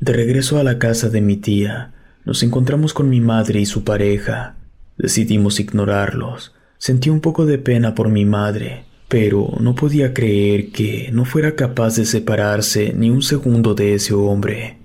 De 0.00 0.12
regreso 0.12 0.58
a 0.58 0.64
la 0.64 0.78
casa 0.78 1.08
de 1.08 1.22
mi 1.22 1.38
tía, 1.38 1.94
nos 2.30 2.44
encontramos 2.44 2.94
con 2.94 3.08
mi 3.08 3.20
madre 3.20 3.58
y 3.58 3.66
su 3.66 3.82
pareja. 3.82 4.54
Decidimos 4.96 5.58
ignorarlos. 5.58 6.54
Sentí 6.78 7.10
un 7.10 7.20
poco 7.20 7.44
de 7.44 7.58
pena 7.58 7.96
por 7.96 8.08
mi 8.08 8.24
madre, 8.24 8.84
pero 9.08 9.48
no 9.58 9.74
podía 9.74 10.14
creer 10.14 10.70
que 10.70 11.10
no 11.12 11.24
fuera 11.24 11.56
capaz 11.56 11.96
de 11.96 12.04
separarse 12.04 12.92
ni 12.96 13.10
un 13.10 13.22
segundo 13.22 13.74
de 13.74 13.94
ese 13.94 14.14
hombre. 14.14 14.78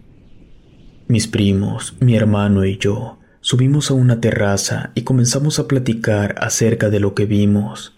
Mis 1.08 1.28
primos, 1.28 1.94
mi 2.00 2.16
hermano 2.16 2.66
y 2.66 2.80
yo 2.80 3.20
subimos 3.42 3.92
a 3.92 3.94
una 3.94 4.20
terraza 4.20 4.90
y 4.96 5.04
comenzamos 5.04 5.60
a 5.60 5.68
platicar 5.68 6.34
acerca 6.40 6.90
de 6.90 7.00
lo 7.00 7.14
que 7.14 7.28
vimos. 7.28 7.94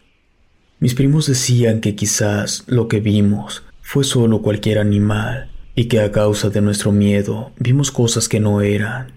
Mis 0.82 0.94
primos 0.94 1.26
decían 1.26 1.80
que 1.80 1.96
quizás 1.96 2.66
lo 2.68 2.90
que 2.90 3.00
vimos 3.00 3.64
fue 3.82 4.04
solo 4.04 4.42
cualquier 4.42 4.80
animal 4.80 5.52
y 5.74 5.86
que 5.86 6.02
a 6.02 6.12
causa 6.12 6.50
de 6.50 6.60
nuestro 6.60 6.92
miedo 6.92 7.54
vimos 7.58 7.92
cosas 7.92 8.28
que 8.28 8.42
no 8.42 8.60
eran. 8.60 9.16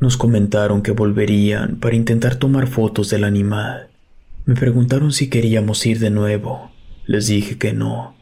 Nos 0.00 0.16
comentaron 0.16 0.82
que 0.82 0.92
volverían 0.92 1.76
para 1.76 1.96
intentar 1.96 2.36
tomar 2.36 2.68
fotos 2.68 3.10
del 3.10 3.24
animal. 3.24 3.88
Me 4.44 4.54
preguntaron 4.54 5.12
si 5.12 5.28
queríamos 5.28 5.84
ir 5.86 5.98
de 5.98 6.10
nuevo. 6.10 6.70
Les 7.06 7.26
dije 7.26 7.58
que 7.58 7.72
no. 7.72 8.14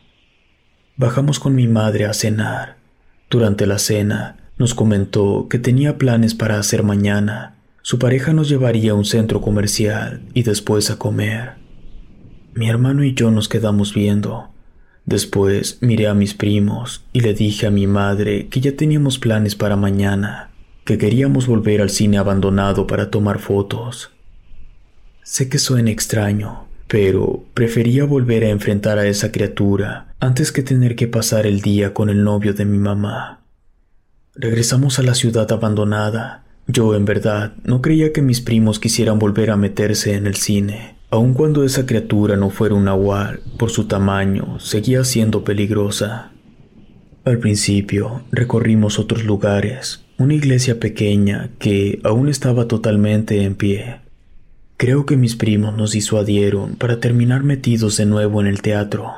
Bajamos 0.96 1.38
con 1.38 1.54
mi 1.54 1.68
madre 1.68 2.06
a 2.06 2.14
cenar. 2.14 2.76
Durante 3.28 3.66
la 3.66 3.78
cena, 3.78 4.36
nos 4.58 4.74
comentó 4.74 5.48
que 5.50 5.58
tenía 5.58 5.98
planes 5.98 6.34
para 6.34 6.58
hacer 6.58 6.82
mañana, 6.82 7.52
Su 7.82 8.00
pareja 8.00 8.32
nos 8.32 8.48
llevaría 8.48 8.90
a 8.90 8.94
un 8.96 9.04
centro 9.04 9.40
comercial 9.40 10.22
y 10.34 10.42
después 10.42 10.90
a 10.90 10.98
comer. 10.98 11.52
Mi 12.52 12.68
hermano 12.68 13.04
y 13.04 13.14
yo 13.14 13.30
nos 13.30 13.48
quedamos 13.48 13.94
viendo. 13.94 14.48
Después 15.04 15.78
miré 15.82 16.08
a 16.08 16.14
mis 16.14 16.34
primos 16.34 17.04
y 17.12 17.20
le 17.20 17.32
dije 17.32 17.64
a 17.64 17.70
mi 17.70 17.86
madre 17.86 18.48
que 18.48 18.60
ya 18.60 18.74
teníamos 18.74 19.20
planes 19.20 19.54
para 19.54 19.76
mañana, 19.76 20.50
que 20.86 20.98
queríamos 20.98 21.48
volver 21.48 21.82
al 21.82 21.90
cine 21.90 22.16
abandonado 22.16 22.86
para 22.86 23.10
tomar 23.10 23.40
fotos. 23.40 24.12
Sé 25.24 25.48
que 25.48 25.58
suena 25.58 25.90
extraño, 25.90 26.68
pero 26.86 27.44
prefería 27.54 28.04
volver 28.04 28.44
a 28.44 28.50
enfrentar 28.50 28.96
a 29.00 29.06
esa 29.08 29.32
criatura 29.32 30.14
antes 30.20 30.52
que 30.52 30.62
tener 30.62 30.94
que 30.94 31.08
pasar 31.08 31.44
el 31.44 31.60
día 31.60 31.92
con 31.92 32.08
el 32.08 32.22
novio 32.22 32.54
de 32.54 32.64
mi 32.64 32.78
mamá. 32.78 33.40
Regresamos 34.36 35.00
a 35.00 35.02
la 35.02 35.14
ciudad 35.14 35.50
abandonada. 35.50 36.44
Yo, 36.68 36.94
en 36.94 37.04
verdad, 37.04 37.54
no 37.64 37.82
creía 37.82 38.12
que 38.12 38.22
mis 38.22 38.40
primos 38.40 38.78
quisieran 38.78 39.18
volver 39.18 39.50
a 39.50 39.56
meterse 39.56 40.14
en 40.14 40.28
el 40.28 40.36
cine, 40.36 40.94
aun 41.10 41.34
cuando 41.34 41.64
esa 41.64 41.84
criatura 41.84 42.36
no 42.36 42.50
fuera 42.50 42.76
un 42.76 42.84
nahual, 42.84 43.40
por 43.58 43.70
su 43.70 43.88
tamaño, 43.88 44.60
seguía 44.60 45.02
siendo 45.02 45.42
peligrosa. 45.42 46.30
Al 47.24 47.38
principio, 47.38 48.22
recorrimos 48.30 49.00
otros 49.00 49.24
lugares, 49.24 50.05
una 50.18 50.34
iglesia 50.34 50.80
pequeña 50.80 51.50
que 51.58 52.00
aún 52.02 52.28
estaba 52.28 52.66
totalmente 52.68 53.42
en 53.42 53.54
pie. 53.54 53.96
Creo 54.78 55.04
que 55.04 55.16
mis 55.16 55.36
primos 55.36 55.76
nos 55.76 55.92
disuadieron 55.92 56.76
para 56.76 57.00
terminar 57.00 57.42
metidos 57.42 57.96
de 57.98 58.06
nuevo 58.06 58.40
en 58.40 58.46
el 58.46 58.62
teatro. 58.62 59.12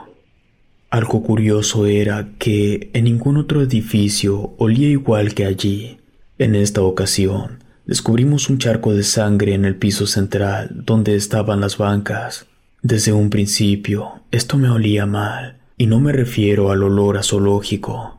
Algo 0.90 1.22
curioso 1.22 1.86
era 1.86 2.28
que 2.38 2.90
en 2.94 3.04
ningún 3.04 3.36
otro 3.36 3.62
edificio 3.62 4.54
olía 4.58 4.88
igual 4.88 5.34
que 5.34 5.44
allí. 5.44 5.98
En 6.38 6.54
esta 6.54 6.82
ocasión, 6.82 7.62
descubrimos 7.86 8.48
un 8.48 8.58
charco 8.58 8.94
de 8.94 9.02
sangre 9.02 9.54
en 9.54 9.64
el 9.64 9.76
piso 9.76 10.06
central 10.06 10.70
donde 10.72 11.14
estaban 11.14 11.60
las 11.60 11.78
bancas. 11.78 12.46
Desde 12.82 13.12
un 13.12 13.30
principio, 13.30 14.22
esto 14.30 14.56
me 14.56 14.70
olía 14.70 15.04
mal, 15.04 15.58
y 15.76 15.86
no 15.86 16.00
me 16.00 16.12
refiero 16.12 16.70
al 16.70 16.82
olor 16.82 17.18
a 17.18 17.22
zoológico. 17.22 18.17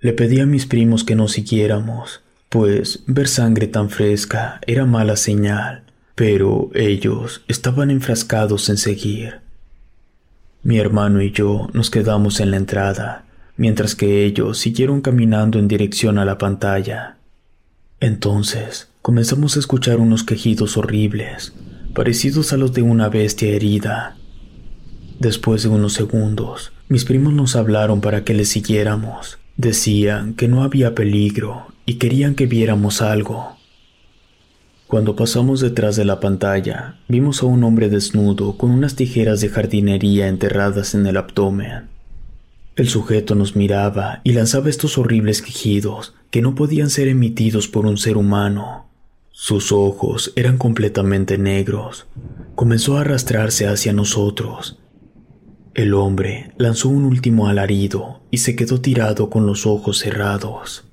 Le 0.00 0.12
pedí 0.12 0.40
a 0.40 0.46
mis 0.46 0.66
primos 0.66 1.04
que 1.04 1.14
no 1.14 1.26
siguiéramos, 1.26 2.20
pues 2.50 3.02
ver 3.06 3.28
sangre 3.28 3.66
tan 3.66 3.88
fresca 3.88 4.60
era 4.66 4.84
mala 4.84 5.16
señal, 5.16 5.84
pero 6.14 6.70
ellos 6.74 7.42
estaban 7.48 7.90
enfrascados 7.90 8.68
en 8.68 8.76
seguir. 8.76 9.40
Mi 10.62 10.78
hermano 10.78 11.22
y 11.22 11.30
yo 11.30 11.68
nos 11.72 11.90
quedamos 11.90 12.40
en 12.40 12.50
la 12.50 12.58
entrada, 12.58 13.24
mientras 13.56 13.94
que 13.94 14.24
ellos 14.24 14.58
siguieron 14.58 15.00
caminando 15.00 15.58
en 15.58 15.68
dirección 15.68 16.18
a 16.18 16.24
la 16.24 16.38
pantalla. 16.38 17.16
Entonces 18.00 18.88
comenzamos 19.00 19.56
a 19.56 19.60
escuchar 19.60 19.98
unos 19.98 20.24
quejidos 20.24 20.76
horribles, 20.76 21.54
parecidos 21.94 22.52
a 22.52 22.58
los 22.58 22.74
de 22.74 22.82
una 22.82 23.08
bestia 23.08 23.48
herida. 23.48 24.16
Después 25.18 25.62
de 25.62 25.70
unos 25.70 25.94
segundos, 25.94 26.72
mis 26.88 27.06
primos 27.06 27.32
nos 27.32 27.56
hablaron 27.56 28.02
para 28.02 28.24
que 28.24 28.34
les 28.34 28.50
siguiéramos. 28.50 29.38
Decían 29.56 30.34
que 30.34 30.48
no 30.48 30.62
había 30.62 30.94
peligro 30.94 31.68
y 31.86 31.94
querían 31.94 32.34
que 32.34 32.46
viéramos 32.46 33.00
algo. 33.00 33.56
Cuando 34.86 35.16
pasamos 35.16 35.60
detrás 35.60 35.96
de 35.96 36.04
la 36.04 36.20
pantalla, 36.20 36.98
vimos 37.08 37.42
a 37.42 37.46
un 37.46 37.64
hombre 37.64 37.88
desnudo 37.88 38.58
con 38.58 38.70
unas 38.70 38.96
tijeras 38.96 39.40
de 39.40 39.48
jardinería 39.48 40.28
enterradas 40.28 40.94
en 40.94 41.06
el 41.06 41.16
abdomen. 41.16 41.88
El 42.76 42.88
sujeto 42.88 43.34
nos 43.34 43.56
miraba 43.56 44.20
y 44.22 44.32
lanzaba 44.32 44.68
estos 44.68 44.98
horribles 44.98 45.40
quejidos 45.40 46.14
que 46.30 46.42
no 46.42 46.54
podían 46.54 46.90
ser 46.90 47.08
emitidos 47.08 47.66
por 47.66 47.86
un 47.86 47.96
ser 47.96 48.18
humano. 48.18 48.86
Sus 49.32 49.72
ojos 49.72 50.34
eran 50.36 50.58
completamente 50.58 51.38
negros. 51.38 52.06
Comenzó 52.54 52.98
a 52.98 53.00
arrastrarse 53.00 53.66
hacia 53.66 53.94
nosotros. 53.94 54.78
El 55.76 55.92
hombre 55.92 56.52
lanzó 56.56 56.88
un 56.88 57.04
último 57.04 57.48
alarido 57.48 58.22
y 58.30 58.38
se 58.38 58.56
quedó 58.56 58.80
tirado 58.80 59.28
con 59.28 59.44
los 59.44 59.66
ojos 59.66 59.98
cerrados. 59.98 60.84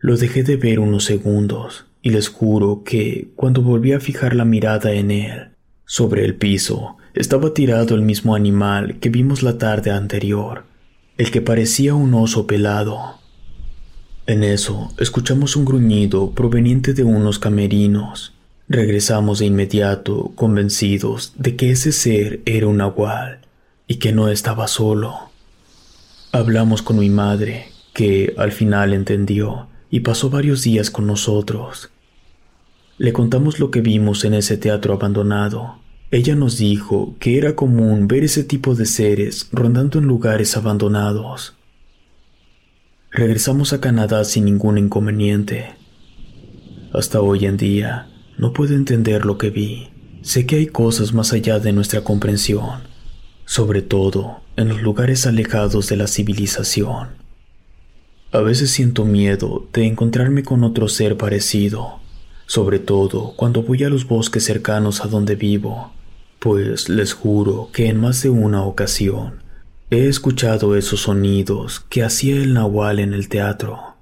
Lo 0.00 0.16
dejé 0.16 0.42
de 0.42 0.56
ver 0.56 0.80
unos 0.80 1.04
segundos 1.04 1.86
y 2.02 2.10
les 2.10 2.28
juro 2.28 2.82
que 2.84 3.28
cuando 3.36 3.62
volví 3.62 3.92
a 3.92 4.00
fijar 4.00 4.34
la 4.34 4.44
mirada 4.44 4.90
en 4.90 5.12
él, 5.12 5.50
sobre 5.84 6.24
el 6.24 6.34
piso 6.34 6.96
estaba 7.14 7.54
tirado 7.54 7.94
el 7.94 8.02
mismo 8.02 8.34
animal 8.34 8.98
que 8.98 9.08
vimos 9.08 9.44
la 9.44 9.56
tarde 9.56 9.92
anterior, 9.92 10.64
el 11.16 11.30
que 11.30 11.40
parecía 11.40 11.94
un 11.94 12.12
oso 12.14 12.48
pelado. 12.48 13.20
En 14.26 14.42
eso 14.42 14.92
escuchamos 14.98 15.54
un 15.54 15.64
gruñido 15.64 16.32
proveniente 16.32 16.92
de 16.92 17.04
unos 17.04 17.38
camerinos. 17.38 18.34
Regresamos 18.68 19.38
de 19.38 19.46
inmediato, 19.46 20.32
convencidos 20.34 21.34
de 21.36 21.54
que 21.54 21.70
ese 21.70 21.92
ser 21.92 22.40
era 22.46 22.66
un 22.66 22.78
nahual 22.78 23.45
y 23.86 23.96
que 23.96 24.12
no 24.12 24.28
estaba 24.28 24.68
solo. 24.68 25.30
Hablamos 26.32 26.82
con 26.82 26.98
mi 26.98 27.10
madre, 27.10 27.68
que 27.92 28.34
al 28.36 28.52
final 28.52 28.92
entendió 28.92 29.68
y 29.90 30.00
pasó 30.00 30.30
varios 30.30 30.62
días 30.62 30.90
con 30.90 31.06
nosotros. 31.06 31.90
Le 32.98 33.12
contamos 33.12 33.60
lo 33.60 33.70
que 33.70 33.80
vimos 33.80 34.24
en 34.24 34.34
ese 34.34 34.56
teatro 34.56 34.94
abandonado. 34.94 35.78
Ella 36.10 36.34
nos 36.34 36.56
dijo 36.56 37.14
que 37.18 37.38
era 37.38 37.54
común 37.54 38.08
ver 38.08 38.24
ese 38.24 38.44
tipo 38.44 38.74
de 38.74 38.86
seres 38.86 39.48
rondando 39.52 39.98
en 39.98 40.06
lugares 40.06 40.56
abandonados. 40.56 41.54
Regresamos 43.10 43.72
a 43.72 43.80
Canadá 43.80 44.24
sin 44.24 44.44
ningún 44.44 44.78
inconveniente. 44.78 45.74
Hasta 46.92 47.20
hoy 47.20 47.46
en 47.46 47.56
día 47.56 48.08
no 48.38 48.52
puedo 48.52 48.74
entender 48.74 49.24
lo 49.24 49.38
que 49.38 49.50
vi. 49.50 49.88
Sé 50.22 50.46
que 50.46 50.56
hay 50.56 50.66
cosas 50.66 51.12
más 51.12 51.32
allá 51.32 51.58
de 51.58 51.72
nuestra 51.72 52.02
comprensión, 52.02 52.85
sobre 53.46 53.80
todo 53.80 54.42
en 54.56 54.68
los 54.68 54.82
lugares 54.82 55.26
alejados 55.26 55.88
de 55.88 55.96
la 55.96 56.06
civilización. 56.06 57.08
A 58.32 58.40
veces 58.40 58.70
siento 58.70 59.06
miedo 59.06 59.66
de 59.72 59.86
encontrarme 59.86 60.42
con 60.42 60.62
otro 60.64 60.88
ser 60.88 61.16
parecido 61.16 62.00
sobre 62.46 62.78
todo 62.78 63.34
cuando 63.36 63.62
voy 63.62 63.82
a 63.82 63.90
los 63.90 64.06
bosques 64.06 64.44
cercanos 64.44 65.04
a 65.04 65.08
donde 65.08 65.34
vivo, 65.34 65.92
pues 66.38 66.88
les 66.88 67.12
juro 67.12 67.70
que 67.72 67.88
en 67.88 68.00
más 68.00 68.22
de 68.22 68.30
una 68.30 68.62
ocasión 68.62 69.42
he 69.90 70.06
escuchado 70.06 70.76
esos 70.76 71.00
sonidos 71.02 71.80
que 71.80 72.04
hacía 72.04 72.36
el 72.36 72.54
nahual 72.54 73.00
en 73.00 73.14
el 73.14 73.28
teatro. 73.28 73.96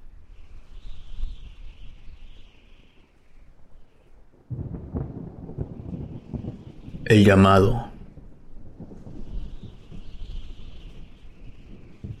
El 7.05 7.25
llamado. 7.25 7.94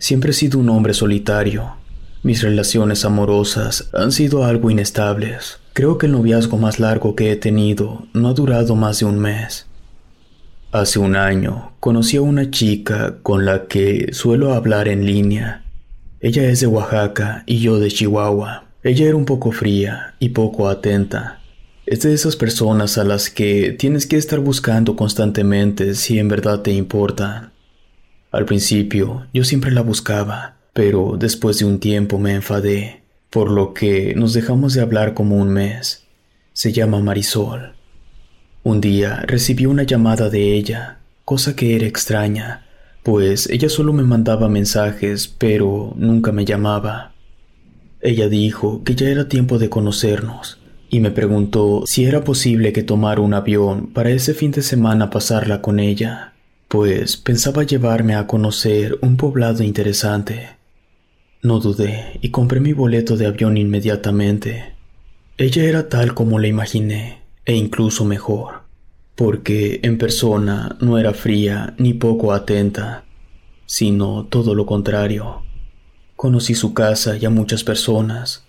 Siempre 0.05 0.29
he 0.29 0.33
sido 0.33 0.59
un 0.59 0.69
hombre 0.69 0.93
solitario. 0.93 1.77
Mis 2.21 2.43
relaciones 2.43 3.05
amorosas 3.05 3.89
han 3.91 4.11
sido 4.11 4.45
algo 4.45 4.69
inestables. 4.69 5.57
Creo 5.73 5.97
que 5.97 6.05
el 6.05 6.11
noviazgo 6.11 6.59
más 6.59 6.79
largo 6.79 7.15
que 7.15 7.31
he 7.31 7.35
tenido 7.35 8.05
no 8.13 8.27
ha 8.27 8.33
durado 8.33 8.75
más 8.75 8.99
de 8.99 9.07
un 9.07 9.17
mes. 9.17 9.65
Hace 10.71 10.99
un 10.99 11.15
año 11.15 11.71
conocí 11.79 12.17
a 12.17 12.21
una 12.21 12.51
chica 12.51 13.15
con 13.23 13.45
la 13.45 13.65
que 13.65 14.13
suelo 14.13 14.53
hablar 14.53 14.89
en 14.89 15.07
línea. 15.07 15.65
Ella 16.19 16.43
es 16.49 16.59
de 16.59 16.67
Oaxaca 16.67 17.41
y 17.47 17.57
yo 17.57 17.79
de 17.79 17.89
Chihuahua. 17.89 18.65
Ella 18.83 19.07
era 19.07 19.15
un 19.15 19.25
poco 19.25 19.51
fría 19.51 20.13
y 20.19 20.29
poco 20.29 20.69
atenta. 20.69 21.41
Es 21.87 22.01
de 22.01 22.13
esas 22.13 22.35
personas 22.35 22.99
a 22.99 23.05
las 23.05 23.31
que 23.31 23.71
tienes 23.71 24.05
que 24.05 24.17
estar 24.17 24.37
buscando 24.39 24.95
constantemente 24.95 25.95
si 25.95 26.19
en 26.19 26.27
verdad 26.27 26.61
te 26.61 26.73
importan. 26.73 27.54
Al 28.35 28.43
principio 28.43 29.27
yo 29.33 29.45
siempre 29.45 29.71
la 29.71 29.79
buscaba, 29.79 30.57
pero 30.73 31.15
después 31.17 31.57
de 31.57 31.63
un 31.63 31.79
tiempo 31.79 32.19
me 32.19 32.33
enfadé 32.33 33.01
por 33.29 33.49
lo 33.49 33.73
que 33.73 34.13
nos 34.13 34.33
dejamos 34.33 34.73
de 34.73 34.81
hablar 34.81 35.13
como 35.13 35.37
un 35.37 35.51
mes. 35.51 36.05
Se 36.51 36.73
llama 36.73 36.99
Marisol. 36.99 37.75
Un 38.61 38.81
día 38.81 39.23
recibí 39.25 39.67
una 39.67 39.83
llamada 39.83 40.29
de 40.29 40.53
ella, 40.53 40.99
cosa 41.23 41.55
que 41.55 41.77
era 41.77 41.87
extraña, 41.87 42.65
pues 43.03 43.49
ella 43.49 43.69
solo 43.69 43.93
me 43.93 44.03
mandaba 44.03 44.49
mensajes, 44.49 45.29
pero 45.29 45.93
nunca 45.95 46.33
me 46.33 46.43
llamaba. 46.43 47.13
Ella 48.01 48.27
dijo 48.27 48.83
que 48.83 48.95
ya 48.95 49.07
era 49.07 49.29
tiempo 49.29 49.59
de 49.59 49.69
conocernos, 49.69 50.59
y 50.89 50.99
me 50.99 51.11
preguntó 51.11 51.83
si 51.85 52.03
era 52.03 52.25
posible 52.25 52.73
que 52.73 52.83
tomara 52.83 53.21
un 53.21 53.33
avión 53.33 53.93
para 53.93 54.09
ese 54.09 54.33
fin 54.33 54.51
de 54.51 54.61
semana 54.61 55.09
pasarla 55.09 55.61
con 55.61 55.79
ella, 55.79 56.33
pues 56.75 57.15
pensaba 57.15 57.63
llevarme 57.63 58.15
a 58.15 58.27
conocer 58.27 58.99
un 59.01 59.15
poblado 59.15 59.63
interesante. 59.63 60.57
No 61.41 61.61
dudé 61.61 62.19
y 62.21 62.31
compré 62.31 62.59
mi 62.59 62.73
boleto 62.73 63.15
de 63.15 63.27
avión 63.27 63.55
inmediatamente. 63.55 64.75
Ella 65.37 65.63
era 65.63 65.87
tal 65.87 66.13
como 66.13 66.37
la 66.37 66.47
imaginé, 66.47 67.21
e 67.45 67.55
incluso 67.55 68.03
mejor, 68.03 68.63
porque 69.15 69.79
en 69.83 69.97
persona 69.97 70.75
no 70.81 70.97
era 70.97 71.13
fría 71.13 71.75
ni 71.77 71.93
poco 71.93 72.33
atenta, 72.33 73.05
sino 73.65 74.25
todo 74.25 74.53
lo 74.53 74.65
contrario. 74.65 75.43
Conocí 76.17 76.55
su 76.55 76.73
casa 76.73 77.15
y 77.15 77.23
a 77.23 77.29
muchas 77.29 77.63
personas. 77.63 78.43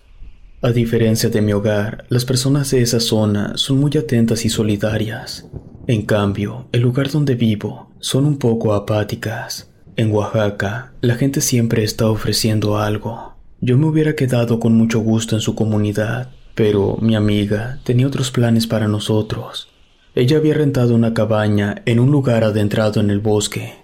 A 0.61 0.71
diferencia 0.71 1.29
de 1.29 1.41
mi 1.41 1.53
hogar, 1.53 2.05
las 2.09 2.25
personas 2.25 2.71
de 2.71 2.81
esa 2.81 2.99
zona 2.99 3.53
son 3.55 3.77
muy 3.77 3.91
atentas 3.97 4.43
y 4.43 4.49
solidarias. 4.49 5.45
En 5.87 6.01
cambio, 6.01 6.67
el 6.73 6.81
lugar 6.81 7.09
donde 7.09 7.35
vivo 7.35 7.91
son 8.01 8.25
un 8.25 8.37
poco 8.37 8.73
apáticas. 8.73 9.71
En 9.95 10.11
Oaxaca, 10.11 10.91
la 10.99 11.15
gente 11.15 11.39
siempre 11.39 11.85
está 11.85 12.09
ofreciendo 12.09 12.77
algo. 12.77 13.35
Yo 13.61 13.77
me 13.77 13.85
hubiera 13.85 14.13
quedado 14.13 14.59
con 14.59 14.73
mucho 14.73 14.99
gusto 14.99 15.35
en 15.35 15.41
su 15.41 15.55
comunidad, 15.55 16.31
pero 16.55 16.97
mi 16.99 17.15
amiga 17.15 17.79
tenía 17.85 18.05
otros 18.05 18.31
planes 18.31 18.67
para 18.67 18.89
nosotros. 18.89 19.69
Ella 20.13 20.35
había 20.35 20.55
rentado 20.55 20.93
una 20.93 21.13
cabaña 21.13 21.83
en 21.85 22.01
un 22.01 22.11
lugar 22.11 22.43
adentrado 22.43 22.99
en 22.99 23.09
el 23.09 23.21
bosque. 23.21 23.75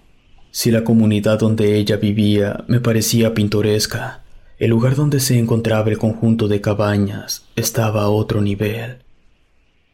Si 0.52 0.72
la 0.72 0.84
comunidad 0.84 1.40
donde 1.40 1.78
ella 1.78 1.96
vivía 1.96 2.66
me 2.68 2.82
parecía 2.82 3.34
pintoresca, 3.34 4.24
el 4.60 4.72
lugar 4.72 4.98
donde 4.98 5.22
se 5.22 5.40
encontraba 5.40 5.90
el 5.90 5.98
conjunto 5.98 6.50
de 6.50 6.60
cabañas 6.60 7.46
estaba 7.56 8.04
a 8.04 8.10
otro 8.10 8.42
nivel. 8.42 8.98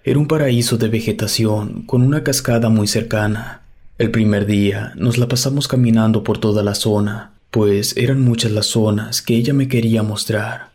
Era 0.01 0.17
un 0.17 0.27
paraíso 0.27 0.77
de 0.77 0.87
vegetación 0.87 1.83
con 1.83 2.03
una 2.03 2.23
cascada 2.23 2.69
muy 2.69 2.87
cercana. 2.87 3.63
El 3.97 4.11
primer 4.11 4.45
día 4.45 4.93
nos 4.95 5.17
la 5.17 5.27
pasamos 5.27 5.67
caminando 5.67 6.23
por 6.23 6.37
toda 6.37 6.63
la 6.63 6.73
zona, 6.73 7.33
pues 7.51 7.97
eran 7.97 8.21
muchas 8.21 8.53
las 8.53 8.67
zonas 8.67 9.21
que 9.21 9.35
ella 9.35 9.53
me 9.53 9.67
quería 9.67 10.01
mostrar. 10.01 10.69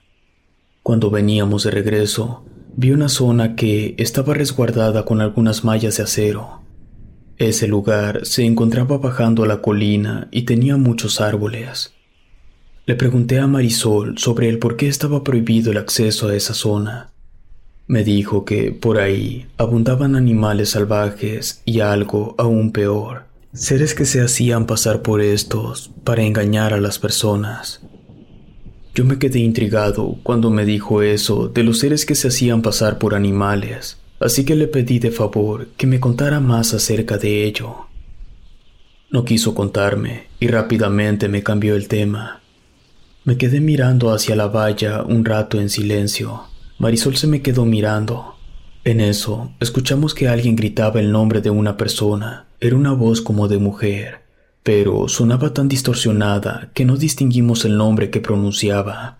Cuando 0.83 1.11
veníamos 1.11 1.64
de 1.64 1.70
regreso, 1.70 2.45
vi 2.77 2.91
una 2.91 3.09
zona 3.09 3.57
que 3.57 3.95
estaba 3.97 4.35
resguardada 4.35 5.07
con 5.07 5.22
algunas 5.22 5.64
mallas 5.64 5.97
de 5.97 6.03
acero. 6.03 6.61
Ese 7.39 7.66
lugar 7.66 8.27
se 8.27 8.45
encontraba 8.45 8.99
bajando 8.99 9.45
a 9.45 9.47
la 9.47 9.62
colina 9.62 10.29
y 10.33 10.43
tenía 10.43 10.77
muchos 10.77 11.22
árboles. 11.22 11.95
Le 12.85 12.95
pregunté 12.95 13.39
a 13.39 13.47
Marisol 13.47 14.18
sobre 14.18 14.51
el 14.51 14.59
por 14.59 14.77
qué 14.77 14.89
estaba 14.89 15.25
prohibido 15.25 15.72
el 15.72 15.79
acceso 15.79 16.29
a 16.29 16.37
esa 16.37 16.53
zona. 16.53 17.14
Me 17.87 18.03
dijo 18.03 18.47
que 18.47 18.72
por 18.72 18.99
ahí 18.99 19.47
abundaban 19.59 20.16
animales 20.16 20.70
salvajes 20.70 21.61
y 21.66 21.80
algo 21.80 22.35
aún 22.39 22.72
peor, 22.72 23.24
seres 23.53 23.95
que 23.95 24.07
se 24.07 24.22
hacían 24.22 24.66
pasar 24.66 25.03
por 25.03 25.20
estos 25.20 25.91
para 26.03 26.22
engañar 26.22 26.72
a 26.72 26.80
las 26.80 26.99
personas. 26.99 27.82
Yo 28.95 29.05
me 29.05 29.18
quedé 29.18 29.41
intrigado 29.41 30.16
cuando 30.22 30.51
me 30.51 30.64
dijo 30.64 31.03
eso 31.03 31.49
de 31.49 31.62
los 31.62 31.80
seres 31.80 32.07
que 32.07 32.14
se 32.14 32.28
hacían 32.28 32.62
pasar 32.62 32.99
por 32.99 33.14
animales, 33.14 33.99
así 34.18 34.45
que 34.45 34.55
le 34.55 34.66
pedí 34.66 34.99
de 34.99 35.11
favor 35.11 35.68
que 35.76 35.87
me 35.87 36.01
contara 36.01 36.41
más 36.41 36.72
acerca 36.72 37.18
de 37.18 37.45
ello. 37.45 37.89
No 39.11 39.26
quiso 39.26 39.55
contarme 39.55 40.28
y 40.41 40.47
rápidamente 40.47 41.28
me 41.28 41.43
cambió 41.43 41.76
el 41.76 41.87
tema. 41.87 42.41
Me 43.24 43.37
quedé 43.37 43.61
mirando 43.61 44.11
hacia 44.11 44.37
la 44.37 44.47
valla 44.47 45.03
un 45.03 45.24
rato 45.24 45.61
en 45.61 45.68
silencio. 45.68 46.53
Marisol 46.85 47.16
se 47.16 47.26
me 47.26 47.41
quedó 47.41 47.64
mirando. 47.64 48.37
En 48.85 49.01
eso, 49.01 49.55
escuchamos 49.59 50.12
que 50.12 50.28
alguien 50.28 50.55
gritaba 50.55 51.01
el 51.01 51.12
nombre 51.12 51.41
de 51.41 51.49
una 51.49 51.78
persona. 51.78 52.45
Era 52.61 52.76
una 52.76 52.93
voz 52.93 53.22
como 53.22 53.49
de 53.49 53.57
mujer, 53.57 54.20
pero 54.62 55.09
sonaba 55.09 55.55
tan 55.55 55.66
distorsionada 55.66 56.72
que 56.74 56.85
no 56.85 56.99
distinguimos 56.99 57.64
el 57.64 57.78
nombre 57.78 58.11
que 58.11 58.20
pronunciaba. 58.20 59.16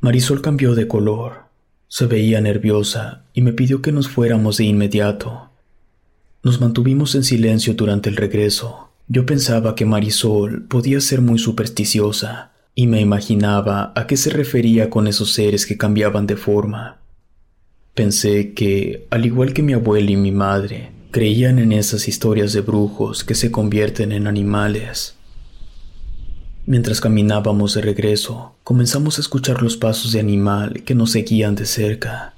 Marisol 0.00 0.42
cambió 0.42 0.74
de 0.74 0.88
color. 0.88 1.44
Se 1.86 2.06
veía 2.06 2.40
nerviosa 2.40 3.22
y 3.32 3.42
me 3.42 3.52
pidió 3.52 3.80
que 3.80 3.92
nos 3.92 4.08
fuéramos 4.08 4.56
de 4.56 4.64
inmediato. 4.64 5.50
Nos 6.42 6.60
mantuvimos 6.60 7.14
en 7.14 7.22
silencio 7.22 7.74
durante 7.74 8.08
el 8.08 8.16
regreso. 8.16 8.90
Yo 9.06 9.24
pensaba 9.24 9.76
que 9.76 9.86
Marisol 9.86 10.64
podía 10.64 11.00
ser 11.00 11.20
muy 11.20 11.38
supersticiosa, 11.38 12.55
y 12.78 12.86
me 12.86 13.00
imaginaba 13.00 13.90
a 13.96 14.06
qué 14.06 14.18
se 14.18 14.28
refería 14.28 14.90
con 14.90 15.08
esos 15.08 15.32
seres 15.32 15.64
que 15.64 15.78
cambiaban 15.78 16.26
de 16.26 16.36
forma. 16.36 16.98
Pensé 17.94 18.52
que, 18.52 19.06
al 19.10 19.24
igual 19.24 19.54
que 19.54 19.62
mi 19.62 19.72
abuela 19.72 20.10
y 20.10 20.16
mi 20.16 20.30
madre, 20.30 20.92
creían 21.10 21.58
en 21.58 21.72
esas 21.72 22.06
historias 22.06 22.52
de 22.52 22.60
brujos 22.60 23.24
que 23.24 23.34
se 23.34 23.50
convierten 23.50 24.12
en 24.12 24.26
animales. 24.26 25.14
Mientras 26.66 27.00
caminábamos 27.00 27.72
de 27.72 27.80
regreso, 27.80 28.56
comenzamos 28.62 29.16
a 29.16 29.22
escuchar 29.22 29.62
los 29.62 29.78
pasos 29.78 30.12
de 30.12 30.20
animal 30.20 30.82
que 30.84 30.94
nos 30.94 31.12
seguían 31.12 31.54
de 31.54 31.64
cerca. 31.64 32.34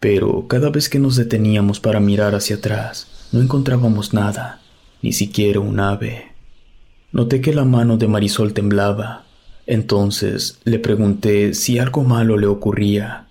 Pero 0.00 0.48
cada 0.48 0.70
vez 0.70 0.88
que 0.88 0.98
nos 0.98 1.14
deteníamos 1.14 1.78
para 1.78 2.00
mirar 2.00 2.34
hacia 2.34 2.56
atrás, 2.56 3.06
no 3.32 3.42
encontrábamos 3.42 4.14
nada, 4.14 4.62
ni 5.02 5.12
siquiera 5.12 5.60
un 5.60 5.78
ave. 5.78 6.32
Noté 7.12 7.42
que 7.42 7.52
la 7.52 7.66
mano 7.66 7.98
de 7.98 8.08
Marisol 8.08 8.54
temblaba 8.54 9.25
entonces 9.66 10.58
le 10.64 10.78
pregunté 10.78 11.54
si 11.54 11.78
algo 11.78 12.04
malo 12.04 12.36
le 12.36 12.46
ocurría. 12.46 13.26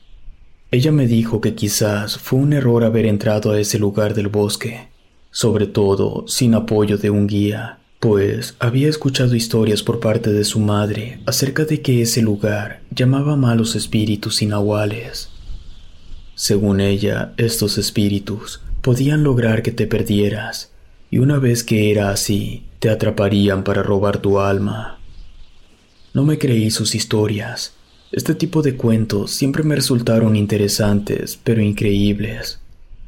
Ella 0.72 0.92
me 0.92 1.08
dijo 1.08 1.42
que 1.42 1.56
quizás 1.56 2.18
fue 2.18 2.40
un 2.40 2.54
error 2.54 2.84
haber 2.84 3.06
entrado 3.06 3.52
a 3.52 3.60
ese 3.60 3.80
lugar 3.80 4.14
del 4.14 4.28
bosque, 4.28 4.90
sobre 5.32 5.68
todo 5.68 6.26
sin 6.28 6.54
apoyo 6.54 6.98
de 6.98 7.10
un 7.10 7.28
guía, 7.28 7.80
pues 8.00 8.56
había 8.60 8.90
escuchado 8.90 9.36
historias 9.36 9.82
por 9.82 10.00
parte 10.00 10.32
de 10.32 10.44
su 10.44 10.60
madre 10.60 11.20
acerca 11.26 11.66
de 11.66 11.82
que 11.82 12.02
ese 12.02 12.22
lugar 12.22 12.82
llamaba 12.92 13.36
malos 13.36 13.76
espíritus 13.76 14.42
inahuales. 14.42 15.30
Según 16.36 16.82
ella, 16.82 17.34
estos 17.38 17.78
espíritus 17.78 18.62
podían 18.82 19.24
lograr 19.24 19.64
que 19.64 19.72
te 19.72 19.88
perdieras, 19.88 20.74
y 21.10 21.20
una 21.20 21.40
vez 21.40 21.64
que 21.64 21.92
era 21.92 22.10
así, 22.10 22.66
te 22.80 22.90
atraparían 22.90 23.64
para 23.64 23.82
robar 23.82 24.18
tu 24.18 24.40
alma. 24.40 24.95
No 26.16 26.24
me 26.24 26.38
creí 26.38 26.72
sus 26.72 26.96
historias. 26.96 27.74
Este 28.14 28.36
tipo 28.36 28.62
de 28.62 28.78
cuentos 28.78 29.32
siempre 29.32 29.64
me 29.64 29.76
resultaron 29.76 30.38
interesantes, 30.38 31.38
pero 31.44 31.62
increíbles. 31.62 32.62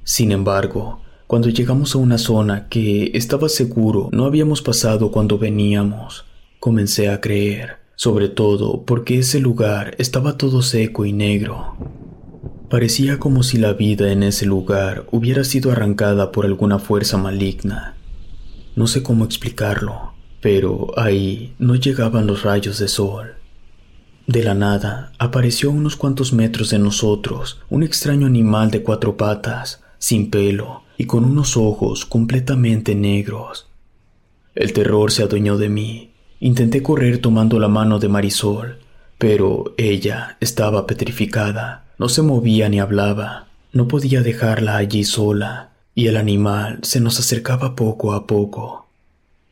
Sin 0.04 0.34
embargo, 0.34 1.00
cuando 1.26 1.48
llegamos 1.48 1.96
a 1.96 2.00
una 2.00 2.18
zona 2.18 2.68
que 2.68 3.12
estaba 3.14 3.48
seguro 3.48 4.10
no 4.12 4.26
habíamos 4.26 4.62
pasado 4.62 5.10
cuando 5.10 5.38
veníamos, 5.38 6.26
comencé 6.60 7.08
a 7.08 7.22
creer, 7.22 7.78
sobre 7.96 8.28
todo 8.28 8.84
porque 8.84 9.20
ese 9.20 9.40
lugar 9.40 9.96
estaba 10.00 10.38
todo 10.38 10.62
seco 10.62 11.06
y 11.06 11.14
negro. 11.14 11.78
Parecía 12.70 13.20
como 13.20 13.42
si 13.44 13.58
la 13.58 13.72
vida 13.72 14.12
en 14.12 14.22
ese 14.22 14.46
lugar 14.46 15.08
hubiera 15.12 15.46
sido 15.46 15.72
arrancada 15.72 16.34
por 16.34 16.46
alguna 16.46 16.78
fuerza 16.78 17.18
maligna. 17.18 17.96
No 18.76 18.86
sé 18.86 19.02
cómo 19.02 19.24
explicarlo, 19.24 20.17
pero 20.48 20.94
ahí 20.96 21.54
no 21.60 21.76
llegaban 21.76 22.26
los 22.26 22.44
rayos 22.44 22.80
de 22.80 22.88
sol. 22.88 23.34
De 24.28 24.46
la 24.46 24.54
nada 24.54 25.12
apareció 25.20 25.70
a 25.70 25.74
unos 25.74 25.98
cuantos 25.98 26.32
metros 26.32 26.70
de 26.70 26.80
nosotros 26.80 27.60
un 27.70 27.84
extraño 27.84 28.28
animal 28.28 28.72
de 28.72 28.82
cuatro 28.82 29.18
patas, 29.18 29.84
sin 30.00 30.32
pelo 30.32 30.84
y 30.98 31.04
con 31.04 31.26
unos 31.26 31.58
ojos 31.58 32.06
completamente 32.06 32.96
negros. 32.96 33.68
El 34.56 34.72
terror 34.72 35.12
se 35.12 35.24
adueñó 35.24 35.58
de 35.58 35.68
mí. 35.68 36.12
Intenté 36.40 36.82
correr 36.82 37.18
tomando 37.18 37.60
la 37.60 37.68
mano 37.68 38.00
de 38.00 38.08
Marisol, 38.08 38.78
pero 39.18 39.76
ella 39.76 40.38
estaba 40.40 40.88
petrificada, 40.88 41.88
no 41.98 42.08
se 42.08 42.22
movía 42.22 42.70
ni 42.70 42.80
hablaba. 42.80 43.48
No 43.74 43.90
podía 43.90 44.22
dejarla 44.22 44.78
allí 44.78 45.04
sola, 45.04 45.72
y 45.94 46.08
el 46.08 46.16
animal 46.16 46.80
se 46.84 47.02
nos 47.02 47.20
acercaba 47.20 47.76
poco 47.76 48.14
a 48.14 48.26
poco. 48.26 48.87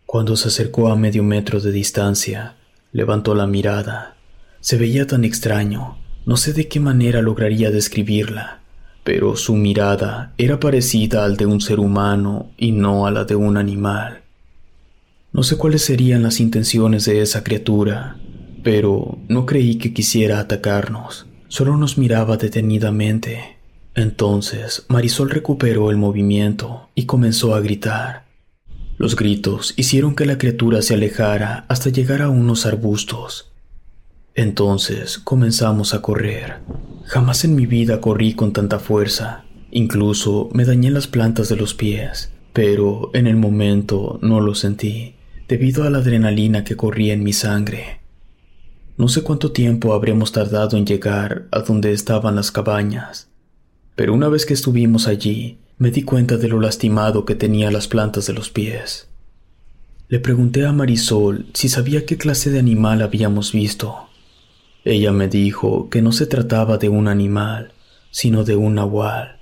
Cuando 0.05 0.35
se 0.35 0.49
acercó 0.49 0.89
a 0.89 0.95
medio 0.95 1.23
metro 1.23 1.59
de 1.59 1.71
distancia, 1.71 2.55
levantó 2.91 3.35
la 3.35 3.47
mirada. 3.47 4.15
Se 4.59 4.77
veía 4.77 5.07
tan 5.07 5.25
extraño, 5.25 5.97
no 6.25 6.37
sé 6.37 6.53
de 6.53 6.67
qué 6.67 6.79
manera 6.79 7.21
lograría 7.21 7.71
describirla, 7.71 8.61
pero 9.03 9.35
su 9.35 9.55
mirada 9.55 10.33
era 10.37 10.59
parecida 10.59 11.25
al 11.25 11.37
de 11.37 11.45
un 11.45 11.61
ser 11.61 11.79
humano 11.79 12.51
y 12.57 12.71
no 12.71 13.05
a 13.05 13.11
la 13.11 13.25
de 13.25 13.35
un 13.35 13.57
animal. 13.57 14.23
No 15.33 15.43
sé 15.43 15.57
cuáles 15.57 15.83
serían 15.83 16.23
las 16.23 16.39
intenciones 16.39 17.05
de 17.05 17.21
esa 17.21 17.43
criatura, 17.43 18.17
pero 18.63 19.19
no 19.27 19.45
creí 19.45 19.75
que 19.75 19.93
quisiera 19.93 20.39
atacarnos, 20.39 21.27
solo 21.47 21.77
nos 21.77 21.97
miraba 21.97 22.37
detenidamente. 22.37 23.57
Entonces 23.93 24.85
Marisol 24.87 25.29
recuperó 25.29 25.91
el 25.91 25.97
movimiento 25.97 26.89
y 26.95 27.05
comenzó 27.05 27.53
a 27.53 27.61
gritar. 27.61 28.24
Los 28.97 29.15
gritos 29.15 29.73
hicieron 29.75 30.15
que 30.15 30.25
la 30.25 30.37
criatura 30.37 30.81
se 30.81 30.93
alejara 30.93 31.65
hasta 31.67 31.89
llegar 31.89 32.21
a 32.21 32.29
unos 32.29 32.65
arbustos. 32.65 33.51
Entonces 34.35 35.17
comenzamos 35.17 35.93
a 35.93 36.01
correr. 36.01 36.59
Jamás 37.05 37.43
en 37.43 37.55
mi 37.55 37.65
vida 37.65 37.99
corrí 37.99 38.33
con 38.33 38.53
tanta 38.53 38.79
fuerza. 38.79 39.43
Incluso 39.71 40.49
me 40.53 40.63
dañé 40.63 40.91
las 40.91 41.07
plantas 41.07 41.49
de 41.49 41.57
los 41.57 41.73
pies, 41.73 42.31
pero 42.53 43.11
en 43.13 43.27
el 43.27 43.35
momento 43.35 44.17
no 44.21 44.39
lo 44.39 44.55
sentí, 44.55 45.15
debido 45.49 45.83
a 45.83 45.89
la 45.89 45.97
adrenalina 45.97 46.63
que 46.63 46.77
corría 46.77 47.13
en 47.13 47.23
mi 47.23 47.33
sangre. 47.33 47.99
No 48.97 49.09
sé 49.09 49.23
cuánto 49.23 49.51
tiempo 49.51 49.93
habremos 49.93 50.31
tardado 50.31 50.77
en 50.77 50.85
llegar 50.85 51.47
a 51.51 51.59
donde 51.59 51.91
estaban 51.91 52.37
las 52.37 52.51
cabañas, 52.51 53.27
pero 53.95 54.13
una 54.13 54.29
vez 54.29 54.45
que 54.45 54.53
estuvimos 54.53 55.07
allí, 55.07 55.59
me 55.77 55.91
di 55.91 56.03
cuenta 56.03 56.37
de 56.37 56.47
lo 56.47 56.59
lastimado 56.59 57.25
que 57.25 57.35
tenía 57.35 57.69
las 57.69 57.87
plantas 57.87 58.27
de 58.27 58.33
los 58.33 58.49
pies. 58.49 59.09
Le 60.07 60.19
pregunté 60.19 60.65
a 60.65 60.71
Marisol 60.71 61.47
si 61.53 61.67
sabía 61.67 62.05
qué 62.05 62.17
clase 62.17 62.49
de 62.49 62.59
animal 62.59 63.01
habíamos 63.01 63.51
visto. 63.51 64.07
Ella 64.85 65.11
me 65.11 65.27
dijo 65.27 65.89
que 65.89 66.01
no 66.01 66.11
se 66.11 66.27
trataba 66.27 66.77
de 66.77 66.89
un 66.89 67.07
animal, 67.07 67.73
sino 68.11 68.43
de 68.43 68.55
un 68.55 68.75
nahual. 68.75 69.39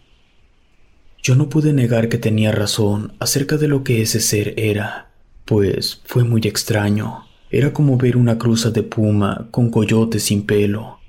Yo 1.22 1.36
no 1.36 1.50
pude 1.50 1.74
negar 1.74 2.10
que 2.10 2.18
tenía 2.18 2.52
razón 2.52 3.14
acerca 3.20 3.58
de 3.58 3.68
lo 3.68 3.84
que 3.84 4.02
ese 4.02 4.20
ser 4.20 4.56
era, 4.58 5.12
pues 5.46 6.02
fue 6.06 6.24
muy 6.24 6.42
extraño. 6.46 7.26
Era 7.52 7.74
como 7.74 7.98
ver 7.98 8.18
una 8.18 8.40
cruza 8.40 8.72
de 8.72 8.82
puma 8.82 9.48
con 9.52 9.70
coyote 9.70 10.20
sin 10.20 10.46
pelo. 10.46 11.00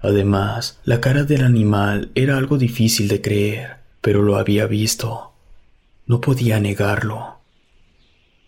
Además, 0.00 0.78
la 0.84 1.00
cara 1.00 1.24
del 1.24 1.42
animal 1.42 2.10
era 2.14 2.36
algo 2.36 2.58
difícil 2.58 3.08
de 3.08 3.22
creer, 3.22 3.75
pero 4.06 4.22
lo 4.22 4.36
había 4.36 4.68
visto. 4.68 5.32
No 6.06 6.20
podía 6.20 6.60
negarlo. 6.60 7.40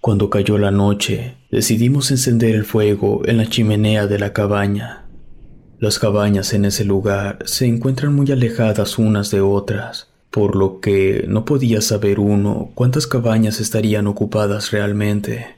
Cuando 0.01 0.31
cayó 0.31 0.57
la 0.57 0.71
noche, 0.71 1.35
decidimos 1.51 2.13
encender 2.13 2.55
el 2.55 2.65
fuego 2.65 3.23
en 3.25 3.39
la 3.39 3.47
chimenea 3.47 4.07
de 4.07 4.21
la 4.21 4.33
cabaña. 4.33 5.09
Las 5.81 5.99
cabañas 5.99 6.55
en 6.55 6.65
ese 6.65 6.85
lugar 6.85 7.41
se 7.45 7.67
encuentran 7.67 8.15
muy 8.15 8.31
alejadas 8.31 8.99
unas 8.99 9.33
de 9.33 9.41
otras, 9.41 10.13
por 10.31 10.55
lo 10.55 10.79
que 10.79 11.25
no 11.27 11.45
podía 11.45 11.81
saber 11.81 12.21
uno 12.21 12.71
cuántas 12.77 13.09
cabañas 13.09 13.59
estarían 13.59 14.07
ocupadas 14.07 14.71
realmente. 14.71 15.57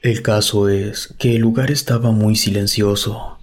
El 0.00 0.22
caso 0.22 0.68
es 0.68 1.12
que 1.18 1.34
el 1.34 1.42
lugar 1.42 1.72
estaba 1.72 2.12
muy 2.12 2.36
silencioso. 2.36 3.38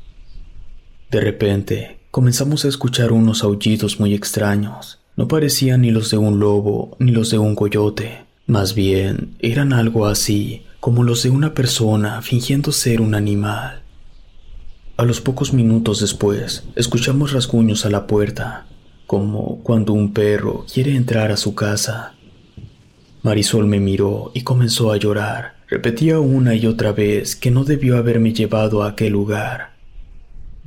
De 1.12 1.20
repente, 1.20 2.00
comenzamos 2.12 2.64
a 2.64 2.70
escuchar 2.70 3.12
unos 3.12 3.44
aullidos 3.44 4.00
muy 4.00 4.14
extraños. 4.14 4.99
No 5.20 5.28
parecían 5.28 5.82
ni 5.82 5.92
los 5.92 6.12
de 6.12 6.18
un 6.18 6.40
lobo 6.40 6.96
ni 6.98 7.12
los 7.12 7.30
de 7.30 7.38
un 7.38 7.54
coyote. 7.54 8.24
Más 8.48 8.74
bien, 8.74 9.36
eran 9.40 9.74
algo 9.74 10.06
así, 10.06 10.64
como 10.80 11.04
los 11.04 11.24
de 11.24 11.30
una 11.30 11.54
persona 11.54 12.22
fingiendo 12.22 12.72
ser 12.72 13.02
un 13.02 13.14
animal. 13.14 13.82
A 14.96 15.04
los 15.04 15.20
pocos 15.20 15.52
minutos 15.52 16.00
después, 16.00 16.64
escuchamos 16.78 17.34
rasguños 17.34 17.86
a 17.86 17.90
la 17.90 18.08
puerta, 18.08 18.68
como 19.08 19.60
cuando 19.62 19.92
un 19.92 20.14
perro 20.14 20.66
quiere 20.74 20.96
entrar 20.96 21.34
a 21.34 21.38
su 21.38 21.54
casa. 21.54 22.14
Marisol 23.22 23.68
me 23.68 23.82
miró 23.82 24.32
y 24.34 24.44
comenzó 24.44 24.90
a 24.90 24.96
llorar. 24.96 25.56
Repetía 25.68 26.22
una 26.22 26.56
y 26.56 26.66
otra 26.66 26.94
vez 26.94 27.36
que 27.36 27.52
no 27.52 27.66
debió 27.66 27.98
haberme 27.98 28.32
llevado 28.32 28.84
a 28.84 28.92
aquel 28.92 29.12
lugar. 29.12 29.69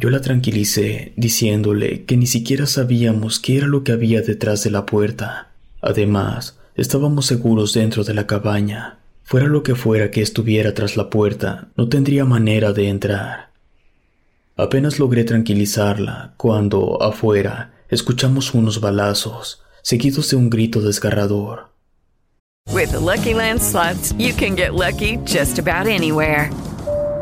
Yo 0.02 0.10
la 0.10 0.20
tranquilicé, 0.20 1.12
diciéndole 1.16 2.04
que 2.06 2.16
ni 2.16 2.26
siquiera 2.26 2.66
sabíamos 2.66 3.38
qué 3.38 3.58
era 3.58 3.68
lo 3.68 3.84
que 3.84 3.92
había 3.92 4.20
detrás 4.20 4.64
de 4.64 4.72
la 4.72 4.84
puerta. 4.84 5.52
Además, 5.80 6.58
estábamos 6.74 7.26
seguros 7.26 7.72
dentro 7.72 8.02
de 8.02 8.12
la 8.12 8.26
cabaña. 8.26 8.98
Fuera 9.22 9.46
lo 9.46 9.62
que 9.62 9.76
fuera 9.76 10.10
que 10.10 10.20
estuviera 10.20 10.74
tras 10.74 10.96
la 10.96 11.08
puerta, 11.08 11.68
no 11.76 11.88
tendría 11.88 12.24
manera 12.24 12.72
de 12.72 12.88
entrar. 12.88 13.50
Apenas 14.56 14.98
logré 14.98 15.22
tranquilizarla 15.22 16.34
cuando, 16.36 17.00
afuera, 17.00 17.72
escuchamos 17.88 18.54
unos 18.54 18.80
balazos, 18.80 19.62
seguidos 19.82 20.30
de 20.30 20.36
un 20.36 20.50
grito 20.50 20.80
desgarrador. 20.80 21.70
With 22.72 22.90
the 22.90 22.98
Lucky 22.98 23.34
Land 23.34 23.60
you 24.18 24.34
can 24.34 24.56
get 24.56 24.74
lucky 24.74 25.18
just 25.18 25.60
about 25.60 25.86
anywhere. 25.86 26.50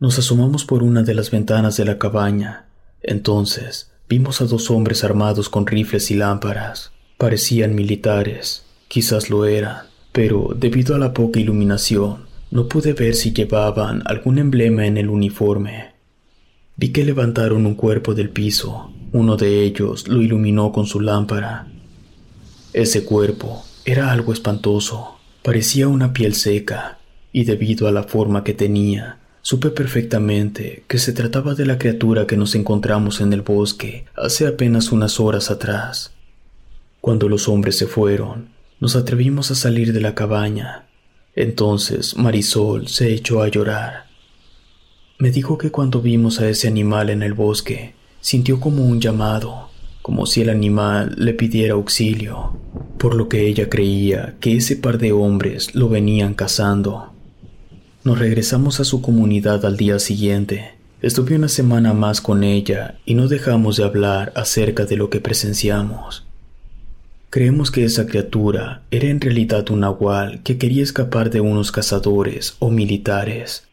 Nos 0.00 0.18
asomamos 0.18 0.64
por 0.64 0.82
una 0.82 1.02
de 1.02 1.12
las 1.12 1.30
ventanas 1.30 1.76
de 1.76 1.84
la 1.84 1.98
cabaña. 1.98 2.64
Entonces, 3.02 3.90
vimos 4.08 4.40
a 4.40 4.46
dos 4.46 4.70
hombres 4.70 5.04
armados 5.04 5.50
con 5.50 5.66
rifles 5.66 6.10
y 6.10 6.14
lámparas. 6.14 6.90
Parecían 7.18 7.74
militares, 7.74 8.64
quizás 8.88 9.28
lo 9.28 9.44
eran, 9.44 9.88
pero 10.12 10.54
debido 10.56 10.94
a 10.94 10.98
la 10.98 11.12
poca 11.12 11.38
iluminación, 11.38 12.24
no 12.50 12.66
pude 12.66 12.94
ver 12.94 13.14
si 13.14 13.34
llevaban 13.34 14.02
algún 14.06 14.38
emblema 14.38 14.86
en 14.86 14.96
el 14.96 15.10
uniforme. 15.10 15.92
Vi 16.76 16.92
que 16.92 17.04
levantaron 17.04 17.66
un 17.66 17.74
cuerpo 17.74 18.14
del 18.14 18.30
piso, 18.30 18.90
uno 19.12 19.36
de 19.36 19.62
ellos 19.64 20.08
lo 20.08 20.22
iluminó 20.22 20.72
con 20.72 20.86
su 20.86 21.00
lámpara. 21.00 21.66
Ese 22.72 23.04
cuerpo 23.04 23.64
era 23.84 24.10
algo 24.10 24.32
espantoso, 24.32 25.18
parecía 25.42 25.88
una 25.88 26.14
piel 26.14 26.34
seca, 26.34 27.00
y 27.32 27.44
debido 27.44 27.86
a 27.86 27.92
la 27.92 28.04
forma 28.04 28.42
que 28.44 28.54
tenía, 28.54 29.19
supe 29.42 29.70
perfectamente 29.70 30.84
que 30.86 30.98
se 30.98 31.12
trataba 31.12 31.54
de 31.54 31.66
la 31.66 31.78
criatura 31.78 32.26
que 32.26 32.36
nos 32.36 32.54
encontramos 32.54 33.20
en 33.20 33.32
el 33.32 33.42
bosque 33.42 34.06
hace 34.16 34.46
apenas 34.46 34.92
unas 34.92 35.20
horas 35.20 35.50
atrás. 35.50 36.12
Cuando 37.00 37.28
los 37.28 37.48
hombres 37.48 37.76
se 37.78 37.86
fueron, 37.86 38.50
nos 38.78 38.96
atrevimos 38.96 39.50
a 39.50 39.54
salir 39.54 39.92
de 39.92 40.00
la 40.00 40.14
cabaña. 40.14 40.86
Entonces 41.34 42.16
Marisol 42.16 42.88
se 42.88 43.12
echó 43.12 43.42
a 43.42 43.48
llorar. 43.48 44.06
Me 45.18 45.30
dijo 45.30 45.58
que 45.58 45.70
cuando 45.70 46.00
vimos 46.00 46.40
a 46.40 46.48
ese 46.48 46.68
animal 46.68 47.10
en 47.10 47.22
el 47.22 47.34
bosque, 47.34 47.94
sintió 48.20 48.58
como 48.58 48.84
un 48.84 49.00
llamado, 49.00 49.68
como 50.02 50.26
si 50.26 50.40
el 50.40 50.50
animal 50.50 51.14
le 51.18 51.34
pidiera 51.34 51.74
auxilio, 51.74 52.58
por 52.98 53.14
lo 53.14 53.28
que 53.28 53.46
ella 53.46 53.68
creía 53.68 54.36
que 54.40 54.56
ese 54.56 54.76
par 54.76 54.98
de 54.98 55.12
hombres 55.12 55.74
lo 55.74 55.88
venían 55.88 56.34
cazando. 56.34 57.09
Nos 58.02 58.18
regresamos 58.18 58.80
a 58.80 58.84
su 58.84 59.02
comunidad 59.02 59.66
al 59.66 59.76
día 59.76 59.98
siguiente. 59.98 60.72
Estuve 61.02 61.36
una 61.36 61.48
semana 61.48 61.92
más 61.92 62.22
con 62.22 62.44
ella 62.44 62.98
y 63.04 63.12
no 63.12 63.28
dejamos 63.28 63.76
de 63.76 63.84
hablar 63.84 64.32
acerca 64.36 64.86
de 64.86 64.96
lo 64.96 65.10
que 65.10 65.20
presenciamos. 65.20 66.26
Creemos 67.28 67.70
que 67.70 67.84
esa 67.84 68.06
criatura 68.06 68.84
era 68.90 69.08
en 69.08 69.20
realidad 69.20 69.68
un 69.70 69.80
nahual 69.80 70.42
que 70.42 70.56
quería 70.56 70.82
escapar 70.82 71.28
de 71.28 71.42
unos 71.42 71.72
cazadores 71.72 72.56
o 72.58 72.70
militares. 72.70 73.64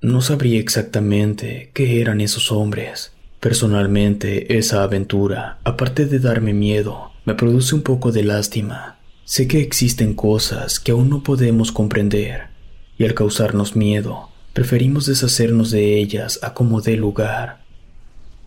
No 0.00 0.22
sabría 0.22 0.58
exactamente 0.58 1.70
qué 1.74 2.00
eran 2.00 2.22
esos 2.22 2.52
hombres. 2.52 3.12
Personalmente, 3.38 4.56
esa 4.56 4.82
aventura, 4.82 5.58
aparte 5.62 6.06
de 6.06 6.20
darme 6.20 6.54
miedo, 6.54 7.12
me 7.26 7.34
produce 7.34 7.74
un 7.74 7.82
poco 7.82 8.12
de 8.12 8.24
lástima. 8.24 8.98
Sé 9.26 9.46
que 9.46 9.60
existen 9.60 10.14
cosas 10.14 10.80
que 10.80 10.92
aún 10.92 11.10
no 11.10 11.22
podemos 11.22 11.70
comprender, 11.70 12.51
y 12.98 13.04
al 13.04 13.14
causarnos 13.14 13.76
miedo, 13.76 14.28
preferimos 14.52 15.06
deshacernos 15.06 15.70
de 15.70 15.98
ellas 15.98 16.38
a 16.42 16.54
como 16.54 16.80
dé 16.80 16.96
lugar. 16.96 17.62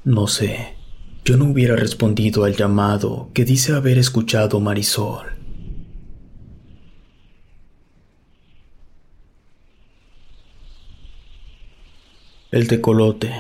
No 0.04 0.28
sé, 0.28 0.76
yo 1.26 1.38
no 1.38 1.46
hubiera 1.46 1.76
respondido 1.76 2.44
al 2.44 2.56
llamado 2.56 3.30
que 3.34 3.46
dice 3.46 3.74
haber 3.74 3.98
escuchado 3.98 4.60
Marisol. 4.60 5.36
El 12.52 12.68
tecolote. 12.68 13.34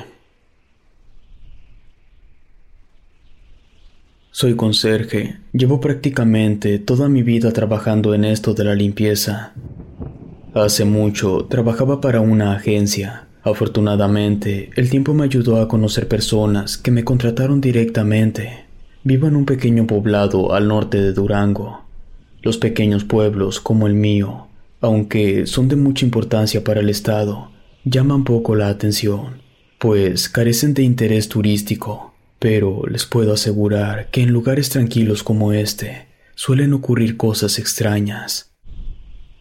Soy 4.32 4.56
conserje. 4.56 5.38
Llevo 5.53 5.80
prácticamente 5.80 6.80
toda 6.80 7.08
mi 7.08 7.24
vida 7.24 7.53
trabajando 7.53 8.14
en 8.14 8.26
esto 8.26 8.53
de 8.53 8.66
la 8.66 8.76
limpieza. 8.76 9.53
Hace 10.56 10.86
mucho 10.86 11.47
trabajaba 11.49 11.99
para 11.99 12.22
una 12.22 12.53
agencia. 12.53 13.28
Afortunadamente, 13.43 14.70
el 14.78 14.89
tiempo 14.89 15.14
me 15.14 15.26
ayudó 15.26 15.60
a 15.60 15.68
conocer 15.68 16.08
personas 16.08 16.78
que 16.78 16.91
me 16.91 17.03
contrataron 17.03 17.60
directamente. 17.60 18.64
Vivo 19.03 19.28
en 19.28 19.36
un 19.36 19.45
pequeño 19.45 19.86
poblado 19.86 20.53
al 20.53 20.70
norte 20.70 21.01
de 21.01 21.12
Durango. 21.12 21.84
Los 22.41 22.58
pequeños 22.58 23.03
pueblos, 23.03 23.60
como 23.60 23.86
el 23.86 23.95
mío, 23.95 24.47
aunque 24.80 25.45
son 25.45 25.68
de 25.68 25.76
mucha 25.76 26.06
importancia 26.06 26.64
para 26.64 26.80
el 26.80 26.88
Estado, 26.88 27.51
llaman 27.84 28.24
poco 28.24 28.56
la 28.56 28.70
atención, 28.70 29.41
pues 29.78 30.30
carecen 30.30 30.74
de 30.74 30.84
interés 30.84 31.28
turístico, 31.28 32.14
pero 32.39 32.84
les 32.89 33.06
puedo 33.06 33.34
asegurar 33.34 34.10
que 34.10 34.22
en 34.22 34.32
lugares 34.32 34.70
tranquilos 34.70 35.22
como 35.22 35.51
este 35.51 36.08
suelen 36.34 36.72
ocurrir 36.72 37.18
cosas 37.18 37.60
extrañas. 37.60 38.55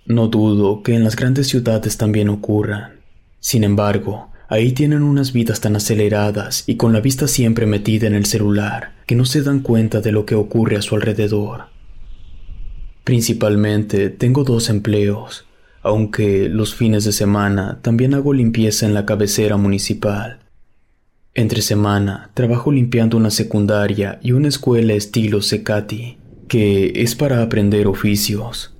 No 0.07 0.29
dudo 0.29 0.83
que 0.83 0.95
en 0.95 1.03
las 1.03 1.17
grandes 1.17 1.49
ciudades 1.49 1.97
también 1.97 2.29
ocurran. 2.29 3.01
Sin 3.41 3.65
embargo, 3.65 4.31
ahí 4.49 4.73
tienen 4.73 5.03
unas 5.03 5.33
vidas 5.33 5.61
tan 5.61 5.77
aceleradas 5.77 6.65
y 6.67 6.77
con 6.77 6.93
la 6.93 7.01
vista 7.01 7.27
siempre 7.27 7.65
metida 7.65 8.07
en 8.07 8.15
el 8.15 8.27
celular 8.27 8.93
que 9.07 9.15
no 9.15 9.25
se 9.25 9.43
dan 9.43 9.61
cuenta 9.61 10.03
de 10.03 10.13
lo 10.13 10.27
que 10.27 10.35
ocurre 10.35 10.77
a 10.77 10.83
su 10.83 10.95
alrededor. 10.95 11.67
Principalmente 13.05 14.11
tengo 14.11 14.45
dos 14.45 14.69
empleos, 14.69 15.47
aunque 15.83 16.49
los 16.51 16.75
fines 16.75 17.05
de 17.05 17.13
semana 17.13 17.79
también 17.81 18.13
hago 18.15 18.35
limpieza 18.35 18.85
en 18.87 18.93
la 18.93 19.07
cabecera 19.07 19.57
municipal. 19.57 20.41
Entre 21.33 21.63
semana 21.63 22.31
trabajo 22.35 22.71
limpiando 22.71 23.17
una 23.17 23.31
secundaria 23.31 24.19
y 24.23 24.33
una 24.33 24.49
escuela 24.49 24.93
estilo 24.93 25.41
Secati, 25.41 26.19
que 26.47 26.93
es 27.03 27.15
para 27.15 27.43
aprender 27.43 27.87
oficios. 27.87 28.74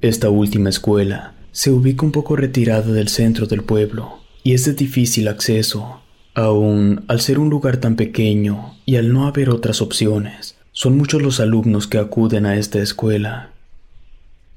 Esta 0.00 0.30
última 0.30 0.68
escuela 0.68 1.34
se 1.50 1.72
ubica 1.72 2.06
un 2.06 2.12
poco 2.12 2.36
retirada 2.36 2.92
del 2.92 3.08
centro 3.08 3.46
del 3.46 3.64
pueblo 3.64 4.20
y 4.44 4.54
es 4.54 4.64
de 4.64 4.74
difícil 4.74 5.26
acceso, 5.26 6.02
aun 6.34 7.04
al 7.08 7.20
ser 7.20 7.40
un 7.40 7.50
lugar 7.50 7.78
tan 7.78 7.96
pequeño 7.96 8.76
y 8.86 8.94
al 8.94 9.12
no 9.12 9.26
haber 9.26 9.50
otras 9.50 9.82
opciones. 9.82 10.56
Son 10.70 10.96
muchos 10.96 11.20
los 11.20 11.40
alumnos 11.40 11.88
que 11.88 11.98
acuden 11.98 12.46
a 12.46 12.56
esta 12.56 12.78
escuela. 12.78 13.50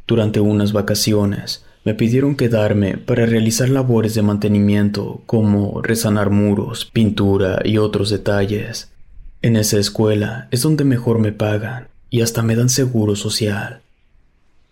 Durante 0.06 0.39
unas 0.42 0.74
vacaciones 0.74 1.66
me 1.86 1.96
pidieron 1.96 2.36
quedarme 2.36 2.98
para 2.98 3.26
realizar 3.26 3.68
labores 3.68 4.14
de 4.14 4.22
mantenimiento 4.22 5.24
como 5.26 5.82
resanar 5.82 6.30
muros, 6.30 6.86
pintura 6.86 7.62
y 7.66 7.80
otros 7.80 8.12
detalles. 8.12 8.92
En 9.42 9.56
esa 9.56 9.80
escuela 9.80 10.48
es 10.52 10.62
donde 10.62 10.84
mejor 10.84 11.18
me 11.18 11.32
pagan 11.32 11.88
y 12.12 12.22
hasta 12.22 12.44
me 12.44 12.56
dan 12.56 12.70
seguro 12.70 13.16
social. 13.16 13.81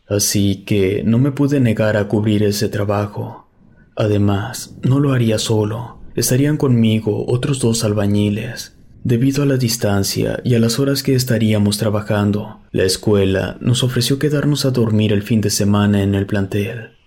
Así 0.10 0.64
que 0.66 1.04
no 1.06 1.20
me 1.20 1.32
pude 1.32 1.60
negar 1.60 1.96
a 1.96 2.08
cubrir 2.08 2.44
ese 2.44 2.68
trabajo. 2.68 3.48
Además, 3.96 4.76
no 4.82 5.00
lo 5.00 5.14
haría 5.14 5.38
solo. 5.38 6.00
Estarían 6.16 6.58
conmigo 6.58 7.26
otros 7.28 7.60
dos 7.60 7.84
albañiles, 7.84 8.74
Debido 9.04 9.44
a 9.44 9.46
la 9.46 9.56
distancia 9.56 10.42
y 10.44 10.56
a 10.56 10.60
las 10.60 10.78
horas 10.78 11.04
que 11.04 11.16
estaríamos 11.16 11.78
trabajando, 11.78 12.60
la 12.72 12.84
escuela 12.84 13.58
nos 13.62 13.82
ofreció 13.82 14.20
quedarnos 14.20 14.66
a 14.66 14.72
dormir 14.72 15.14
el 15.14 15.24
fin 15.24 15.40
de 15.40 15.50
semana 15.50 16.04
en 16.04 16.16
el 16.16 16.26
plantel. 16.26 16.98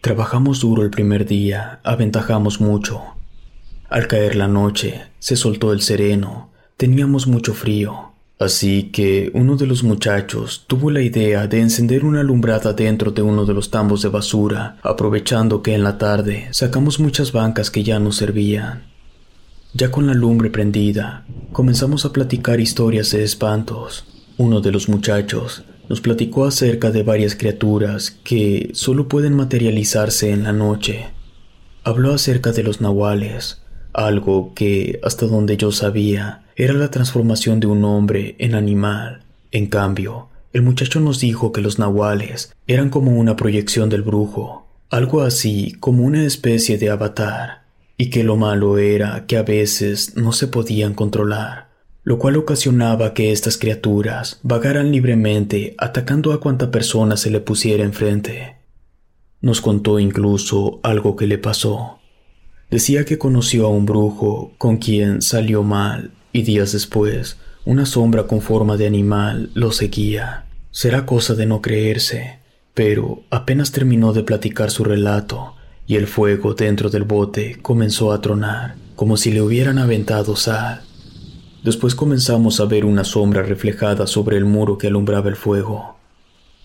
Trabajamos 0.00 0.60
duro 0.60 0.82
el 0.82 0.90
primer 0.90 1.26
día, 1.26 1.78
aventajamos 1.84 2.60
mucho. 2.60 3.02
Al 3.88 4.08
caer 4.08 4.34
la 4.34 4.48
noche, 4.48 5.02
se 5.20 5.36
soltó 5.36 5.72
el 5.72 5.80
sereno, 5.80 6.50
teníamos 6.76 7.28
mucho 7.28 7.54
frío, 7.54 8.07
así 8.38 8.84
que 8.84 9.30
uno 9.34 9.56
de 9.56 9.66
los 9.66 9.82
muchachos 9.82 10.64
tuvo 10.66 10.90
la 10.90 11.02
idea 11.02 11.46
de 11.46 11.60
encender 11.60 12.04
una 12.04 12.20
alumbrada 12.20 12.72
dentro 12.72 13.10
de 13.10 13.22
uno 13.22 13.44
de 13.44 13.54
los 13.54 13.70
tambos 13.70 14.02
de 14.02 14.08
basura, 14.08 14.78
aprovechando 14.82 15.62
que 15.62 15.74
en 15.74 15.82
la 15.82 15.98
tarde 15.98 16.48
sacamos 16.52 17.00
muchas 17.00 17.32
bancas 17.32 17.70
que 17.70 17.82
ya 17.82 17.98
no 17.98 18.12
servían. 18.12 18.84
Ya 19.74 19.90
con 19.90 20.06
la 20.06 20.14
lumbre 20.14 20.50
prendida, 20.50 21.26
comenzamos 21.52 22.04
a 22.04 22.12
platicar 22.12 22.58
historias 22.58 23.10
de 23.10 23.22
espantos. 23.22 24.06
Uno 24.38 24.60
de 24.60 24.72
los 24.72 24.88
muchachos 24.88 25.64
nos 25.88 26.00
platicó 26.00 26.46
acerca 26.46 26.90
de 26.90 27.02
varias 27.02 27.34
criaturas 27.34 28.10
que 28.10 28.70
solo 28.72 29.08
pueden 29.08 29.34
materializarse 29.34 30.30
en 30.30 30.44
la 30.44 30.52
noche. 30.52 31.06
Habló 31.84 32.14
acerca 32.14 32.52
de 32.52 32.62
los 32.62 32.80
nahuales, 32.80 33.62
algo 33.92 34.52
que, 34.54 35.00
hasta 35.02 35.26
donde 35.26 35.56
yo 35.56 35.72
sabía, 35.72 36.44
era 36.58 36.74
la 36.74 36.90
transformación 36.90 37.60
de 37.60 37.68
un 37.68 37.84
hombre 37.84 38.34
en 38.40 38.56
animal. 38.56 39.22
En 39.52 39.68
cambio, 39.68 40.28
el 40.52 40.62
muchacho 40.62 40.98
nos 40.98 41.20
dijo 41.20 41.52
que 41.52 41.60
los 41.60 41.78
nahuales 41.78 42.52
eran 42.66 42.90
como 42.90 43.12
una 43.12 43.36
proyección 43.36 43.88
del 43.88 44.02
brujo, 44.02 44.66
algo 44.90 45.22
así 45.22 45.76
como 45.78 46.02
una 46.02 46.24
especie 46.24 46.76
de 46.76 46.90
avatar 46.90 47.62
y 47.96 48.10
que 48.10 48.24
lo 48.24 48.36
malo 48.36 48.76
era 48.76 49.24
que 49.26 49.36
a 49.36 49.44
veces 49.44 50.16
no 50.16 50.32
se 50.32 50.48
podían 50.48 50.94
controlar, 50.94 51.68
lo 52.02 52.18
cual 52.18 52.36
ocasionaba 52.36 53.14
que 53.14 53.30
estas 53.30 53.56
criaturas 53.56 54.40
vagaran 54.42 54.90
libremente 54.90 55.76
atacando 55.78 56.32
a 56.32 56.40
cuanta 56.40 56.72
persona 56.72 57.16
se 57.16 57.30
le 57.30 57.38
pusiera 57.38 57.84
enfrente. 57.84 58.56
Nos 59.40 59.60
contó 59.60 60.00
incluso 60.00 60.80
algo 60.82 61.14
que 61.14 61.28
le 61.28 61.38
pasó. 61.38 62.00
Decía 62.68 63.04
que 63.04 63.16
conoció 63.16 63.66
a 63.66 63.70
un 63.70 63.86
brujo 63.86 64.54
con 64.58 64.78
quien 64.78 65.22
salió 65.22 65.62
mal 65.62 66.17
y 66.32 66.42
días 66.42 66.72
después 66.72 67.38
una 67.64 67.84
sombra 67.84 68.26
con 68.26 68.40
forma 68.40 68.76
de 68.78 68.86
animal 68.86 69.50
lo 69.52 69.72
seguía. 69.72 70.46
Será 70.70 71.04
cosa 71.04 71.34
de 71.34 71.44
no 71.44 71.60
creerse, 71.60 72.38
pero 72.72 73.24
apenas 73.30 73.72
terminó 73.72 74.12
de 74.12 74.22
platicar 74.22 74.70
su 74.70 74.84
relato, 74.84 75.54
y 75.86 75.96
el 75.96 76.06
fuego 76.06 76.54
dentro 76.54 76.88
del 76.88 77.04
bote 77.04 77.58
comenzó 77.60 78.12
a 78.12 78.20
tronar, 78.20 78.76
como 78.96 79.16
si 79.16 79.32
le 79.32 79.42
hubieran 79.42 79.78
aventado 79.78 80.34
sal. 80.34 80.82
Después 81.62 81.94
comenzamos 81.94 82.58
a 82.60 82.64
ver 82.64 82.84
una 82.84 83.04
sombra 83.04 83.42
reflejada 83.42 84.06
sobre 84.06 84.38
el 84.38 84.46
muro 84.46 84.78
que 84.78 84.86
alumbraba 84.86 85.28
el 85.28 85.36
fuego. 85.36 85.98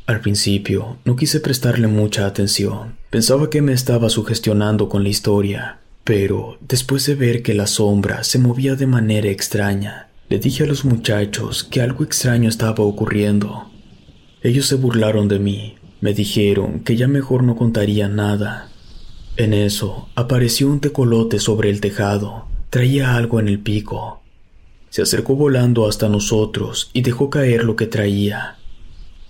Al 0.06 0.22
principio 0.22 1.00
no 1.04 1.16
quise 1.16 1.40
prestarle 1.42 1.88
mucha 1.88 2.26
atención, 2.26 2.98
pensaba 3.10 3.50
que 3.50 3.62
me 3.62 3.74
estaba 3.74 4.10
sugestionando 4.10 4.88
con 4.88 5.04
la 5.04 5.10
historia, 5.10 5.80
pero 6.04 6.58
después 6.62 7.06
de 7.06 7.16
ver 7.16 7.44
que 7.44 7.54
la 7.54 7.68
sombra 7.68 8.24
se 8.24 8.40
movía 8.40 8.76
de 8.76 8.88
manera 8.88 9.30
extraña, 9.30 10.10
le 10.30 10.40
dije 10.40 10.64
a 10.64 10.68
los 10.68 10.86
muchachos 10.86 11.64
que 11.64 11.82
algo 11.82 12.04
extraño 12.04 12.50
estaba 12.50 12.84
ocurriendo. 12.84 13.72
Ellos 14.42 14.68
se 14.68 14.76
burlaron 14.76 15.28
de 15.28 15.40
mí, 15.40 15.76
me 16.02 16.14
dijeron 16.14 16.82
que 16.82 16.96
ya 16.96 17.08
mejor 17.08 17.44
no 17.44 17.56
contaría 17.56 18.10
nada, 18.10 18.70
en 19.36 19.56
eso 19.56 20.10
apareció 20.14 20.68
un 20.68 20.80
tecolote 20.80 21.40
sobre 21.40 21.72
el 21.72 21.82
tejado. 21.82 22.46
Traía 22.70 23.16
algo 23.16 23.40
en 23.40 23.48
el 23.48 23.60
pico. 23.60 24.22
Se 24.92 25.02
acercó 25.02 25.36
volando 25.36 25.88
hasta 25.88 26.08
nosotros 26.08 26.92
y 26.94 27.02
dejó 27.02 27.32
caer 27.32 27.64
lo 27.64 27.76
que 27.76 27.88
traía. 27.88 28.58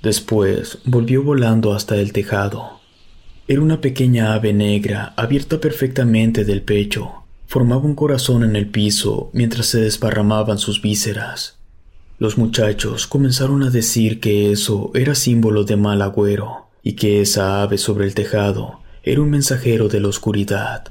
Después 0.02 0.80
volvió 0.84 1.24
volando 1.24 1.74
hasta 1.74 1.96
el 1.96 2.12
tejado. 2.12 2.82
Era 3.46 3.62
una 3.62 3.82
pequeña 3.82 4.34
ave 4.34 4.54
negra 4.54 5.14
abierta 5.18 5.60
perfectamente 5.60 6.46
del 6.46 6.62
pecho. 6.62 7.26
Formaba 7.46 7.84
un 7.84 7.94
corazón 7.94 8.46
en 8.46 8.56
el 8.56 8.68
piso 8.68 9.30
mientras 9.34 9.66
se 9.66 9.82
desparramaban 9.82 10.58
sus 10.58 10.82
vísceras. 10.82 11.58
Los 12.20 12.38
muchachos 12.38 13.06
comenzaron 13.06 13.64
a 13.64 13.70
decir 13.70 14.22
que 14.22 14.54
eso 14.54 14.92
era 14.94 15.14
símbolo 15.14 15.66
de 15.66 15.76
mal 15.76 16.02
agüero 16.02 16.70
y 16.84 16.94
que 16.94 17.20
esa 17.20 17.62
ave 17.62 17.78
sobre 17.78 18.06
el 18.06 18.16
tejado 18.16 18.80
era 19.04 19.20
un 19.20 19.30
mensajero 19.30 19.90
de 19.90 20.00
la 20.00 20.08
oscuridad. 20.08 20.86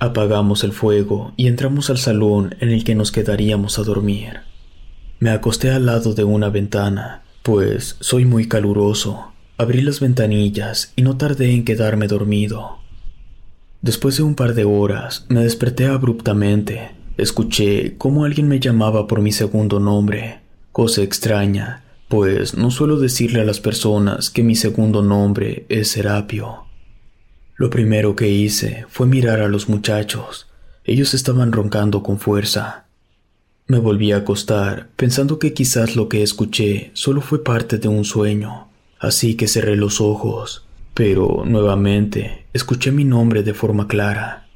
Apagamos 0.00 0.64
el 0.64 0.72
fuego 0.72 1.32
y 1.38 1.46
entramos 1.46 1.88
al 1.88 1.96
salón 1.96 2.56
en 2.60 2.68
el 2.68 2.84
que 2.84 2.94
nos 2.94 3.10
quedaríamos 3.10 3.78
a 3.78 3.84
dormir. 3.84 4.40
Me 5.18 5.30
acosté 5.30 5.70
al 5.70 5.86
lado 5.86 6.12
de 6.12 6.24
una 6.24 6.50
ventana, 6.50 7.22
pues 7.42 7.96
soy 8.00 8.26
muy 8.26 8.48
caluroso. 8.48 9.32
Abrí 9.60 9.80
las 9.80 9.98
ventanillas 9.98 10.92
y 10.94 11.02
no 11.02 11.16
tardé 11.16 11.50
en 11.50 11.64
quedarme 11.64 12.06
dormido. 12.06 12.78
Después 13.82 14.16
de 14.16 14.22
un 14.22 14.36
par 14.36 14.54
de 14.54 14.64
horas 14.64 15.26
me 15.28 15.42
desperté 15.42 15.86
abruptamente. 15.86 16.92
Escuché 17.16 17.96
cómo 17.98 18.24
alguien 18.24 18.46
me 18.46 18.60
llamaba 18.60 19.08
por 19.08 19.20
mi 19.20 19.32
segundo 19.32 19.80
nombre, 19.80 20.38
cosa 20.70 21.02
extraña, 21.02 21.82
pues 22.06 22.54
no 22.54 22.70
suelo 22.70 23.00
decirle 23.00 23.40
a 23.40 23.44
las 23.44 23.58
personas 23.58 24.30
que 24.30 24.44
mi 24.44 24.54
segundo 24.54 25.02
nombre 25.02 25.66
es 25.68 25.88
Serapio. 25.88 26.66
Lo 27.56 27.68
primero 27.68 28.14
que 28.14 28.28
hice 28.28 28.86
fue 28.88 29.08
mirar 29.08 29.40
a 29.40 29.48
los 29.48 29.68
muchachos. 29.68 30.46
Ellos 30.84 31.14
estaban 31.14 31.50
roncando 31.50 32.04
con 32.04 32.20
fuerza. 32.20 32.84
Me 33.66 33.80
volví 33.80 34.12
a 34.12 34.18
acostar, 34.18 34.86
pensando 34.94 35.40
que 35.40 35.52
quizás 35.52 35.96
lo 35.96 36.08
que 36.08 36.22
escuché 36.22 36.92
solo 36.94 37.20
fue 37.20 37.42
parte 37.42 37.78
de 37.78 37.88
un 37.88 38.04
sueño, 38.04 38.68
así 38.98 39.34
que 39.34 39.48
cerré 39.48 39.76
los 39.76 40.00
ojos, 40.00 40.66
pero 40.94 41.44
nuevamente 41.46 42.46
escuché 42.52 42.90
mi 42.90 43.04
nombre 43.04 43.42
de 43.42 43.54
forma 43.54 43.86
clara. 43.86 44.48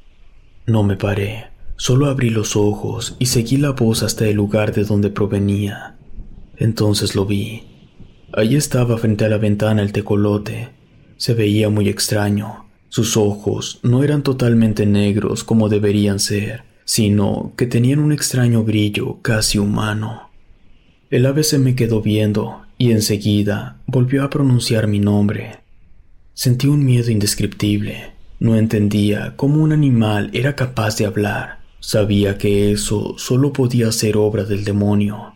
No 0.65 0.83
me 0.83 0.97
paré, 0.97 1.47
solo 1.75 2.07
abrí 2.07 2.29
los 2.29 2.55
ojos 2.55 3.15
y 3.19 3.27
seguí 3.27 3.57
la 3.57 3.71
voz 3.71 4.03
hasta 4.03 4.27
el 4.27 4.35
lugar 4.35 4.73
de 4.73 4.83
donde 4.83 5.09
provenía. 5.09 5.95
Entonces 6.57 7.15
lo 7.15 7.25
vi. 7.25 7.63
Allí 8.33 8.55
estaba 8.55 8.97
frente 8.97 9.25
a 9.25 9.29
la 9.29 9.37
ventana 9.37 9.81
el 9.81 9.91
tecolote. 9.91 10.69
Se 11.17 11.33
veía 11.33 11.69
muy 11.69 11.87
extraño, 11.89 12.65
sus 12.89 13.17
ojos 13.17 13.79
no 13.81 14.03
eran 14.03 14.21
totalmente 14.21 14.85
negros 14.85 15.43
como 15.43 15.69
deberían 15.69 16.19
ser, 16.19 16.63
sino 16.85 17.53
que 17.57 17.65
tenían 17.65 17.99
un 17.99 18.11
extraño 18.11 18.63
brillo 18.63 19.19
casi 19.21 19.57
humano. 19.57 20.29
El 21.09 21.25
ave 21.25 21.43
se 21.43 21.57
me 21.57 21.75
quedó 21.75 22.01
viendo 22.01 22.62
y 22.83 22.91
enseguida 22.91 23.77
volvió 23.87 24.25
a 24.25 24.29
pronunciar 24.29 24.87
mi 24.87 24.99
nombre. 24.99 25.59
Sentí 26.33 26.67
un 26.67 26.83
miedo 26.83 27.11
indescriptible. 27.11 28.11
No 28.41 28.57
entendía 28.57 29.37
cómo 29.37 29.63
un 29.63 29.71
animal 29.71 30.29
era 30.33 30.57
capaz 30.57 30.97
de 30.97 31.05
hablar. 31.05 31.59
Sabía 31.79 32.37
que 32.37 32.73
eso 32.73 33.15
solo 33.17 33.53
podía 33.53 33.89
ser 33.93 34.17
obra 34.17 34.43
del 34.43 34.65
demonio. 34.65 35.33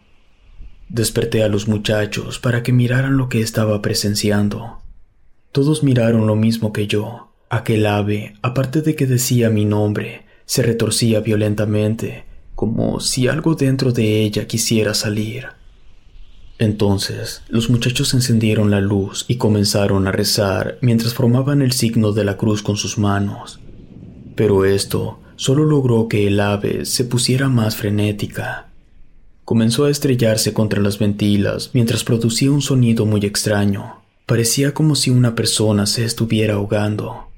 Desperté 0.89 1.41
a 1.41 1.47
los 1.47 1.69
muchachos 1.69 2.37
para 2.37 2.63
que 2.63 2.73
miraran 2.73 3.15
lo 3.15 3.29
que 3.29 3.39
estaba 3.39 3.81
presenciando. 3.81 4.81
Todos 5.53 5.83
miraron 5.83 6.27
lo 6.27 6.35
mismo 6.35 6.73
que 6.73 6.85
yo. 6.85 7.31
Aquel 7.49 7.85
ave, 7.85 8.33
aparte 8.41 8.81
de 8.81 8.97
que 8.97 9.05
decía 9.05 9.49
mi 9.49 9.63
nombre, 9.63 10.25
se 10.45 10.63
retorcía 10.63 11.21
violentamente, 11.21 12.25
como 12.55 12.99
si 12.99 13.29
algo 13.29 13.55
dentro 13.55 13.93
de 13.93 14.23
ella 14.23 14.47
quisiera 14.47 14.93
salir. 14.93 15.56
Entonces 16.59 17.43
los 17.49 17.69
muchachos 17.69 18.13
encendieron 18.13 18.71
la 18.71 18.81
luz 18.81 19.25
y 19.27 19.35
comenzaron 19.35 20.07
a 20.07 20.11
rezar 20.11 20.79
mientras 20.81 21.13
formaban 21.13 21.61
el 21.61 21.71
signo 21.71 22.13
de 22.13 22.23
la 22.23 22.37
cruz 22.37 22.63
con 22.63 22.77
sus 22.77 22.97
manos. 22.97 23.59
Pero 24.35 24.65
esto 24.65 25.19
solo 25.35 25.65
logró 25.65 26.07
que 26.07 26.27
el 26.27 26.39
ave 26.39 26.85
se 26.85 27.05
pusiera 27.05 27.47
más 27.47 27.75
frenética. 27.75 28.69
Comenzó 29.45 29.85
a 29.85 29.91
estrellarse 29.91 30.51
contra 30.51 30.81
las 30.81 30.97
ventilas 30.97 31.69
mientras 31.73 32.03
producía 32.03 32.51
un 32.51 32.61
sonido 32.61 33.05
muy 33.05 33.21
extraño. 33.21 34.01
Parecía 34.25 34.73
como 34.73 34.95
si 34.95 35.09
una 35.09 35.35
persona 35.35 35.85
se 35.85 36.03
estuviera 36.03 36.55
ahogando. 36.55 37.29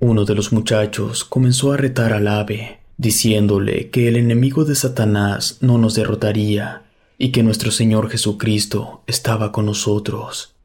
Uno 0.00 0.24
de 0.24 0.34
los 0.34 0.50
muchachos 0.52 1.24
comenzó 1.24 1.72
a 1.72 1.76
retar 1.76 2.14
al 2.14 2.26
ave, 2.26 2.80
diciéndole 2.96 3.90
que 3.90 4.08
el 4.08 4.16
enemigo 4.16 4.64
de 4.64 4.74
Satanás 4.74 5.58
no 5.60 5.78
nos 5.78 5.94
derrotaría 5.94 6.82
y 7.22 7.32
que 7.32 7.42
nuestro 7.42 7.70
Señor 7.70 8.08
Jesucristo 8.08 9.04
estaba 9.06 9.52
con 9.52 9.66
nosotros. 9.66 10.56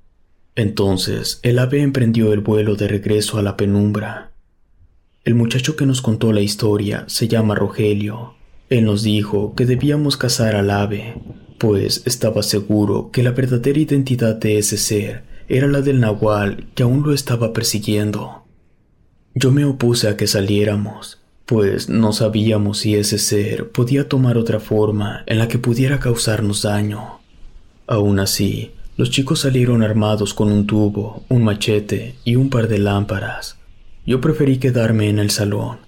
Entonces 0.56 1.42
el 1.44 1.60
ave 1.60 1.82
emprendió 1.82 2.32
el 2.32 2.40
vuelo 2.40 2.78
de 2.78 2.88
regreso 2.88 3.38
a 3.38 3.42
la 3.42 3.58
penumbra. 3.58 4.32
El 5.26 5.36
muchacho 5.36 5.76
que 5.76 5.86
nos 5.86 6.02
contó 6.02 6.32
la 6.32 6.40
historia 6.40 7.04
se 7.08 7.28
llama 7.28 7.56
Rogelio. 7.56 8.36
Él 8.70 8.86
nos 8.86 9.04
dijo 9.04 9.54
que 9.54 9.66
debíamos 9.66 10.16
cazar 10.16 10.56
al 10.56 10.72
ave, 10.72 11.22
pues 11.60 12.04
estaba 12.06 12.42
seguro 12.42 13.12
que 13.12 13.22
la 13.22 13.32
verdadera 13.32 13.78
identidad 13.78 14.36
de 14.36 14.58
ese 14.58 14.78
ser 14.78 15.24
era 15.50 15.68
la 15.68 15.82
del 15.82 16.00
nahual 16.00 16.70
que 16.74 16.84
aún 16.84 17.04
lo 17.04 17.14
estaba 17.14 17.52
persiguiendo. 17.52 18.46
Yo 19.34 19.52
me 19.52 19.66
opuse 19.66 20.08
a 20.08 20.16
que 20.16 20.26
saliéramos, 20.26 21.22
pues 21.46 21.90
no 21.90 22.12
sabíamos 22.12 22.80
si 22.80 22.96
ese 22.96 23.20
ser 23.20 23.70
podía 23.70 24.10
tomar 24.10 24.38
otra 24.38 24.60
forma 24.60 25.24
en 25.28 25.38
la 25.38 25.48
que 25.48 25.60
pudiera 25.60 26.00
causarnos 26.00 26.64
daño. 26.64 27.20
Aún 27.88 28.20
así, 28.20 28.72
los 28.98 29.12
chicos 29.12 29.42
salieron 29.42 29.84
armados 29.84 30.34
con 30.34 30.52
un 30.52 30.66
tubo, 30.66 31.24
un 31.30 31.44
machete 31.44 32.16
y 32.24 32.36
un 32.36 32.50
par 32.50 32.68
de 32.68 32.80
lámparas. 32.80 33.58
Yo 34.06 34.22
preferí 34.22 34.58
quedarme 34.58 35.10
en 35.10 35.20
el 35.20 35.30
salón. 35.30 35.80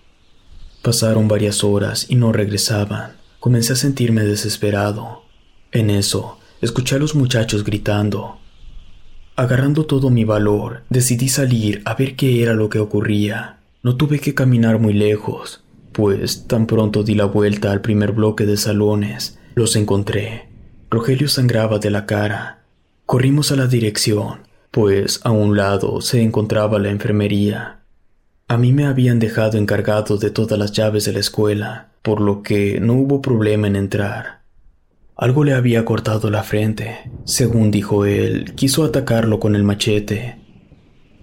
Pasaron 0.81 1.27
varias 1.27 1.63
horas 1.63 2.05
y 2.09 2.15
no 2.15 2.31
regresaban. 2.31 3.13
Comencé 3.39 3.73
a 3.73 3.77
sentirme 3.77 4.23
desesperado. 4.23 5.23
En 5.71 5.89
eso, 5.89 6.37
escuché 6.61 6.95
a 6.95 6.99
los 6.99 7.15
muchachos 7.15 7.63
gritando. 7.63 8.37
Agarrando 9.35 9.85
todo 9.85 10.09
mi 10.09 10.23
valor, 10.23 10.83
decidí 10.89 11.29
salir 11.29 11.81
a 11.85 11.95
ver 11.95 12.15
qué 12.15 12.41
era 12.41 12.53
lo 12.53 12.69
que 12.69 12.79
ocurría. 12.79 13.56
No 13.87 13.95
tuve 13.95 14.19
que 14.19 14.33
caminar 14.33 14.79
muy 14.79 14.91
lejos, 14.91 15.63
pues 15.93 16.45
tan 16.45 16.67
pronto 16.67 17.03
di 17.03 17.15
la 17.15 17.23
vuelta 17.23 17.71
al 17.71 17.79
primer 17.79 18.11
bloque 18.11 18.45
de 18.45 18.57
salones, 18.57 19.39
los 19.55 19.77
encontré. 19.77 20.49
Rogelio 20.89 21.29
sangraba 21.29 21.79
de 21.79 21.89
la 21.89 22.05
cara. 22.05 22.65
Corrimos 23.05 23.53
a 23.53 23.55
la 23.55 23.65
dirección, 23.65 24.39
pues 24.71 25.21
a 25.23 25.31
un 25.31 25.55
lado 25.55 26.01
se 26.01 26.21
encontraba 26.21 26.79
la 26.79 26.89
enfermería. 26.89 27.79
A 28.49 28.57
mí 28.57 28.73
me 28.73 28.83
habían 28.83 29.19
dejado 29.19 29.57
encargado 29.57 30.17
de 30.17 30.31
todas 30.31 30.59
las 30.59 30.73
llaves 30.73 31.05
de 31.05 31.13
la 31.13 31.19
escuela, 31.19 31.91
por 32.01 32.19
lo 32.19 32.43
que 32.43 32.81
no 32.81 32.91
hubo 32.95 33.21
problema 33.21 33.67
en 33.67 33.77
entrar. 33.77 34.41
Algo 35.15 35.45
le 35.45 35.53
había 35.53 35.85
cortado 35.85 36.29
la 36.29 36.43
frente. 36.43 37.09
Según 37.23 37.71
dijo 37.71 38.03
él, 38.03 38.53
quiso 38.55 38.83
atacarlo 38.83 39.39
con 39.39 39.55
el 39.55 39.63
machete, 39.63 40.45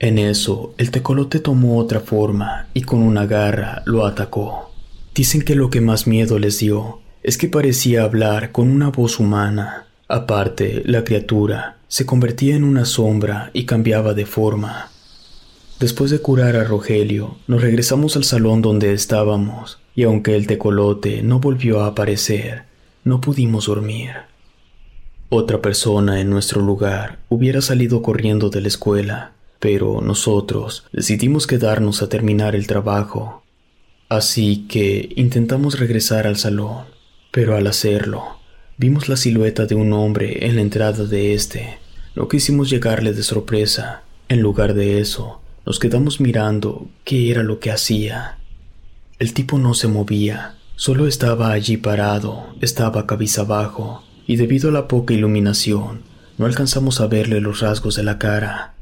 en 0.05 0.19
eso, 0.19 0.75
el 0.79 0.91
tecolote 0.91 1.41
tomó 1.41 1.79
otra 1.79 2.01
forma 2.01 2.69
y 2.75 2.83
con 2.83 3.01
una 3.01 3.27
garra 3.27 3.83
lo 3.87 4.07
atacó. 4.07 4.71
Dicen 5.15 5.43
que 5.43 5.55
lo 5.55 5.71
que 5.71 5.81
más 5.81 6.07
miedo 6.07 6.39
les 6.39 6.59
dio 6.59 7.01
es 7.23 7.39
que 7.39 7.49
parecía 7.49 8.03
hablar 8.03 8.53
con 8.53 8.71
una 8.71 8.91
voz 8.91 9.19
humana. 9.19 9.87
Aparte, 10.09 10.83
la 10.85 11.05
criatura 11.05 11.79
se 11.89 12.05
convertía 12.05 12.55
en 12.55 12.65
una 12.65 12.85
sombra 12.85 13.51
y 13.53 13.65
cambiaba 13.65 14.15
de 14.15 14.27
forma. 14.27 14.91
Después 15.81 16.11
de 16.11 16.19
curar 16.19 16.57
a 16.57 16.65
Rogelio, 16.65 17.37
nos 17.47 17.63
regresamos 17.63 18.17
al 18.17 18.25
salón 18.25 18.63
donde 18.63 18.93
estábamos, 18.93 19.79
y 19.95 20.03
aunque 20.03 20.37
el 20.37 20.47
tecolote 20.47 21.23
no 21.23 21.41
volvió 21.41 21.81
a 21.81 21.87
aparecer, 21.87 22.65
no 23.05 23.21
pudimos 23.21 23.67
dormir. 23.67 24.11
Otra 25.31 25.63
persona 25.63 26.21
en 26.21 26.31
nuestro 26.31 26.61
lugar 26.61 27.19
hubiera 27.29 27.61
salido 27.61 28.03
corriendo 28.03 28.51
de 28.51 28.61
la 28.61 28.69
escuela, 28.69 29.33
pero 29.65 30.03
nosotros 30.03 30.85
decidimos 30.93 31.47
quedarnos 31.47 32.03
a 32.03 32.11
terminar 32.11 32.55
el 32.55 32.67
trabajo. 32.67 33.45
Así 34.11 34.67
que 34.69 35.09
intentamos 35.17 35.79
regresar 35.79 36.27
al 36.27 36.37
salón, 36.37 36.85
pero 37.33 37.57
al 37.57 37.67
hacerlo, 37.67 38.41
vimos 38.77 39.09
la 39.09 39.17
silueta 39.17 39.65
de 39.65 39.75
un 39.75 39.95
hombre 39.95 40.45
en 40.45 40.57
la 40.57 40.61
entrada 40.61 41.07
de 41.07 41.33
este. 41.33 41.79
No 42.15 42.29
quisimos 42.29 42.69
llegarle 42.69 43.15
de 43.15 43.23
sorpresa. 43.23 44.03
En 44.29 44.43
lugar 44.43 44.75
de 44.75 45.01
eso, 45.01 45.41
nos 45.65 45.79
quedamos 45.79 46.21
mirando 46.21 46.87
qué 47.03 47.31
era 47.31 47.43
lo 47.43 47.59
que 47.59 47.71
hacía. 47.71 48.37
El 49.19 49.33
tipo 49.33 49.57
no 49.57 49.73
se 49.73 49.89
movía, 49.89 50.57
solo 50.77 51.07
estaba 51.07 51.53
allí 51.53 51.79
parado, 51.79 52.49
estaba 52.61 53.07
cabizbajo, 53.07 54.05
y 54.27 54.37
debido 54.37 54.69
a 54.69 54.73
la 54.73 54.89
poca 54.89 55.15
iluminación, 55.15 56.03
no 56.37 56.45
alcanzamos 56.45 57.01
a 57.01 57.07
verle 57.07 57.41
los 57.41 57.61
rasgos 57.61 57.95
de 57.95 58.03
la 58.03 58.19
cara. 58.19 58.74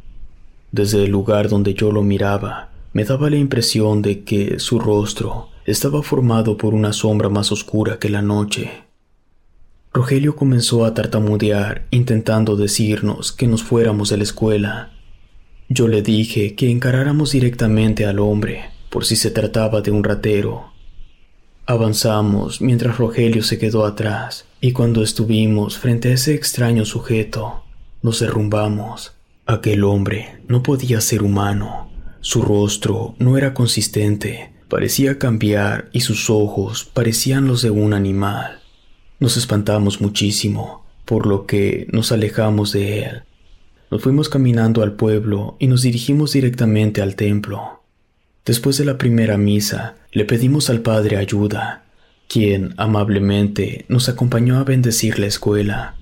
Desde 0.72 1.04
el 1.04 1.10
lugar 1.10 1.50
donde 1.50 1.74
yo 1.74 1.92
lo 1.92 2.02
miraba, 2.02 2.70
me 2.94 3.04
daba 3.04 3.28
la 3.28 3.36
impresión 3.36 4.00
de 4.00 4.24
que 4.24 4.58
su 4.58 4.78
rostro 4.78 5.50
estaba 5.66 6.02
formado 6.02 6.56
por 6.56 6.72
una 6.72 6.94
sombra 6.94 7.28
más 7.28 7.52
oscura 7.52 7.98
que 7.98 8.08
la 8.08 8.22
noche. 8.22 8.70
Rogelio 9.92 10.34
comenzó 10.34 10.86
a 10.86 10.94
tartamudear, 10.94 11.86
intentando 11.90 12.56
decirnos 12.56 13.32
que 13.32 13.46
nos 13.46 13.62
fuéramos 13.62 14.08
de 14.08 14.16
la 14.16 14.22
escuela. 14.22 14.92
Yo 15.68 15.88
le 15.88 16.00
dije 16.00 16.54
que 16.54 16.70
encaráramos 16.70 17.32
directamente 17.32 18.06
al 18.06 18.18
hombre, 18.18 18.70
por 18.88 19.04
si 19.04 19.16
se 19.16 19.30
trataba 19.30 19.82
de 19.82 19.90
un 19.90 20.02
ratero. 20.02 20.72
Avanzamos 21.66 22.62
mientras 22.62 22.96
Rogelio 22.96 23.42
se 23.42 23.58
quedó 23.58 23.84
atrás, 23.84 24.46
y 24.62 24.72
cuando 24.72 25.02
estuvimos 25.02 25.76
frente 25.76 26.08
a 26.08 26.14
ese 26.14 26.34
extraño 26.34 26.86
sujeto, 26.86 27.62
nos 28.00 28.20
derrumbamos. 28.20 29.12
Aquel 29.47 29.82
hombre 29.82 30.40
no 30.47 30.62
podía 30.62 31.01
ser 31.01 31.24
humano. 31.24 31.90
Su 32.20 32.43
rostro 32.43 33.16
no 33.18 33.36
era 33.36 33.55
consistente, 33.55 34.53
parecía 34.68 35.18
cambiar 35.18 35.88
y 35.93 36.01
sus 36.01 36.30
ojos 36.30 36.84
parecían 36.84 37.49
los 37.49 37.61
de 37.61 37.70
un 37.70 37.93
animal. 37.93 38.61
Nos 39.18 39.36
espantamos 39.36 40.01
muchísimo, 40.01 40.86
por 41.05 41.26
lo 41.26 41.47
que 41.47 41.88
nos 41.90 42.12
alejamos 42.12 42.72
de 42.72 43.01
él. 43.01 43.22
Nos 43.90 44.03
fuimos 44.03 44.28
caminando 44.28 44.82
al 44.82 44.93
pueblo 44.93 45.57
y 45.59 45.66
nos 45.66 45.82
dirigimos 45.82 46.32
directamente 46.32 47.03
al 47.03 47.16
templo. 47.16 47.82
Después 48.47 48.78
de 48.78 48.84
la 48.84 48.97
primera 48.97 49.36
misa, 49.38 49.97
le 50.12 50.24
pedimos 50.24 50.70
al 50.70 50.82
Padre 50.82 51.16
ayuda, 51.16 51.84
quien 52.28 52.74
amablemente 52.76 53.86
nos 53.88 54.09
acompañó 54.09 54.59
a 54.59 54.64
bendecir 54.64 55.18
la 55.18 55.26
escuela. 55.26 55.97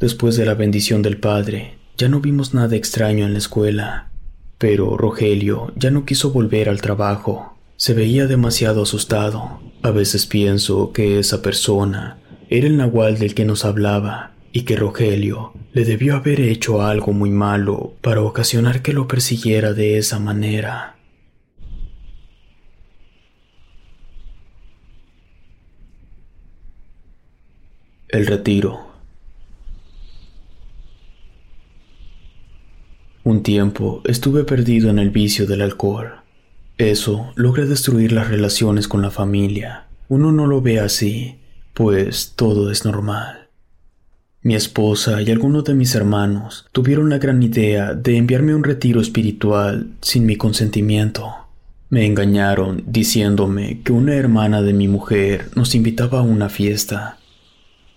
Después 0.00 0.36
de 0.36 0.46
la 0.46 0.54
bendición 0.54 1.02
del 1.02 1.18
Padre, 1.18 1.78
ya 1.96 2.08
no 2.08 2.20
vimos 2.20 2.54
nada 2.54 2.74
extraño 2.76 3.24
en 3.24 3.32
la 3.32 3.38
escuela, 3.38 4.10
pero 4.58 4.96
Rogelio 4.96 5.72
ya 5.76 5.90
no 5.90 6.04
quiso 6.04 6.30
volver 6.30 6.68
al 6.68 6.80
trabajo. 6.80 7.56
Se 7.76 7.94
veía 7.94 8.26
demasiado 8.26 8.82
asustado. 8.82 9.60
A 9.82 9.90
veces 9.90 10.26
pienso 10.26 10.92
que 10.92 11.18
esa 11.18 11.42
persona 11.42 12.18
era 12.48 12.66
el 12.66 12.76
nahual 12.76 13.18
del 13.18 13.34
que 13.34 13.44
nos 13.44 13.64
hablaba 13.64 14.32
y 14.52 14.62
que 14.62 14.76
Rogelio 14.76 15.52
le 15.72 15.84
debió 15.84 16.16
haber 16.16 16.40
hecho 16.40 16.82
algo 16.82 17.12
muy 17.12 17.30
malo 17.30 17.94
para 18.00 18.22
ocasionar 18.22 18.82
que 18.82 18.92
lo 18.92 19.08
persiguiera 19.08 19.72
de 19.72 19.98
esa 19.98 20.18
manera. 20.18 20.96
El 28.08 28.26
retiro. 28.26 28.93
Un 33.24 33.42
tiempo 33.42 34.02
estuve 34.04 34.44
perdido 34.44 34.90
en 34.90 34.98
el 34.98 35.08
vicio 35.08 35.46
del 35.46 35.62
alcohol. 35.62 36.16
Eso 36.76 37.32
logra 37.36 37.64
destruir 37.64 38.12
las 38.12 38.28
relaciones 38.28 38.86
con 38.86 39.00
la 39.00 39.10
familia. 39.10 39.86
Uno 40.10 40.30
no 40.30 40.46
lo 40.46 40.60
ve 40.60 40.78
así, 40.78 41.36
pues 41.72 42.34
todo 42.36 42.70
es 42.70 42.84
normal. 42.84 43.48
Mi 44.42 44.54
esposa 44.54 45.22
y 45.22 45.30
algunos 45.30 45.64
de 45.64 45.72
mis 45.72 45.94
hermanos 45.94 46.66
tuvieron 46.72 47.08
la 47.08 47.16
gran 47.16 47.42
idea 47.42 47.94
de 47.94 48.18
enviarme 48.18 48.52
a 48.52 48.56
un 48.56 48.64
retiro 48.64 49.00
espiritual 49.00 49.88
sin 50.02 50.26
mi 50.26 50.36
consentimiento. 50.36 51.32
Me 51.88 52.04
engañaron 52.04 52.84
diciéndome 52.86 53.80
que 53.80 53.92
una 53.92 54.16
hermana 54.16 54.60
de 54.60 54.74
mi 54.74 54.86
mujer 54.86 55.48
nos 55.54 55.74
invitaba 55.74 56.18
a 56.18 56.22
una 56.22 56.50
fiesta. 56.50 57.16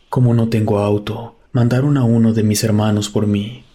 Como 0.08 0.34
no 0.34 0.48
tengo 0.48 0.80
auto, 0.80 1.38
mandaron 1.52 1.98
a 1.98 2.06
uno 2.06 2.32
de 2.32 2.44
mis 2.44 2.64
hermanos 2.64 3.10
por 3.10 3.28
mí. 3.28 3.66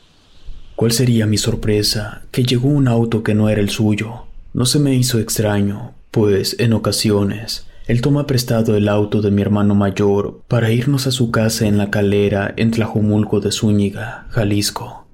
¿Cuál 0.76 0.92
sería 0.92 1.26
mi 1.26 1.38
sorpresa 1.38 2.22
que 2.30 2.44
llegó 2.44 2.68
un 2.68 2.88
auto 2.88 3.22
que 3.22 3.34
no 3.34 3.48
era 3.48 3.60
el 3.60 3.70
suyo? 3.70 4.26
No 4.52 4.66
se 4.66 4.78
me 4.78 4.94
hizo 4.94 5.18
extraño, 5.18 5.92
pues 6.10 6.56
en 6.58 6.72
ocasiones 6.72 7.66
él 7.86 8.00
toma 8.00 8.26
prestado 8.26 8.76
el 8.76 8.88
auto 8.88 9.20
de 9.22 9.30
mi 9.30 9.42
hermano 9.42 9.74
mayor 9.74 10.40
para 10.46 10.70
irnos 10.70 11.06
a 11.06 11.10
su 11.10 11.30
casa 11.30 11.66
en 11.66 11.78
la 11.78 11.90
calera 11.90 12.54
en 12.56 12.70
Tlajumulco 12.70 13.40
de 13.40 13.50
Zúñiga, 13.50 14.26
Jalisco. 14.30 15.06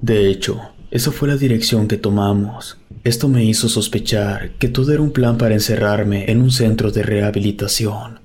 De 0.00 0.30
hecho, 0.30 0.60
esa 0.90 1.12
fue 1.12 1.28
la 1.28 1.36
dirección 1.36 1.88
que 1.88 1.98
tomamos. 1.98 2.78
Esto 3.04 3.28
me 3.28 3.44
hizo 3.44 3.68
sospechar 3.68 4.52
que 4.58 4.68
todo 4.68 4.92
era 4.92 5.02
un 5.02 5.12
plan 5.12 5.36
para 5.36 5.54
encerrarme 5.54 6.30
en 6.30 6.40
un 6.40 6.50
centro 6.50 6.90
de 6.90 7.02
rehabilitación. 7.02 8.20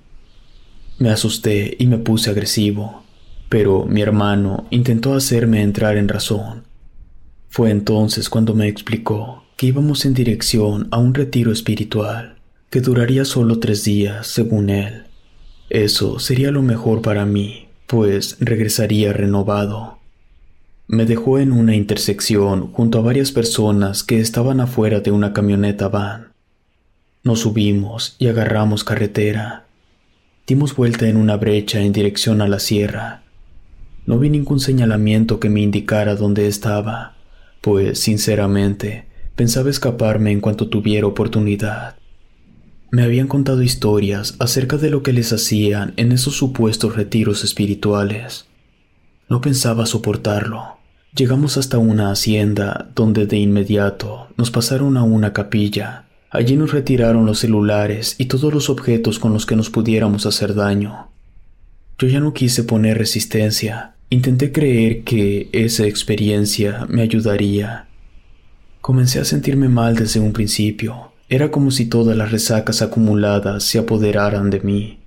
Me 0.98 1.10
asusté 1.10 1.76
y 1.78 1.88
me 1.88 1.98
puse 1.98 2.30
agresivo, 2.30 3.04
pero 3.56 3.86
mi 3.86 4.02
hermano 4.02 4.68
intentó 4.70 5.14
hacerme 5.14 5.62
entrar 5.62 5.96
en 5.96 6.10
razón. 6.10 6.64
Fue 7.48 7.72
entonces 7.72 8.28
cuando 8.28 8.54
me 8.54 8.68
explicó 8.68 9.46
que 9.56 9.68
íbamos 9.68 10.04
en 10.04 10.14
dirección 10.14 10.90
a 10.92 10.98
un 10.98 11.14
retiro 11.14 11.54
espiritual 11.54 12.36
que 12.70 12.82
duraría 12.82 13.24
solo 13.24 13.60
tres 13.60 13.86
días, 13.86 14.28
según 14.28 14.70
él. 14.70 15.04
Eso 15.70 16.20
sería 16.20 16.52
lo 16.52 16.64
mejor 16.64 17.02
para 17.02 17.26
mí, 17.26 17.70
pues 17.88 18.36
regresaría 18.42 19.14
renovado. 19.14 20.00
Me 20.90 21.06
dejó 21.06 21.40
en 21.40 21.54
una 21.54 21.78
intersección 21.78 22.74
junto 22.74 23.00
a 23.00 23.04
varias 23.04 23.32
personas 23.32 24.04
que 24.04 24.20
estaban 24.20 24.60
afuera 24.60 25.00
de 25.00 25.12
una 25.12 25.32
camioneta 25.32 25.88
van. 25.88 26.34
Nos 27.24 27.40
subimos 27.40 28.18
y 28.20 28.28
agarramos 28.28 28.84
carretera. 28.84 29.64
Dimos 30.46 30.76
vuelta 30.76 31.08
en 31.08 31.16
una 31.16 31.38
brecha 31.38 31.80
en 31.80 31.94
dirección 31.94 32.42
a 32.42 32.50
la 32.50 32.60
sierra. 32.60 33.22
No 34.06 34.20
vi 34.20 34.30
ningún 34.30 34.60
señalamiento 34.60 35.40
que 35.40 35.50
me 35.50 35.62
indicara 35.62 36.16
dónde 36.16 36.48
estaba, 36.48 37.16
pues 37.62 38.00
sinceramente 38.00 39.06
pensaba 39.36 39.70
escaparme 39.70 40.32
en 40.32 40.42
cuanto 40.42 40.70
tuviera 40.70 41.08
oportunidad. 41.08 41.96
Me 42.92 43.04
habían 43.04 43.28
contado 43.28 43.62
historias 43.62 44.36
acerca 44.40 44.78
de 44.78 44.90
lo 44.90 45.04
que 45.04 45.12
les 45.12 45.34
hacían 45.34 45.94
en 45.98 46.12
esos 46.12 46.36
supuestos 46.36 46.96
retiros 46.96 47.44
espirituales. 47.44 48.46
No 49.28 49.42
pensaba 49.42 49.86
soportarlo. 49.86 50.78
Llegamos 51.16 51.58
hasta 51.58 51.78
una 51.78 52.12
hacienda 52.12 52.92
donde 52.94 53.26
de 53.26 53.38
inmediato 53.38 54.28
nos 54.38 54.52
pasaron 54.52 54.98
a 54.98 55.04
una 55.04 55.34
capilla. 55.34 56.06
Allí 56.30 56.56
nos 56.56 56.72
retiraron 56.72 57.26
los 57.26 57.40
celulares 57.40 58.16
y 58.18 58.26
todos 58.26 58.54
los 58.54 58.70
objetos 58.70 59.20
con 59.20 59.34
los 59.34 59.46
que 59.46 59.56
nos 59.56 59.70
pudiéramos 59.70 60.26
hacer 60.26 60.54
daño. 60.54 61.10
Yo 61.98 62.08
ya 62.08 62.20
no 62.20 62.34
quise 62.34 62.64
poner 62.64 62.98
resistencia. 62.98 63.95
Intenté 64.12 64.52
creer 64.52 65.04
que 65.04 65.50
esa 65.52 65.88
experiencia 65.88 66.86
me 66.88 67.02
ayudaría. 67.02 67.88
Comencé 68.80 69.20
a 69.20 69.26
sentirme 69.26 69.68
mal 69.68 69.96
desde 69.96 70.20
un 70.20 70.32
principio. 70.32 71.12
Era 71.28 71.50
como 71.50 71.72
si 71.72 71.88
todas 71.88 72.16
las 72.16 72.32
resacas 72.32 72.84
acumuladas 72.84 73.64
se 73.64 73.80
apoderaran 73.80 74.52
de 74.52 74.60
mí. 74.60 75.00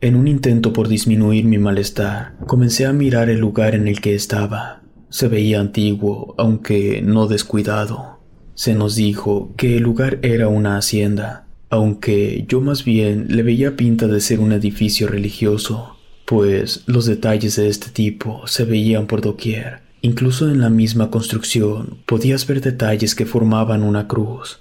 En 0.00 0.16
un 0.16 0.26
intento 0.26 0.72
por 0.72 0.88
disminuir 0.88 1.44
mi 1.44 1.58
malestar, 1.58 2.34
comencé 2.48 2.84
a 2.84 2.92
mirar 2.92 3.30
el 3.30 3.38
lugar 3.38 3.76
en 3.76 3.86
el 3.86 4.00
que 4.00 4.16
estaba. 4.16 4.82
Se 5.08 5.28
veía 5.28 5.60
antiguo, 5.60 6.34
aunque 6.36 7.02
no 7.02 7.28
descuidado. 7.28 8.18
Se 8.54 8.74
nos 8.74 8.96
dijo 8.96 9.54
que 9.56 9.76
el 9.76 9.84
lugar 9.84 10.18
era 10.22 10.48
una 10.48 10.76
hacienda, 10.76 11.46
aunque 11.70 12.44
yo 12.48 12.60
más 12.60 12.84
bien 12.84 13.26
le 13.28 13.44
veía 13.44 13.76
pinta 13.76 14.08
de 14.08 14.20
ser 14.20 14.40
un 14.40 14.50
edificio 14.52 15.06
religioso, 15.06 15.95
pues 16.26 16.82
los 16.86 17.06
detalles 17.06 17.56
de 17.56 17.68
este 17.68 17.88
tipo 17.88 18.46
se 18.46 18.64
veían 18.64 19.06
por 19.06 19.20
doquier. 19.22 19.80
Incluso 20.02 20.50
en 20.50 20.60
la 20.60 20.68
misma 20.68 21.10
construcción 21.10 21.98
podías 22.04 22.46
ver 22.46 22.60
detalles 22.60 23.14
que 23.14 23.26
formaban 23.26 23.82
una 23.82 24.08
cruz. 24.08 24.60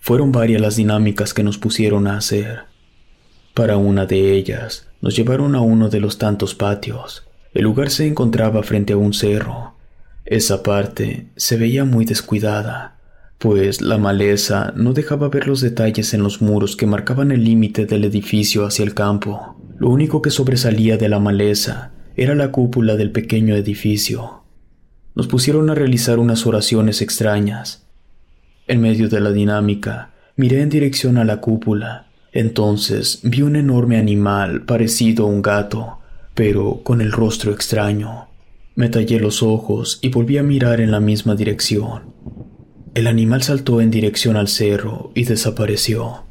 Fueron 0.00 0.32
varias 0.32 0.60
las 0.60 0.76
dinámicas 0.76 1.34
que 1.34 1.44
nos 1.44 1.58
pusieron 1.58 2.06
a 2.06 2.16
hacer. 2.16 2.62
Para 3.54 3.76
una 3.76 4.06
de 4.06 4.32
ellas, 4.32 4.88
nos 5.02 5.14
llevaron 5.14 5.54
a 5.54 5.60
uno 5.60 5.90
de 5.90 6.00
los 6.00 6.16
tantos 6.16 6.54
patios. 6.54 7.24
El 7.52 7.64
lugar 7.64 7.90
se 7.90 8.06
encontraba 8.06 8.62
frente 8.62 8.94
a 8.94 8.96
un 8.96 9.12
cerro. 9.12 9.74
Esa 10.24 10.62
parte 10.62 11.26
se 11.36 11.58
veía 11.58 11.84
muy 11.84 12.06
descuidada, 12.06 12.91
pues 13.42 13.82
la 13.82 13.98
maleza 13.98 14.72
no 14.76 14.92
dejaba 14.92 15.28
ver 15.28 15.48
los 15.48 15.60
detalles 15.60 16.14
en 16.14 16.22
los 16.22 16.40
muros 16.40 16.76
que 16.76 16.86
marcaban 16.86 17.32
el 17.32 17.42
límite 17.42 17.86
del 17.86 18.04
edificio 18.04 18.64
hacia 18.64 18.84
el 18.84 18.94
campo. 18.94 19.56
Lo 19.80 19.88
único 19.88 20.22
que 20.22 20.30
sobresalía 20.30 20.96
de 20.96 21.08
la 21.08 21.18
maleza 21.18 21.90
era 22.14 22.36
la 22.36 22.52
cúpula 22.52 22.94
del 22.94 23.10
pequeño 23.10 23.56
edificio. 23.56 24.44
Nos 25.16 25.26
pusieron 25.26 25.70
a 25.70 25.74
realizar 25.74 26.20
unas 26.20 26.46
oraciones 26.46 27.02
extrañas, 27.02 27.84
en 28.68 28.80
medio 28.80 29.08
de 29.08 29.18
la 29.20 29.32
dinámica, 29.32 30.12
miré 30.36 30.62
en 30.62 30.68
dirección 30.68 31.18
a 31.18 31.24
la 31.24 31.38
cúpula. 31.38 32.12
Entonces 32.30 33.22
vi 33.24 33.42
un 33.42 33.56
enorme 33.56 33.96
animal 33.96 34.62
parecido 34.66 35.24
a 35.24 35.28
un 35.28 35.42
gato, 35.42 35.98
pero 36.34 36.82
con 36.84 37.00
el 37.00 37.10
rostro 37.10 37.52
extraño. 37.52 38.28
Me 38.76 38.88
tallé 38.88 39.18
los 39.18 39.42
ojos 39.42 39.98
y 40.00 40.10
volví 40.10 40.38
a 40.38 40.44
mirar 40.44 40.80
en 40.80 40.92
la 40.92 41.00
misma 41.00 41.34
dirección. 41.34 42.11
El 42.94 43.06
animal 43.06 43.42
saltó 43.42 43.80
en 43.80 43.90
dirección 43.90 44.36
al 44.36 44.48
cerro 44.48 45.12
y 45.14 45.24
desapareció. 45.24 46.24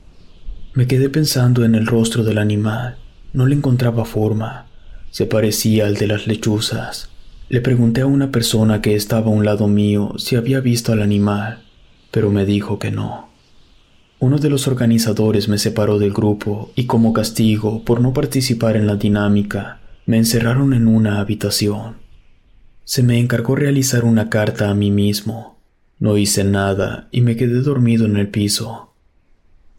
Me 0.74 0.88
quedé 0.88 1.09
pensando 1.09 1.66
en 1.66 1.76
el 1.76 1.88
rostro 1.88 2.24
del 2.24 2.38
animal. 2.38 2.97
No 3.34 3.45
le 3.45 3.55
encontraba 3.55 4.05
forma. 4.05 4.68
Se 5.09 5.26
parecía 5.26 5.88
al 5.88 5.95
de 5.95 6.07
las 6.07 6.28
lechuzas. 6.28 7.09
Le 7.49 7.62
pregunté 7.62 8.01
a 8.01 8.05
una 8.05 8.32
persona 8.32 8.82
que 8.82 8.95
estaba 8.95 9.28
a 9.28 9.34
un 9.34 9.43
lado 9.43 9.68
mío 9.68 10.14
si 10.18 10.36
había 10.36 10.59
visto 10.59 10.93
al 10.93 11.01
animal 11.01 11.64
pero 12.12 12.30
me 12.30 12.45
dijo 12.45 12.78
que 12.78 12.91
no. 12.91 13.30
Uno 14.20 14.38
de 14.38 14.49
los 14.49 14.68
organizadores 14.68 15.47
me 15.47 15.57
separó 15.57 15.97
del 15.97 16.14
grupo 16.14 16.72
y 16.76 16.86
como 16.86 17.14
castigo 17.14 17.84
por 17.84 18.01
no 18.01 18.14
participar 18.14 18.76
en 18.76 18.86
la 18.86 18.97
dinámica, 18.97 19.80
me 20.05 20.18
encerraron 20.18 20.74
en 20.74 20.88
una 20.88 21.20
habitación. 21.20 21.95
Se 22.84 23.01
me 23.01 23.18
encargó 23.18 23.55
realizar 23.55 24.03
una 24.03 24.30
carta 24.30 24.70
a 24.70 24.76
mí 24.76 24.91
mismo. 24.91 25.57
No 26.02 26.18
hice 26.18 26.43
nada 26.43 27.08
y 27.12 27.22
me 27.22 27.38
quedé 27.38 27.62
dormido 27.62 28.06
en 28.06 28.18
el 28.18 28.28
piso. 28.28 28.91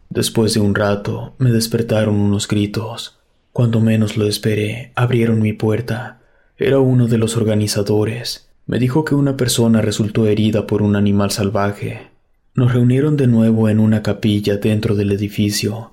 Después 0.08 0.54
de 0.54 0.60
un 0.60 0.74
rato 0.74 1.34
me 1.36 1.52
despertaron 1.52 2.14
unos 2.14 2.48
gritos. 2.48 3.18
Cuando 3.52 3.80
menos 3.80 4.16
lo 4.16 4.26
esperé, 4.26 4.92
abrieron 4.94 5.42
mi 5.42 5.52
puerta. 5.52 6.22
Era 6.56 6.78
uno 6.78 7.08
de 7.08 7.18
los 7.18 7.36
organizadores. 7.36 8.48
Me 8.64 8.78
dijo 8.78 9.04
que 9.04 9.14
una 9.14 9.36
persona 9.36 9.82
resultó 9.82 10.26
herida 10.26 10.66
por 10.66 10.80
un 10.80 10.96
animal 10.96 11.30
salvaje 11.30 12.12
nos 12.54 12.74
reunieron 12.74 13.16
de 13.16 13.26
nuevo 13.26 13.70
en 13.70 13.80
una 13.80 14.02
capilla 14.02 14.58
dentro 14.58 14.94
del 14.94 15.12
edificio. 15.12 15.92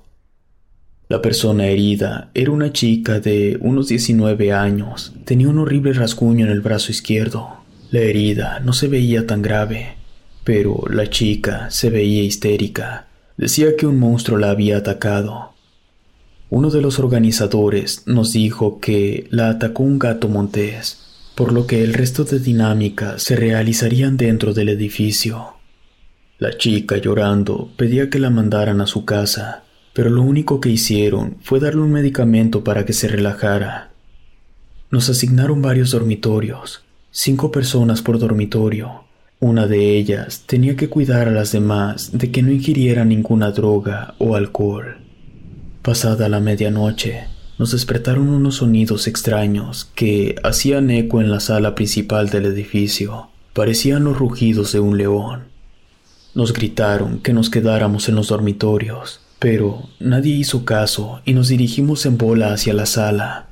La 1.08 1.22
persona 1.22 1.66
herida 1.66 2.30
era 2.34 2.52
una 2.52 2.70
chica 2.70 3.18
de 3.18 3.56
unos 3.62 3.88
19 3.88 4.52
años. 4.52 5.14
Tenía 5.24 5.48
un 5.48 5.58
horrible 5.58 5.94
rasguño 5.94 6.44
en 6.44 6.52
el 6.52 6.60
brazo 6.60 6.92
izquierdo. 6.92 7.48
La 7.90 8.00
herida 8.00 8.60
no 8.60 8.74
se 8.74 8.88
veía 8.88 9.26
tan 9.26 9.40
grave, 9.40 9.96
pero 10.52 10.82
la 10.90 11.08
chica 11.08 11.70
se 11.70 11.90
veía 11.90 12.24
histérica. 12.24 13.06
Decía 13.36 13.76
que 13.76 13.86
un 13.86 14.00
monstruo 14.00 14.36
la 14.36 14.50
había 14.50 14.78
atacado. 14.78 15.52
Uno 16.48 16.70
de 16.70 16.80
los 16.82 16.98
organizadores 16.98 18.02
nos 18.06 18.32
dijo 18.32 18.80
que 18.80 19.28
la 19.30 19.48
atacó 19.48 19.84
un 19.84 20.00
gato 20.00 20.28
montés, 20.28 21.06
por 21.36 21.52
lo 21.52 21.68
que 21.68 21.84
el 21.84 21.94
resto 21.94 22.24
de 22.24 22.40
dinámicas 22.40 23.22
se 23.22 23.36
realizarían 23.36 24.16
dentro 24.16 24.52
del 24.52 24.70
edificio. 24.70 25.54
La 26.40 26.58
chica, 26.58 26.96
llorando, 26.96 27.70
pedía 27.76 28.10
que 28.10 28.18
la 28.18 28.30
mandaran 28.30 28.80
a 28.80 28.88
su 28.88 29.04
casa, 29.04 29.62
pero 29.92 30.10
lo 30.10 30.22
único 30.22 30.60
que 30.60 30.70
hicieron 30.70 31.36
fue 31.42 31.60
darle 31.60 31.82
un 31.82 31.92
medicamento 31.92 32.64
para 32.64 32.84
que 32.84 32.92
se 32.92 33.06
relajara. 33.06 33.92
Nos 34.90 35.08
asignaron 35.10 35.62
varios 35.62 35.92
dormitorios, 35.92 36.82
cinco 37.12 37.52
personas 37.52 38.02
por 38.02 38.18
dormitorio. 38.18 39.08
Una 39.42 39.66
de 39.66 39.96
ellas 39.96 40.42
tenía 40.44 40.76
que 40.76 40.90
cuidar 40.90 41.26
a 41.26 41.30
las 41.30 41.50
demás 41.50 42.10
de 42.12 42.30
que 42.30 42.42
no 42.42 42.52
ingirieran 42.52 43.08
ninguna 43.08 43.52
droga 43.52 44.14
o 44.18 44.36
alcohol. 44.36 44.98
Pasada 45.80 46.28
la 46.28 46.40
medianoche, 46.40 47.24
nos 47.58 47.72
despertaron 47.72 48.28
unos 48.28 48.56
sonidos 48.56 49.06
extraños 49.06 49.90
que 49.94 50.36
hacían 50.42 50.90
eco 50.90 51.22
en 51.22 51.30
la 51.30 51.40
sala 51.40 51.74
principal 51.74 52.28
del 52.28 52.44
edificio. 52.44 53.30
Parecían 53.54 54.04
los 54.04 54.18
rugidos 54.18 54.72
de 54.72 54.80
un 54.80 54.98
león. 54.98 55.44
Nos 56.34 56.52
gritaron 56.52 57.18
que 57.20 57.32
nos 57.32 57.48
quedáramos 57.48 58.10
en 58.10 58.16
los 58.16 58.28
dormitorios, 58.28 59.22
pero 59.38 59.88
nadie 60.00 60.34
hizo 60.34 60.66
caso 60.66 61.22
y 61.24 61.32
nos 61.32 61.48
dirigimos 61.48 62.04
en 62.04 62.18
bola 62.18 62.52
hacia 62.52 62.74
la 62.74 62.84
sala. 62.84 63.49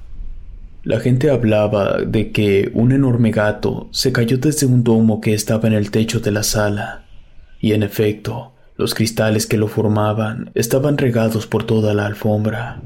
La 0.85 1.01
gente 1.01 1.31
hablaba 1.31 1.99
de 2.07 2.31
que 2.31 2.71
un 2.73 2.93
enorme 2.93 3.31
gato 3.31 3.89
se 3.91 4.13
cayó 4.13 4.39
desde 4.39 4.67
un 4.67 4.85
domo 4.85 5.21
que 5.21 5.35
estaba 5.35 5.69
en 5.69 5.75
el 5.75 5.91
techo 5.91 6.21
de 6.21 6.31
la 6.31 6.43
sala, 6.43 7.05
y 7.61 7.73
en 7.73 7.83
efecto, 7.83 8.53
Los 8.79 8.95
cristales 8.95 9.49
que 9.49 9.57
lo 9.57 9.67
formaban 9.67 10.53
estaban 10.55 10.99
regados 10.99 11.49
por 11.49 11.65
toda 11.65 11.95
la 11.95 12.07
alfombra. 12.07 12.81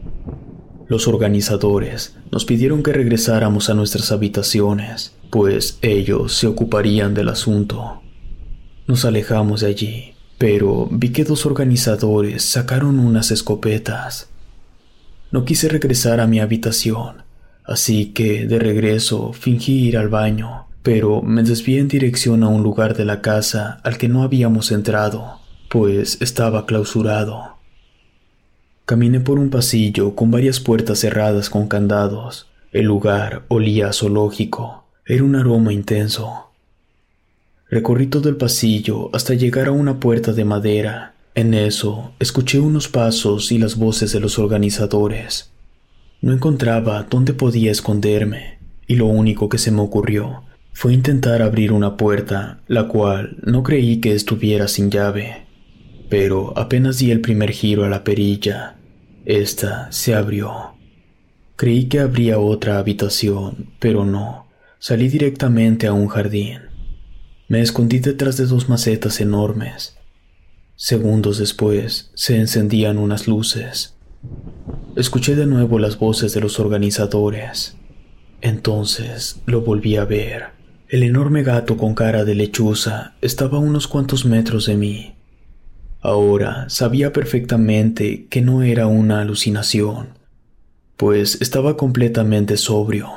Los 0.88 1.06
organizadores 1.06 2.16
nos 2.30 2.46
pidieron 2.46 2.82
que 2.82 2.94
regresáramos 2.94 3.68
a 3.68 3.74
nuestras 3.74 4.10
habitaciones, 4.10 5.14
pues 5.28 5.78
ellos 5.82 6.32
se 6.32 6.46
ocuparían 6.46 7.12
del 7.12 7.28
asunto. 7.28 8.00
Nos 8.86 9.04
alejamos 9.04 9.60
de 9.60 9.66
allí, 9.66 10.14
pero 10.38 10.88
vi 10.90 11.10
que 11.10 11.24
dos 11.24 11.44
organizadores 11.44 12.42
sacaron 12.42 12.98
unas 12.98 13.30
escopetas. 13.30 14.30
No 15.30 15.44
quise 15.44 15.68
regresar 15.68 16.20
a 16.20 16.26
mi 16.26 16.40
habitación, 16.40 17.22
así 17.64 18.06
que 18.06 18.46
de 18.46 18.58
regreso 18.58 19.32
fingí 19.32 19.88
ir 19.88 19.98
al 19.98 20.08
baño, 20.08 20.66
pero 20.82 21.22
me 21.22 21.42
desvié 21.42 21.78
en 21.78 21.88
dirección 21.88 22.42
a 22.42 22.48
un 22.48 22.62
lugar 22.62 22.96
de 22.96 23.04
la 23.04 23.20
casa 23.20 23.80
al 23.84 23.98
que 23.98 24.08
no 24.08 24.22
habíamos 24.22 24.72
entrado, 24.72 25.40
pues 25.68 26.18
estaba 26.20 26.66
clausurado. 26.66 27.56
Caminé 28.84 29.20
por 29.20 29.38
un 29.38 29.48
pasillo 29.48 30.16
con 30.16 30.32
varias 30.32 30.58
puertas 30.58 30.98
cerradas 30.98 31.48
con 31.48 31.68
candados. 31.68 32.48
El 32.72 32.86
lugar 32.86 33.44
olía 33.48 33.88
a 33.88 33.92
zoológico. 33.92 34.84
Era 35.06 35.22
un 35.22 35.36
aroma 35.36 35.72
intenso. 35.72 36.50
Recorrí 37.70 38.08
todo 38.08 38.28
el 38.28 38.36
pasillo 38.36 39.08
hasta 39.14 39.34
llegar 39.34 39.68
a 39.68 39.72
una 39.72 40.00
puerta 40.00 40.32
de 40.32 40.44
madera. 40.44 41.14
En 41.34 41.54
eso, 41.54 42.12
escuché 42.18 42.58
unos 42.58 42.88
pasos 42.88 43.52
y 43.52 43.58
las 43.58 43.76
voces 43.76 44.12
de 44.12 44.20
los 44.20 44.38
organizadores. 44.38 45.51
No 46.22 46.32
encontraba 46.32 47.02
dónde 47.10 47.34
podía 47.34 47.72
esconderme, 47.72 48.60
y 48.86 48.94
lo 48.94 49.06
único 49.06 49.48
que 49.48 49.58
se 49.58 49.72
me 49.72 49.80
ocurrió 49.80 50.44
fue 50.72 50.94
intentar 50.94 51.42
abrir 51.42 51.72
una 51.72 51.96
puerta, 51.96 52.62
la 52.68 52.86
cual 52.86 53.38
no 53.42 53.64
creí 53.64 54.00
que 54.00 54.14
estuviera 54.14 54.68
sin 54.68 54.88
llave. 54.90 55.48
Pero 56.08 56.56
apenas 56.56 56.98
di 56.98 57.10
el 57.10 57.20
primer 57.20 57.50
giro 57.50 57.84
a 57.84 57.88
la 57.88 58.04
perilla, 58.04 58.76
esta 59.24 59.90
se 59.90 60.14
abrió. 60.14 60.76
Creí 61.56 61.86
que 61.86 61.98
habría 61.98 62.38
otra 62.38 62.78
habitación, 62.78 63.72
pero 63.80 64.04
no. 64.04 64.46
Salí 64.78 65.08
directamente 65.08 65.88
a 65.88 65.92
un 65.92 66.06
jardín. 66.06 66.60
Me 67.48 67.60
escondí 67.60 67.98
detrás 67.98 68.36
de 68.36 68.46
dos 68.46 68.68
macetas 68.68 69.20
enormes. 69.20 69.96
Segundos 70.76 71.38
después 71.38 72.12
se 72.14 72.38
encendían 72.38 72.98
unas 72.98 73.26
luces. 73.26 73.96
Escuché 74.96 75.34
de 75.34 75.46
nuevo 75.46 75.78
las 75.78 75.98
voces 75.98 76.34
de 76.34 76.40
los 76.40 76.60
organizadores. 76.60 77.76
Entonces 78.40 79.40
lo 79.46 79.62
volví 79.62 79.96
a 79.96 80.04
ver. 80.04 80.46
El 80.88 81.02
enorme 81.02 81.42
gato 81.42 81.76
con 81.76 81.94
cara 81.94 82.24
de 82.24 82.34
lechuza 82.34 83.14
estaba 83.22 83.58
a 83.58 83.60
unos 83.60 83.88
cuantos 83.88 84.26
metros 84.26 84.66
de 84.66 84.76
mí. 84.76 85.14
Ahora 86.02 86.68
sabía 86.68 87.12
perfectamente 87.12 88.26
que 88.28 88.42
no 88.42 88.62
era 88.62 88.88
una 88.88 89.20
alucinación, 89.20 90.08
pues 90.96 91.40
estaba 91.40 91.76
completamente 91.76 92.56
sobrio. 92.56 93.08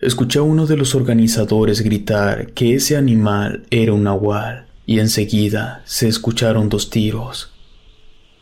Escuché 0.00 0.38
a 0.38 0.42
uno 0.42 0.66
de 0.66 0.76
los 0.76 0.94
organizadores 0.94 1.80
gritar 1.80 2.52
que 2.52 2.74
ese 2.74 2.96
animal 2.96 3.64
era 3.70 3.94
un 3.94 4.04
nahual, 4.04 4.66
y 4.84 5.00
enseguida 5.00 5.82
se 5.86 6.06
escucharon 6.06 6.68
dos 6.68 6.90
tiros. 6.90 7.52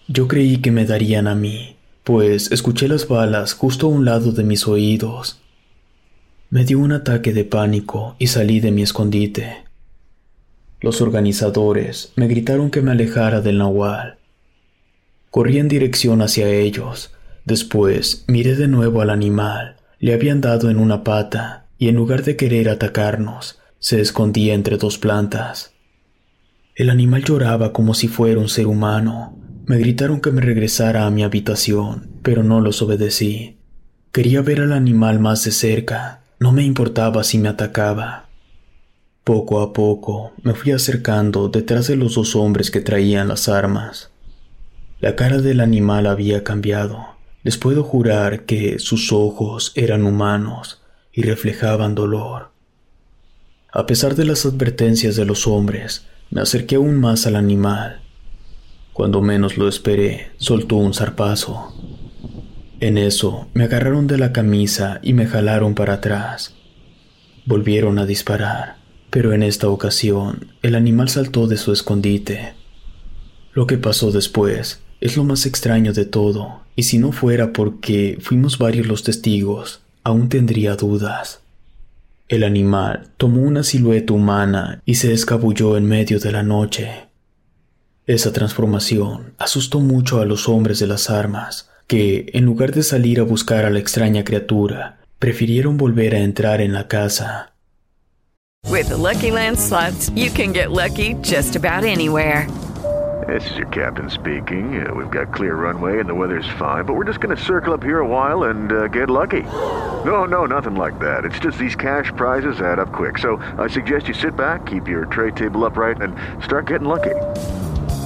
Yo 0.08 0.26
creí 0.26 0.58
que 0.58 0.72
me 0.72 0.84
darían 0.84 1.28
a 1.28 1.36
mí, 1.36 1.73
pues 2.04 2.52
escuché 2.52 2.86
las 2.86 3.08
balas 3.08 3.54
justo 3.54 3.86
a 3.86 3.90
un 3.90 4.04
lado 4.04 4.32
de 4.32 4.44
mis 4.44 4.68
oídos. 4.68 5.40
Me 6.50 6.64
dio 6.64 6.78
un 6.78 6.92
ataque 6.92 7.32
de 7.32 7.44
pánico 7.44 8.14
y 8.18 8.26
salí 8.26 8.60
de 8.60 8.70
mi 8.70 8.82
escondite. 8.82 9.64
Los 10.80 11.00
organizadores 11.00 12.12
me 12.14 12.28
gritaron 12.28 12.70
que 12.70 12.82
me 12.82 12.90
alejara 12.90 13.40
del 13.40 13.56
nahual. 13.56 14.18
Corrí 15.30 15.58
en 15.58 15.68
dirección 15.68 16.20
hacia 16.20 16.48
ellos. 16.48 17.10
Después 17.46 18.24
miré 18.28 18.54
de 18.54 18.68
nuevo 18.68 19.00
al 19.00 19.08
animal. 19.08 19.76
Le 19.98 20.12
habían 20.12 20.42
dado 20.42 20.68
en 20.68 20.78
una 20.78 21.02
pata 21.02 21.66
y 21.78 21.88
en 21.88 21.96
lugar 21.96 22.22
de 22.22 22.36
querer 22.36 22.68
atacarnos, 22.68 23.58
se 23.78 24.00
escondía 24.00 24.52
entre 24.52 24.76
dos 24.76 24.98
plantas. 24.98 25.72
El 26.74 26.90
animal 26.90 27.24
lloraba 27.24 27.72
como 27.72 27.94
si 27.94 28.08
fuera 28.08 28.40
un 28.40 28.48
ser 28.48 28.66
humano. 28.66 29.38
Me 29.66 29.78
gritaron 29.78 30.20
que 30.20 30.30
me 30.30 30.42
regresara 30.42 31.06
a 31.06 31.10
mi 31.10 31.22
habitación, 31.22 32.10
pero 32.22 32.42
no 32.42 32.60
los 32.60 32.82
obedecí. 32.82 33.56
Quería 34.12 34.42
ver 34.42 34.60
al 34.60 34.74
animal 34.74 35.20
más 35.20 35.42
de 35.44 35.52
cerca. 35.52 36.22
No 36.38 36.52
me 36.52 36.64
importaba 36.64 37.24
si 37.24 37.38
me 37.38 37.48
atacaba. 37.48 38.28
Poco 39.24 39.62
a 39.62 39.72
poco 39.72 40.32
me 40.42 40.52
fui 40.52 40.72
acercando 40.72 41.48
detrás 41.48 41.86
de 41.86 41.96
los 41.96 42.14
dos 42.16 42.36
hombres 42.36 42.70
que 42.70 42.82
traían 42.82 43.28
las 43.28 43.48
armas. 43.48 44.10
La 45.00 45.16
cara 45.16 45.38
del 45.38 45.60
animal 45.60 46.08
había 46.08 46.44
cambiado. 46.44 47.16
Les 47.42 47.56
puedo 47.56 47.84
jurar 47.84 48.44
que 48.44 48.78
sus 48.78 49.12
ojos 49.12 49.72
eran 49.76 50.04
humanos 50.04 50.82
y 51.10 51.22
reflejaban 51.22 51.94
dolor. 51.94 52.50
A 53.72 53.86
pesar 53.86 54.14
de 54.14 54.26
las 54.26 54.44
advertencias 54.44 55.16
de 55.16 55.24
los 55.24 55.46
hombres, 55.46 56.06
me 56.30 56.42
acerqué 56.42 56.74
aún 56.74 57.00
más 57.00 57.26
al 57.26 57.36
animal. 57.36 58.03
Cuando 58.94 59.20
menos 59.20 59.58
lo 59.58 59.68
esperé, 59.68 60.30
soltó 60.38 60.76
un 60.76 60.94
zarpazo. 60.94 61.74
En 62.80 62.96
eso 62.96 63.48
me 63.52 63.64
agarraron 63.64 64.06
de 64.06 64.16
la 64.16 64.32
camisa 64.32 65.00
y 65.02 65.12
me 65.12 65.26
jalaron 65.26 65.74
para 65.74 65.94
atrás. 65.94 66.54
Volvieron 67.44 67.98
a 67.98 68.06
disparar 68.06 68.84
pero 69.14 69.32
en 69.32 69.44
esta 69.44 69.68
ocasión 69.68 70.48
el 70.60 70.74
animal 70.74 71.08
saltó 71.08 71.46
de 71.46 71.56
su 71.56 71.72
escondite. 71.72 72.54
Lo 73.52 73.68
que 73.68 73.78
pasó 73.78 74.10
después 74.10 74.82
es 75.00 75.16
lo 75.16 75.22
más 75.22 75.46
extraño 75.46 75.92
de 75.92 76.04
todo, 76.04 76.62
y 76.74 76.82
si 76.82 76.98
no 76.98 77.12
fuera 77.12 77.52
porque 77.52 78.18
fuimos 78.20 78.58
varios 78.58 78.88
los 78.88 79.04
testigos, 79.04 79.82
aún 80.02 80.28
tendría 80.28 80.74
dudas. 80.74 81.42
El 82.26 82.42
animal 82.42 83.10
tomó 83.16 83.42
una 83.42 83.62
silueta 83.62 84.12
humana 84.14 84.82
y 84.84 84.96
se 84.96 85.12
escabulló 85.12 85.76
en 85.76 85.84
medio 85.84 86.18
de 86.18 86.32
la 86.32 86.42
noche. 86.42 87.06
Esa 88.06 88.34
transformación 88.34 89.32
asustó 89.38 89.80
mucho 89.80 90.20
a 90.20 90.26
los 90.26 90.46
hombres 90.46 90.78
de 90.78 90.86
las 90.86 91.08
armas, 91.08 91.70
que, 91.86 92.26
en 92.34 92.44
lugar 92.44 92.72
de 92.72 92.82
salir 92.82 93.18
a 93.18 93.22
buscar 93.22 93.64
a 93.64 93.70
la 93.70 93.78
extraña 93.78 94.24
criatura, 94.24 94.98
prefirieron 95.18 95.78
volver 95.78 96.14
a 96.14 96.18
entrar 96.18 96.60
en 96.60 96.74
la 96.74 96.86
casa. 96.86 97.54
With 98.68 98.88
the 98.88 98.96
Lucky 98.98 99.30
Land 99.30 99.58
slots, 99.58 100.10
you 100.14 100.30
can 100.30 100.52
get 100.52 100.70
lucky 100.70 101.14
just 101.22 101.56
about 101.56 101.84
anywhere. 101.84 102.46
This 103.26 103.50
is 103.50 103.56
your 103.56 103.68
captain 103.68 104.10
speaking. 104.10 104.86
Uh, 104.86 104.92
we've 104.92 105.10
got 105.10 105.32
clear 105.32 105.54
runway 105.54 105.98
and 105.98 106.06
the 106.06 106.14
weather's 106.14 106.48
fine, 106.58 106.84
but 106.84 106.94
we're 106.94 107.06
just 107.06 107.20
going 107.20 107.34
to 107.34 107.42
circle 107.42 107.72
up 107.72 107.82
here 107.82 108.00
a 108.00 108.06
while 108.06 108.50
and 108.50 108.70
uh, 108.70 108.88
get 108.88 109.08
lucky. 109.08 109.44
No, 110.04 110.26
no, 110.26 110.44
nothing 110.44 110.74
like 110.74 110.98
that. 110.98 111.24
It's 111.24 111.38
just 111.38 111.56
these 111.56 111.74
cash 111.74 112.12
prizes 112.16 112.60
add 112.60 112.78
up 112.78 112.92
quick. 112.92 113.16
So 113.16 113.40
I 113.56 113.66
suggest 113.66 114.08
you 114.08 114.14
sit 114.14 114.36
back, 114.36 114.66
keep 114.66 114.88
your 114.88 115.06
tray 115.06 115.30
table 115.30 115.64
upright, 115.64 116.02
and 116.02 116.14
start 116.44 116.66
getting 116.66 116.88
lucky. 116.88 117.14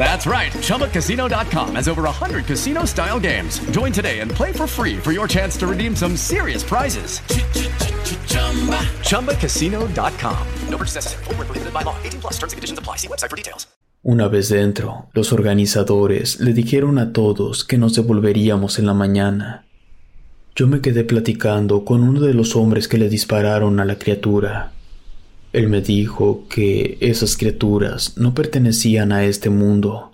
That's 0.00 0.26
right. 0.26 0.50
ChumbaCasino.com 0.64 1.76
has 1.76 1.86
over 1.86 2.02
100 2.04 2.46
casino 2.46 2.86
style 2.86 3.20
games. 3.20 3.60
Join 3.70 3.92
today 3.92 4.20
and 4.20 4.30
play 4.30 4.50
for 4.50 4.66
free 4.66 4.96
for 4.96 5.12
your 5.12 5.28
chance 5.28 5.58
to 5.58 5.66
redeem 5.66 5.94
some 5.94 6.16
serious 6.16 6.64
prizes. 6.64 7.20
ChumbaCasino.com. 9.04 10.46
No 10.70 10.78
purchase 10.78 10.94
necessary. 10.96 11.24
Full 11.24 11.34
prohibited 11.34 11.72
by 11.74 11.82
law. 11.82 11.94
18 12.02 12.20
plus 12.20 12.38
terms 12.38 12.54
and 12.54 12.56
conditions 12.56 12.78
apply. 12.78 12.96
See 12.96 13.08
website 13.08 13.28
for 13.28 13.36
details. 13.36 13.68
Una 14.02 14.28
vez 14.28 14.48
dentro, 14.48 15.10
los 15.12 15.34
organizadores 15.34 16.40
le 16.40 16.54
dijeron 16.54 16.98
a 16.98 17.12
todos 17.12 17.64
que 17.66 17.76
nos 17.76 17.94
devolveríamos 17.94 18.78
en 18.78 18.86
la 18.86 18.94
mañana. 18.94 19.66
Yo 20.56 20.66
me 20.66 20.80
quedé 20.80 21.04
platicando 21.04 21.84
con 21.84 22.02
uno 22.02 22.20
de 22.20 22.32
los 22.32 22.56
hombres 22.56 22.88
que 22.88 22.96
le 22.96 23.10
dispararon 23.10 23.78
a 23.80 23.84
la 23.84 23.98
criatura. 23.98 24.72
Él 25.52 25.68
me 25.68 25.80
dijo 25.80 26.44
que 26.48 26.96
esas 27.00 27.36
criaturas 27.36 28.16
no 28.16 28.34
pertenecían 28.34 29.10
a 29.10 29.24
este 29.24 29.50
mundo. 29.50 30.12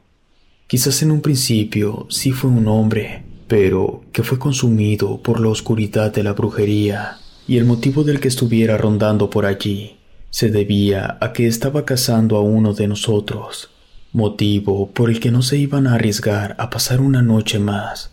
Quizás 0.67 1.03
en 1.03 1.11
un 1.11 1.21
principio 1.21 2.07
sí 2.09 2.33
fue 2.33 2.51
un 2.51 2.69
hombre, 2.69 3.23
pero 3.47 4.03
que 4.13 4.23
fue 4.23 4.39
consumido 4.39 5.23
por 5.23 5.41
la 5.41 5.49
oscuridad 5.49 6.13
de 6.13 6.23
la 6.23 6.33
brujería, 6.33 7.19
y 7.47 7.59
el 7.59 7.67
motivo 7.67 8.03
del 8.03 8.19
que 8.19 8.29
estuviera 8.29 8.79
rondando 8.79 9.29
por 9.29 9.45
allí 9.45 9.97
se 10.31 10.51
debía 10.51 11.19
a 11.21 11.33
que 11.33 11.47
estaba 11.47 11.85
cazando 11.85 12.37
a 12.37 12.41
uno 12.41 12.73
de 12.73 12.89
nosotros, 12.89 13.71
motivo 14.13 14.91
por 14.91 15.11
el 15.11 15.21
que 15.21 15.31
no 15.31 15.43
se 15.43 15.59
iban 15.59 15.87
a 15.87 15.95
arriesgar 15.95 16.57
a 16.59 16.71
pasar 16.71 17.01
una 17.01 17.23
noche 17.23 17.59
más, 17.59 18.13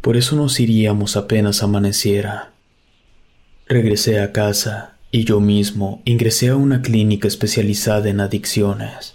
Por 0.00 0.16
eso 0.16 0.36
nos 0.36 0.60
iríamos 0.60 1.16
apenas 1.16 1.64
amaneciera. 1.64 2.52
Regresé 3.66 4.20
a 4.20 4.30
casa 4.30 4.95
y 5.16 5.24
yo 5.24 5.40
mismo 5.40 6.02
ingresé 6.04 6.50
a 6.50 6.56
una 6.56 6.82
clínica 6.82 7.26
especializada 7.26 8.10
en 8.10 8.20
adicciones. 8.20 9.14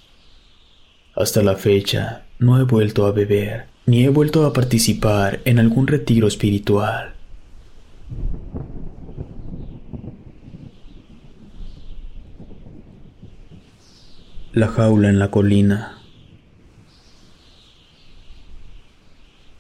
Hasta 1.16 1.44
la 1.44 1.58
fecha 1.58 2.26
no 2.40 2.60
he 2.60 2.64
vuelto 2.64 3.06
a 3.06 3.12
beber 3.12 3.68
ni 3.86 4.04
he 4.04 4.10
vuelto 4.10 4.48
a 4.48 4.52
participar 4.52 5.42
en 5.46 5.60
algún 5.60 5.86
retiro 5.86 6.28
espiritual. 6.28 7.14
La 14.54 14.70
jaula 14.70 15.08
en 15.08 15.20
la 15.20 15.30
colina. 15.30 16.00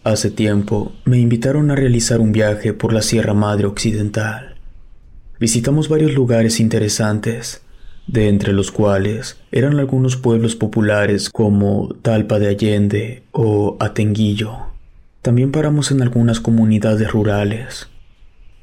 Hace 0.03 0.31
tiempo 0.31 0.93
me 1.05 1.19
invitaron 1.19 1.69
a 1.69 1.75
realizar 1.75 2.19
un 2.19 2.31
viaje 2.31 2.73
por 2.73 2.93
la 2.93 3.03
Sierra 3.03 3.35
Madre 3.35 3.67
Occidental. 3.67 4.50
Visitamos 5.41 5.89
varios 5.89 6.13
lugares 6.13 6.59
interesantes, 6.59 7.63
de 8.05 8.29
entre 8.29 8.53
los 8.53 8.69
cuales 8.69 9.39
eran 9.51 9.79
algunos 9.79 10.15
pueblos 10.15 10.55
populares 10.55 11.31
como 11.31 11.95
Talpa 12.03 12.37
de 12.37 12.47
Allende 12.47 13.23
o 13.31 13.75
Atenguillo. 13.79 14.51
También 15.23 15.51
paramos 15.51 15.89
en 15.89 16.03
algunas 16.03 16.39
comunidades 16.41 17.11
rurales. 17.11 17.87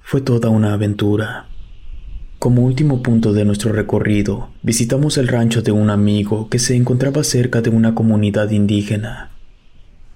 Fue 0.03 0.21
toda 0.21 0.51
una 0.51 0.73
aventura. 0.73 1.49
Como 2.39 2.63
último 2.63 3.03
punto 3.03 3.33
de 3.33 3.45
nuestro 3.45 3.73
recorrido, 3.73 4.51
visitamos 4.63 5.19
el 5.19 5.27
rancho 5.27 5.63
de 5.63 5.73
un 5.73 5.91
amigo 5.91 6.49
que 6.49 6.61
se 6.61 6.77
encontraba 6.77 7.25
cerca 7.25 7.61
de 7.61 7.71
una 7.71 7.97
comunidad 7.97 8.53
indígena. 8.53 9.33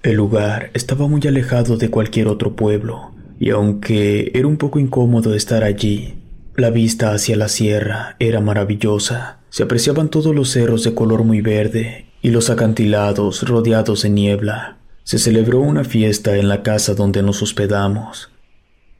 El 0.01 0.15
lugar 0.15 0.71
estaba 0.73 1.09
muy 1.09 1.27
alejado 1.27 1.75
de 1.75 1.89
cualquier 1.89 2.29
otro 2.29 2.55
pueblo, 2.55 3.11
y 3.37 3.49
aunque 3.49 4.31
era 4.33 4.47
un 4.47 4.55
poco 4.55 4.79
incómodo 4.79 5.33
estar 5.33 5.65
allí, 5.65 6.22
la 6.55 6.69
vista 6.69 7.13
hacia 7.13 7.35
la 7.35 7.47
sierra 7.47 8.15
era 8.19 8.39
maravillosa. 8.39 9.39
Se 9.49 9.63
apreciaban 9.63 10.09
todos 10.09 10.35
los 10.35 10.51
cerros 10.51 10.83
de 10.83 10.93
color 10.93 11.23
muy 11.23 11.41
verde 11.41 12.05
y 12.21 12.29
los 12.29 12.51
acantilados 12.51 13.47
rodeados 13.47 14.03
de 14.03 14.11
niebla. 14.11 14.77
Se 15.03 15.17
celebró 15.17 15.59
una 15.59 15.83
fiesta 15.83 16.37
en 16.37 16.47
la 16.47 16.61
casa 16.61 16.93
donde 16.93 17.23
nos 17.23 17.41
hospedamos. 17.41 18.31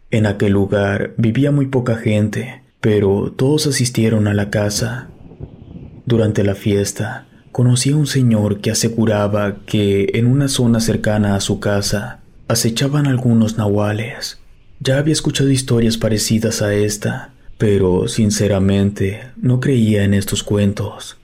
En 0.10 0.26
aquel 0.26 0.54
lugar 0.54 1.14
vivía 1.18 1.52
muy 1.52 1.68
poca 1.68 1.96
gente, 1.96 2.64
pero 2.82 3.32
todos 3.36 3.68
asistieron 3.68 4.28
a 4.28 4.34
la 4.34 4.50
casa. 4.50 5.10
Durante 6.06 6.44
la 6.44 6.56
fiesta, 6.56 7.28
conocí 7.52 7.92
a 7.92 7.98
un 7.98 8.08
señor 8.08 8.62
que 8.62 8.72
aseguraba 8.72 9.58
que 9.66 10.10
en 10.16 10.26
una 10.26 10.48
zona 10.48 10.80
cercana 10.80 11.36
a 11.36 11.40
su 11.40 11.60
casa 11.60 12.22
acechaban 12.48 13.06
algunos 13.06 13.58
nahuales. 13.58 14.40
Ya 14.80 14.98
había 14.98 15.14
escuchado 15.14 15.50
historias 15.50 15.98
parecidas 15.98 16.62
a 16.62 16.74
esta, 16.74 17.34
pero 17.64 18.10
sinceramente 18.10 19.22
no 19.38 19.62
creía 19.62 20.04
en 20.04 20.14
estos 20.14 20.44
cuentos. 20.44 21.18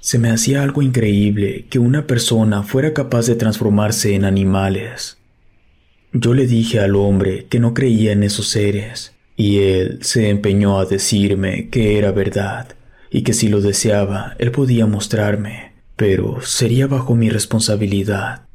Se 0.00 0.18
me 0.18 0.28
hacía 0.28 0.62
algo 0.62 0.82
increíble 0.82 1.64
que 1.70 1.78
una 1.78 2.06
persona 2.06 2.62
fuera 2.62 2.92
capaz 2.92 3.26
de 3.26 3.36
transformarse 3.36 4.14
en 4.14 4.26
animales. 4.26 5.16
Yo 6.12 6.34
le 6.34 6.46
dije 6.46 6.78
al 6.78 6.94
hombre 6.94 7.46
que 7.48 7.58
no 7.58 7.72
creía 7.72 8.12
en 8.12 8.22
esos 8.22 8.48
seres, 8.48 9.14
y 9.34 9.60
él 9.60 10.00
se 10.02 10.28
empeñó 10.28 10.78
a 10.78 10.84
decirme 10.84 11.70
que 11.70 11.96
era 11.96 12.12
verdad 12.12 12.68
y 13.10 13.22
que 13.22 13.32
si 13.32 13.48
lo 13.48 13.62
deseaba 13.62 14.36
él 14.38 14.50
podía 14.50 14.84
mostrarme, 14.84 15.72
pero 15.96 16.42
sería 16.42 16.86
bajo 16.86 17.14
mi 17.14 17.30
responsabilidad. 17.30 18.47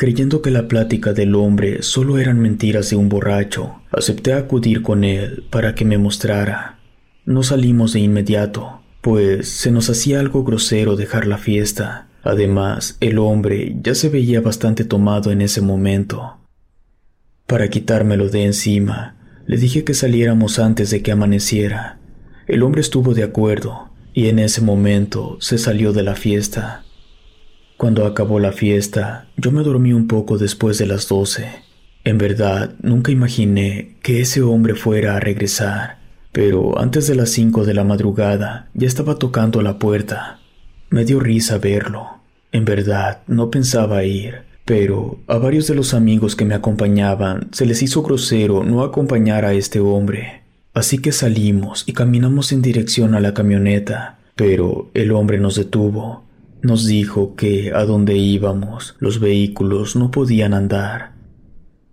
Creyendo 0.00 0.40
que 0.40 0.50
la 0.50 0.66
plática 0.66 1.12
del 1.12 1.34
hombre 1.34 1.82
solo 1.82 2.16
eran 2.16 2.40
mentiras 2.40 2.88
de 2.88 2.96
un 2.96 3.10
borracho, 3.10 3.82
acepté 3.92 4.32
acudir 4.32 4.80
con 4.80 5.04
él 5.04 5.44
para 5.50 5.74
que 5.74 5.84
me 5.84 5.98
mostrara. 5.98 6.78
No 7.26 7.42
salimos 7.42 7.92
de 7.92 8.00
inmediato, 8.00 8.80
pues 9.02 9.50
se 9.50 9.70
nos 9.70 9.90
hacía 9.90 10.18
algo 10.18 10.42
grosero 10.42 10.96
dejar 10.96 11.26
la 11.26 11.36
fiesta. 11.36 12.08
Además, 12.22 12.96
el 13.00 13.18
hombre 13.18 13.76
ya 13.82 13.94
se 13.94 14.08
veía 14.08 14.40
bastante 14.40 14.86
tomado 14.86 15.32
en 15.32 15.42
ese 15.42 15.60
momento. 15.60 16.38
Para 17.46 17.68
quitármelo 17.68 18.30
de 18.30 18.44
encima, 18.44 19.16
le 19.46 19.58
dije 19.58 19.84
que 19.84 19.92
saliéramos 19.92 20.58
antes 20.58 20.88
de 20.88 21.02
que 21.02 21.12
amaneciera. 21.12 21.98
El 22.46 22.62
hombre 22.62 22.80
estuvo 22.80 23.12
de 23.12 23.24
acuerdo 23.24 23.90
y 24.14 24.28
en 24.28 24.38
ese 24.38 24.62
momento 24.62 25.36
se 25.42 25.58
salió 25.58 25.92
de 25.92 26.04
la 26.04 26.14
fiesta. 26.14 26.84
Cuando 27.80 28.04
acabó 28.04 28.40
la 28.40 28.52
fiesta, 28.52 29.26
yo 29.38 29.52
me 29.52 29.62
dormí 29.62 29.94
un 29.94 30.06
poco 30.06 30.36
después 30.36 30.76
de 30.76 30.84
las 30.84 31.08
doce. 31.08 31.46
En 32.04 32.18
verdad, 32.18 32.74
nunca 32.82 33.10
imaginé 33.10 33.96
que 34.02 34.20
ese 34.20 34.42
hombre 34.42 34.74
fuera 34.74 35.16
a 35.16 35.20
regresar, 35.20 35.96
pero 36.30 36.78
antes 36.78 37.06
de 37.06 37.14
las 37.14 37.30
cinco 37.30 37.64
de 37.64 37.72
la 37.72 37.82
madrugada 37.82 38.68
ya 38.74 38.86
estaba 38.86 39.14
tocando 39.14 39.62
la 39.62 39.78
puerta. 39.78 40.40
Me 40.90 41.06
dio 41.06 41.20
risa 41.20 41.56
verlo. 41.56 42.20
En 42.52 42.66
verdad, 42.66 43.22
no 43.26 43.50
pensaba 43.50 44.04
ir, 44.04 44.42
pero 44.66 45.18
a 45.26 45.38
varios 45.38 45.66
de 45.66 45.74
los 45.74 45.94
amigos 45.94 46.36
que 46.36 46.44
me 46.44 46.54
acompañaban 46.54 47.48
se 47.50 47.64
les 47.64 47.82
hizo 47.82 48.02
grosero 48.02 48.62
no 48.62 48.82
acompañar 48.82 49.46
a 49.46 49.54
este 49.54 49.80
hombre. 49.80 50.42
Así 50.74 50.98
que 50.98 51.12
salimos 51.12 51.84
y 51.86 51.94
caminamos 51.94 52.52
en 52.52 52.60
dirección 52.60 53.14
a 53.14 53.20
la 53.20 53.32
camioneta, 53.32 54.18
pero 54.36 54.90
el 54.92 55.12
hombre 55.12 55.40
nos 55.40 55.56
detuvo. 55.56 56.28
Nos 56.62 56.86
dijo 56.86 57.34
que 57.36 57.72
a 57.74 57.84
donde 57.84 58.16
íbamos 58.16 58.94
los 58.98 59.18
vehículos 59.18 59.96
no 59.96 60.10
podían 60.10 60.52
andar. 60.52 61.12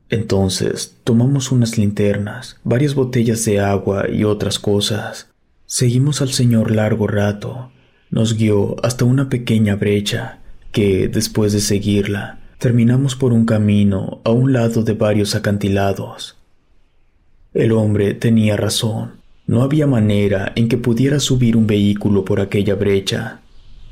Entonces 0.09 0.97
tomamos 1.03 1.51
unas 1.51 1.77
linternas, 1.77 2.59
varias 2.63 2.95
botellas 2.95 3.43
de 3.45 3.59
agua 3.59 4.09
y 4.09 4.23
otras 4.23 4.59
cosas. 4.59 5.29
Seguimos 5.65 6.21
al 6.21 6.29
señor 6.29 6.71
largo 6.71 7.07
rato. 7.07 7.71
Nos 8.09 8.37
guió 8.37 8.75
hasta 8.83 9.05
una 9.05 9.29
pequeña 9.29 9.75
brecha 9.75 10.39
que, 10.71 11.07
después 11.07 11.53
de 11.53 11.59
seguirla, 11.59 12.39
terminamos 12.57 13.15
por 13.15 13.33
un 13.33 13.45
camino 13.45 14.21
a 14.23 14.31
un 14.31 14.53
lado 14.53 14.83
de 14.83 14.93
varios 14.93 15.35
acantilados. 15.35 16.37
El 17.53 17.71
hombre 17.71 18.13
tenía 18.13 18.55
razón. 18.55 19.13
No 19.45 19.61
había 19.61 19.87
manera 19.87 20.51
en 20.55 20.67
que 20.67 20.77
pudiera 20.77 21.19
subir 21.19 21.55
un 21.55 21.67
vehículo 21.67 22.25
por 22.25 22.41
aquella 22.41 22.75
brecha. 22.75 23.41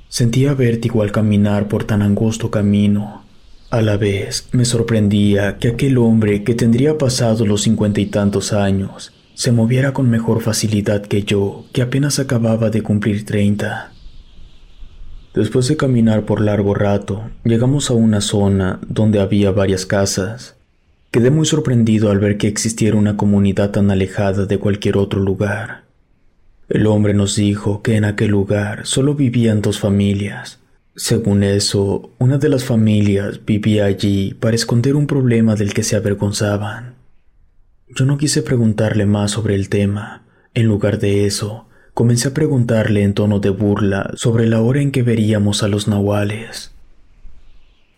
Sentía 0.07 0.53
vértigo 0.53 1.01
al 1.01 1.11
caminar 1.11 1.67
por 1.67 1.83
tan 1.83 2.01
angosto 2.01 2.51
camino. 2.51 3.23
A 3.69 3.81
la 3.81 3.97
vez 3.97 4.47
me 4.51 4.63
sorprendía 4.63 5.57
que 5.57 5.69
aquel 5.69 5.97
hombre 5.97 6.43
que 6.43 6.53
tendría 6.53 6.97
pasado 6.97 7.45
los 7.45 7.63
cincuenta 7.63 7.99
y 7.99 8.05
tantos 8.05 8.53
años 8.53 9.11
se 9.33 9.51
moviera 9.51 9.93
con 9.93 10.09
mejor 10.09 10.41
facilidad 10.41 11.01
que 11.01 11.23
yo, 11.23 11.65
que 11.73 11.81
apenas 11.81 12.19
acababa 12.19 12.69
de 12.69 12.81
cumplir 12.81 13.25
treinta. 13.25 13.91
Después 15.33 15.67
de 15.67 15.75
caminar 15.75 16.23
por 16.23 16.39
largo 16.39 16.73
rato, 16.73 17.29
llegamos 17.43 17.89
a 17.89 17.95
una 17.95 18.21
zona 18.21 18.79
donde 18.87 19.19
había 19.19 19.51
varias 19.51 19.85
casas. 19.85 20.55
Quedé 21.11 21.31
muy 21.31 21.45
sorprendido 21.45 22.11
al 22.11 22.19
ver 22.19 22.37
que 22.37 22.47
existiera 22.47 22.95
una 22.95 23.17
comunidad 23.17 23.71
tan 23.71 23.91
alejada 23.91 24.45
de 24.45 24.57
cualquier 24.59 24.95
otro 24.95 25.19
lugar. 25.19 25.84
El 26.69 26.87
hombre 26.87 27.13
nos 27.13 27.35
dijo 27.35 27.81
que 27.81 27.95
en 27.95 28.05
aquel 28.05 28.31
lugar 28.31 28.85
solo 28.85 29.15
vivían 29.15 29.61
dos 29.61 29.79
familias. 29.79 30.59
Según 30.95 31.43
eso, 31.43 32.11
una 32.17 32.37
de 32.37 32.49
las 32.49 32.63
familias 32.63 33.45
vivía 33.45 33.85
allí 33.85 34.33
para 34.33 34.55
esconder 34.55 34.95
un 34.95 35.07
problema 35.07 35.55
del 35.55 35.73
que 35.73 35.83
se 35.83 35.95
avergonzaban. 35.95 36.95
Yo 37.87 38.05
no 38.05 38.17
quise 38.17 38.41
preguntarle 38.41 39.05
más 39.05 39.31
sobre 39.31 39.55
el 39.55 39.69
tema. 39.69 40.23
En 40.53 40.65
lugar 40.65 40.99
de 40.99 41.25
eso, 41.25 41.67
Comencé 41.95 42.27
a 42.27 42.33
preguntarle 42.33 43.03
en 43.03 43.13
tono 43.13 43.39
de 43.39 43.51
burla 43.51 44.11
sobre 44.15 44.47
la 44.47 44.59
hora 44.59 44.81
en 44.81 44.91
que 44.91 45.01
veríamos 45.01 45.63
a 45.63 45.69
los 45.69 45.87
nahuales. 45.87 46.73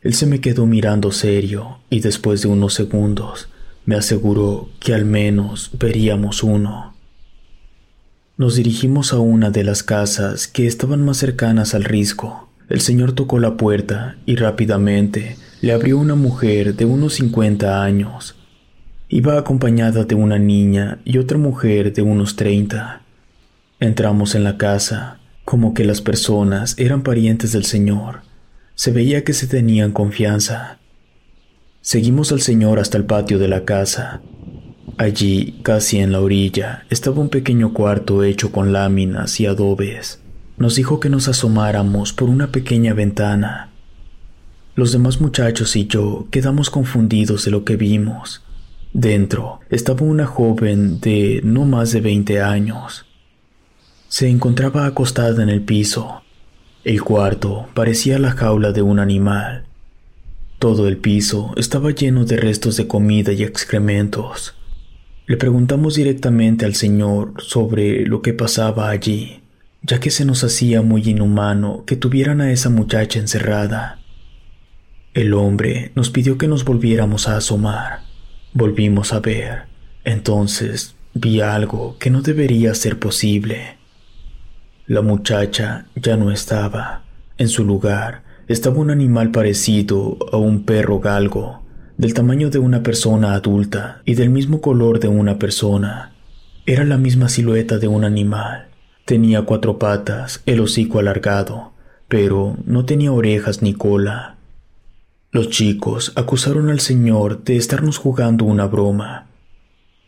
Él 0.03 0.14
se 0.14 0.27
me 0.27 0.39
quedó 0.39 0.68
mirando 0.68 1.11
serio 1.11 1.80
y 1.89 2.02
después 2.02 2.44
de 2.44 2.48
unos 2.48 2.76
segundos 2.76 3.49
me 3.85 3.95
aseguró 3.95 4.69
que 4.80 4.94
al 4.94 5.06
menos 5.06 5.72
veríamos 5.80 6.44
uno. 6.44 6.94
Nos 8.38 8.55
dirigimos 8.55 9.14
a 9.14 9.19
una 9.19 9.49
de 9.49 9.64
las 9.64 9.81
casas 9.81 10.47
que 10.47 10.68
estaban 10.68 11.03
más 11.03 11.18
cercanas 11.18 11.73
al 11.73 11.84
risco. 11.84 12.49
El 12.69 12.81
señor 12.81 13.14
tocó 13.14 13.39
la 13.39 13.57
puerta 13.57 14.18
y 14.27 14.35
rápidamente 14.35 15.38
le 15.61 15.73
abrió 15.73 15.97
una 15.97 16.14
mujer 16.14 16.76
de 16.76 16.85
unos 16.85 17.15
50 17.15 17.81
años. 17.84 18.35
Iba 19.09 19.39
acompañada 19.39 20.03
de 20.03 20.14
una 20.14 20.38
niña 20.38 20.99
y 21.03 21.18
otra 21.18 21.39
mujer 21.39 21.93
de 21.93 22.03
unos 22.03 22.35
30. 22.35 23.01
Entramos 23.80 24.35
en 24.35 24.43
la 24.43 24.59
casa, 24.59 25.18
como 25.43 25.73
que 25.73 25.84
las 25.84 26.01
personas 26.01 26.76
eran 26.77 27.01
parientes 27.01 27.53
del 27.53 27.65
Señor. 27.65 28.22
Se 28.76 28.91
veía 28.91 29.23
que 29.23 29.34
se 29.34 29.47
tenían 29.47 29.93
confianza. 29.93 30.77
Seguimos 31.81 32.31
al 32.31 32.41
Señor 32.41 32.77
hasta 32.77 32.99
el 32.99 33.05
patio 33.05 33.39
de 33.39 33.47
la 33.47 33.65
casa. 33.65 34.22
Allí, 34.95 35.59
casi 35.64 35.97
en 35.97 36.11
la 36.11 36.22
orilla, 36.22 36.85
estaba 36.89 37.19
un 37.19 37.30
pequeño 37.30 37.73
cuarto 37.73 38.23
hecho 38.23 38.51
con 38.51 38.72
láminas 38.72 39.39
y 39.39 39.45
adobes. 39.45 40.22
Nos 40.57 40.76
dijo 40.76 40.99
que 40.99 41.09
nos 41.09 41.27
asomáramos 41.27 42.14
por 42.14 42.30
una 42.30 42.51
pequeña 42.51 42.93
ventana. 42.93 43.69
Los 44.76 44.91
demás 44.91 45.22
muchachos 45.22 45.76
y 45.76 45.88
yo 45.88 46.27
quedamos 46.31 46.69
confundidos 46.69 47.45
de 47.45 47.51
lo 47.51 47.64
que 47.64 47.76
vimos. 47.76 48.43
Dentro 48.93 49.59
estaba 49.69 50.01
una 50.01 50.26
joven 50.26 50.99
de 50.99 51.41
no 51.43 51.65
más 51.65 51.91
de 51.91 52.01
20 52.01 52.41
años. 52.41 53.05
Se 54.07 54.30
encontraba 54.30 54.88
acostada 54.88 55.43
en 55.43 55.49
el 55.49 55.61
piso. 55.61 56.23
El 56.84 57.03
cuarto 57.03 57.68
parecía 57.76 58.18
la 58.18 58.31
jaula 58.31 58.72
de 58.72 58.81
un 58.81 58.99
animal. 58.99 59.65
Todo 60.57 60.88
el 60.88 60.97
piso 60.97 61.53
estaba 61.57 61.91
lleno 61.91 62.26
de 62.26 62.38
restos 62.38 62.77
de 62.77 62.88
comida 62.88 63.34
y 63.34 63.43
excrementos. 63.43 64.57
Le 65.28 65.36
preguntamos 65.36 65.95
directamente 65.95 66.64
al 66.64 66.74
Señor 66.74 67.34
sobre 67.40 68.06
lo 68.06 68.22
que 68.22 68.34
pasaba 68.34 68.90
allí, 68.90 69.41
ya 69.82 69.99
que 69.99 70.10
se 70.10 70.24
nos 70.24 70.45
hacía 70.45 70.82
muy 70.82 71.02
inhumano 71.02 71.84
que 71.86 71.98
tuvieran 71.98 72.40
a 72.40 72.54
esa 72.54 72.70
muchacha 72.70 73.20
encerrada. 73.20 73.99
El 75.14 75.34
hombre 75.34 75.91
nos 75.95 76.12
pidió 76.12 76.38
que 76.38 76.48
nos 76.48 76.64
volviéramos 76.64 77.28
a 77.28 77.36
asomar. 77.36 78.04
Volvimos 78.54 79.12
a 79.12 79.20
ver. 79.20 79.64
Entonces 80.06 80.95
vi 81.14 81.41
algo 81.41 81.98
que 81.99 82.10
no 82.10 82.22
debería 82.22 82.74
ser 82.74 82.98
posible. 82.98 83.76
La 84.86 85.02
muchacha 85.02 85.88
ya 85.98 86.16
no 86.16 86.32
estaba. 86.32 87.04
En 87.38 87.49
su 87.49 87.66
lugar 87.66 88.24
estaba 88.48 88.78
un 88.78 88.91
animal 88.91 89.32
parecido 89.32 90.18
a 90.32 90.38
un 90.38 90.64
perro 90.64 91.02
galgo 91.02 91.66
del 91.98 92.14
tamaño 92.14 92.52
de 92.52 92.60
una 92.60 92.84
persona 92.84 93.34
adulta 93.34 94.03
y 94.06 94.14
del 94.14 94.30
mismo 94.30 94.61
color 94.61 94.99
de 94.99 95.07
una 95.07 95.40
persona. 95.40 96.14
Era 96.68 96.84
la 96.84 96.98
misma 96.98 97.28
silueta 97.28 97.80
de 97.80 97.88
un 97.88 98.03
animal. 98.03 98.68
Tenía 99.06 99.41
cuatro 99.44 99.80
patas, 99.80 100.44
el 100.45 100.60
hocico 100.60 100.99
alargado, 100.99 101.72
pero 102.07 102.56
no 102.65 102.86
tenía 102.86 103.11
orejas 103.11 103.64
ni 103.64 103.74
cola. 103.74 104.36
Los 105.32 105.49
chicos 105.49 106.14
acusaron 106.15 106.69
al 106.69 106.82
señor 106.82 107.44
de 107.44 107.57
estarnos 107.57 107.98
jugando 107.98 108.45
una 108.45 108.68
broma. 108.68 109.28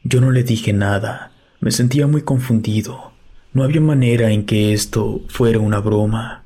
Yo 0.03 0.21
no 0.21 0.31
le 0.31 0.43
dije 0.43 0.73
nada, 0.73 1.31
me 1.59 1.71
sentía 1.71 2.05
muy 2.05 2.21
confundido. 2.21 3.13
No 3.51 3.63
había 3.63 3.81
manera 3.81 4.31
en 4.31 4.45
que 4.45 4.73
esto 4.73 5.21
fuera 5.27 5.57
una 5.57 5.79
broma. 5.79 6.43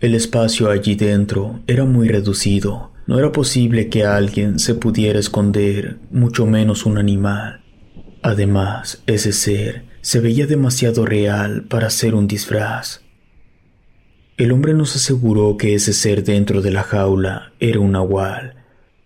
El 0.00 0.16
espacio 0.16 0.70
allí 0.70 0.96
dentro 0.96 1.60
era 1.68 1.84
muy 1.84 2.08
reducido 2.08 2.93
no 3.06 3.18
era 3.18 3.32
posible 3.32 3.88
que 3.88 4.04
alguien 4.04 4.58
se 4.58 4.74
pudiera 4.74 5.18
esconder, 5.18 5.98
mucho 6.10 6.46
menos 6.46 6.86
un 6.86 6.96
animal. 6.96 7.62
Además, 8.22 9.02
ese 9.06 9.32
ser 9.32 9.84
se 10.00 10.20
veía 10.20 10.46
demasiado 10.46 11.04
real 11.04 11.64
para 11.64 11.90
ser 11.90 12.14
un 12.14 12.26
disfraz. 12.26 13.02
El 14.38 14.52
hombre 14.52 14.74
nos 14.74 14.96
aseguró 14.96 15.56
que 15.58 15.74
ese 15.74 15.92
ser 15.92 16.24
dentro 16.24 16.62
de 16.62 16.70
la 16.70 16.82
jaula 16.82 17.52
era 17.60 17.80
un 17.80 17.92
nahual 17.92 18.56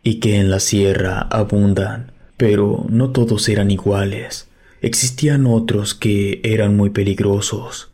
y 0.03 0.21
que 0.21 0.37
en 0.37 0.51
la 0.51 0.61
sierra 0.61 1.21
abundan, 1.21 2.13
pero 2.37 2.87
no 2.89 3.11
todos 3.11 3.49
eran 3.49 3.71
iguales. 3.71 4.49
Existían 4.81 5.47
otros 5.47 5.95
que 5.95 6.41
eran 6.45 6.77
muy 6.77 6.91
peligrosos. 6.91 7.91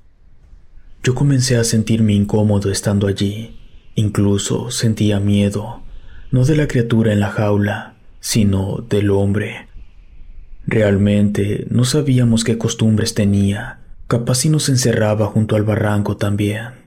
Yo 1.03 1.15
comencé 1.15 1.57
a 1.57 1.65
sentirme 1.65 2.13
incómodo 2.13 2.71
estando 2.71 3.07
allí. 3.07 3.59
Incluso 3.95 4.71
sentía 4.71 5.19
miedo 5.19 5.84
no 6.31 6.45
de 6.45 6.57
la 6.57 6.67
criatura 6.67 7.13
en 7.13 7.21
la 7.21 7.31
jaula, 7.31 7.95
sino 8.21 8.85
del 8.89 9.11
hombre. 9.11 9.69
Realmente 10.67 11.67
no 11.71 11.85
sabíamos 11.85 12.43
qué 12.43 12.57
costumbres 12.57 13.15
tenía, 13.15 13.81
capaz 14.07 14.37
si 14.37 14.49
nos 14.49 14.69
encerraba 14.69 15.27
junto 15.27 15.57
al 15.57 15.63
barranco 15.63 16.17
también. 16.17 16.85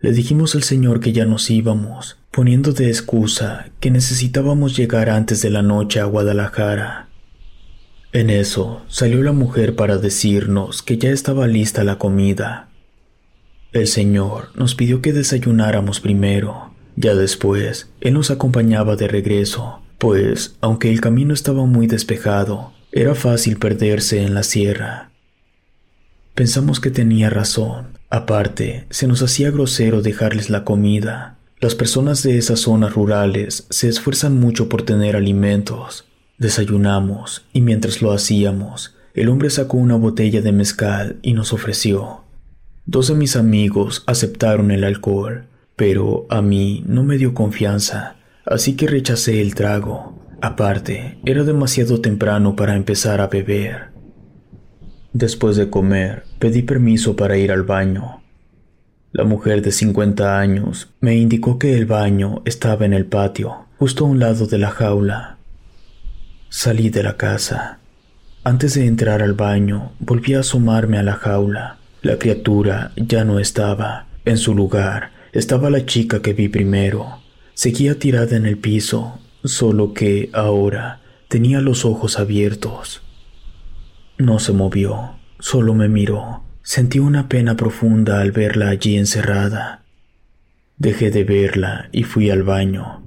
Le 0.00 0.12
dijimos 0.12 0.54
al 0.54 0.64
señor 0.64 1.00
que 1.00 1.12
ya 1.12 1.24
nos 1.24 1.50
íbamos, 1.50 2.18
poniendo 2.30 2.72
de 2.72 2.88
excusa 2.88 3.70
que 3.80 3.90
necesitábamos 3.90 4.76
llegar 4.76 5.08
antes 5.08 5.40
de 5.40 5.50
la 5.50 5.62
noche 5.62 6.00
a 6.00 6.04
Guadalajara. 6.04 7.08
En 8.12 8.28
eso 8.28 8.82
salió 8.88 9.22
la 9.22 9.32
mujer 9.32 9.76
para 9.76 9.96
decirnos 9.96 10.82
que 10.82 10.98
ya 10.98 11.10
estaba 11.10 11.46
lista 11.46 11.84
la 11.84 11.96
comida. 11.96 12.68
El 13.72 13.86
señor 13.86 14.50
nos 14.56 14.74
pidió 14.74 15.00
que 15.00 15.12
desayunáramos 15.12 16.00
primero, 16.00 16.73
ya 16.96 17.14
después, 17.14 17.90
él 18.00 18.14
nos 18.14 18.30
acompañaba 18.30 18.96
de 18.96 19.08
regreso, 19.08 19.80
pues, 19.98 20.56
aunque 20.60 20.90
el 20.90 21.00
camino 21.00 21.34
estaba 21.34 21.66
muy 21.66 21.86
despejado, 21.86 22.72
era 22.92 23.14
fácil 23.14 23.58
perderse 23.58 24.22
en 24.22 24.34
la 24.34 24.42
sierra. 24.42 25.10
Pensamos 26.34 26.80
que 26.80 26.90
tenía 26.90 27.30
razón. 27.30 27.98
Aparte, 28.10 28.86
se 28.90 29.06
nos 29.06 29.22
hacía 29.22 29.50
grosero 29.50 30.02
dejarles 30.02 30.50
la 30.50 30.64
comida. 30.64 31.38
Las 31.60 31.74
personas 31.74 32.22
de 32.22 32.38
esas 32.38 32.60
zonas 32.60 32.94
rurales 32.94 33.66
se 33.70 33.88
esfuerzan 33.88 34.38
mucho 34.38 34.68
por 34.68 34.82
tener 34.82 35.16
alimentos. 35.16 36.04
Desayunamos, 36.38 37.46
y 37.52 37.60
mientras 37.60 38.02
lo 38.02 38.12
hacíamos, 38.12 38.96
el 39.14 39.28
hombre 39.28 39.50
sacó 39.50 39.76
una 39.76 39.96
botella 39.96 40.42
de 40.42 40.52
mezcal 40.52 41.18
y 41.22 41.32
nos 41.32 41.52
ofreció. 41.52 42.24
Dos 42.84 43.08
de 43.08 43.14
mis 43.14 43.36
amigos 43.36 44.02
aceptaron 44.06 44.72
el 44.72 44.84
alcohol, 44.84 45.46
pero 45.76 46.26
a 46.30 46.42
mí 46.42 46.84
no 46.86 47.02
me 47.02 47.18
dio 47.18 47.34
confianza, 47.34 48.16
así 48.46 48.76
que 48.76 48.86
rechacé 48.86 49.40
el 49.40 49.54
trago. 49.54 50.20
Aparte, 50.40 51.18
era 51.24 51.42
demasiado 51.42 52.00
temprano 52.00 52.54
para 52.54 52.76
empezar 52.76 53.20
a 53.20 53.28
beber. 53.28 53.88
Después 55.12 55.56
de 55.56 55.70
comer, 55.70 56.24
pedí 56.38 56.62
permiso 56.62 57.16
para 57.16 57.36
ir 57.36 57.50
al 57.50 57.62
baño. 57.62 58.22
La 59.12 59.24
mujer 59.24 59.62
de 59.62 59.70
50 59.70 60.38
años 60.38 60.92
me 61.00 61.16
indicó 61.16 61.58
que 61.58 61.74
el 61.74 61.86
baño 61.86 62.42
estaba 62.44 62.84
en 62.84 62.92
el 62.92 63.06
patio, 63.06 63.66
justo 63.78 64.04
a 64.04 64.08
un 64.08 64.18
lado 64.18 64.46
de 64.46 64.58
la 64.58 64.70
jaula. 64.70 65.38
Salí 66.48 66.90
de 66.90 67.04
la 67.04 67.16
casa. 67.16 67.78
Antes 68.42 68.74
de 68.74 68.86
entrar 68.86 69.22
al 69.22 69.32
baño, 69.32 69.92
volví 70.00 70.34
a 70.34 70.40
asomarme 70.40 70.98
a 70.98 71.02
la 71.02 71.14
jaula. 71.14 71.78
La 72.02 72.18
criatura 72.18 72.92
ya 72.96 73.24
no 73.24 73.38
estaba. 73.38 74.06
En 74.26 74.36
su 74.36 74.54
lugar 74.54 75.13
estaba 75.34 75.68
la 75.68 75.84
chica 75.84 76.22
que 76.22 76.32
vi 76.32 76.48
primero. 76.48 77.18
Seguía 77.54 77.98
tirada 77.98 78.36
en 78.36 78.46
el 78.46 78.56
piso, 78.56 79.18
solo 79.42 79.92
que 79.92 80.30
ahora 80.32 81.00
tenía 81.28 81.60
los 81.60 81.84
ojos 81.84 82.18
abiertos. 82.18 83.02
No 84.16 84.38
se 84.38 84.52
movió, 84.52 85.16
solo 85.40 85.74
me 85.74 85.88
miró. 85.88 86.44
Sentí 86.62 87.00
una 87.00 87.28
pena 87.28 87.56
profunda 87.56 88.20
al 88.20 88.32
verla 88.32 88.68
allí 88.70 88.96
encerrada. 88.96 89.82
Dejé 90.78 91.10
de 91.10 91.24
verla 91.24 91.88
y 91.92 92.04
fui 92.04 92.30
al 92.30 92.42
baño. 92.42 93.02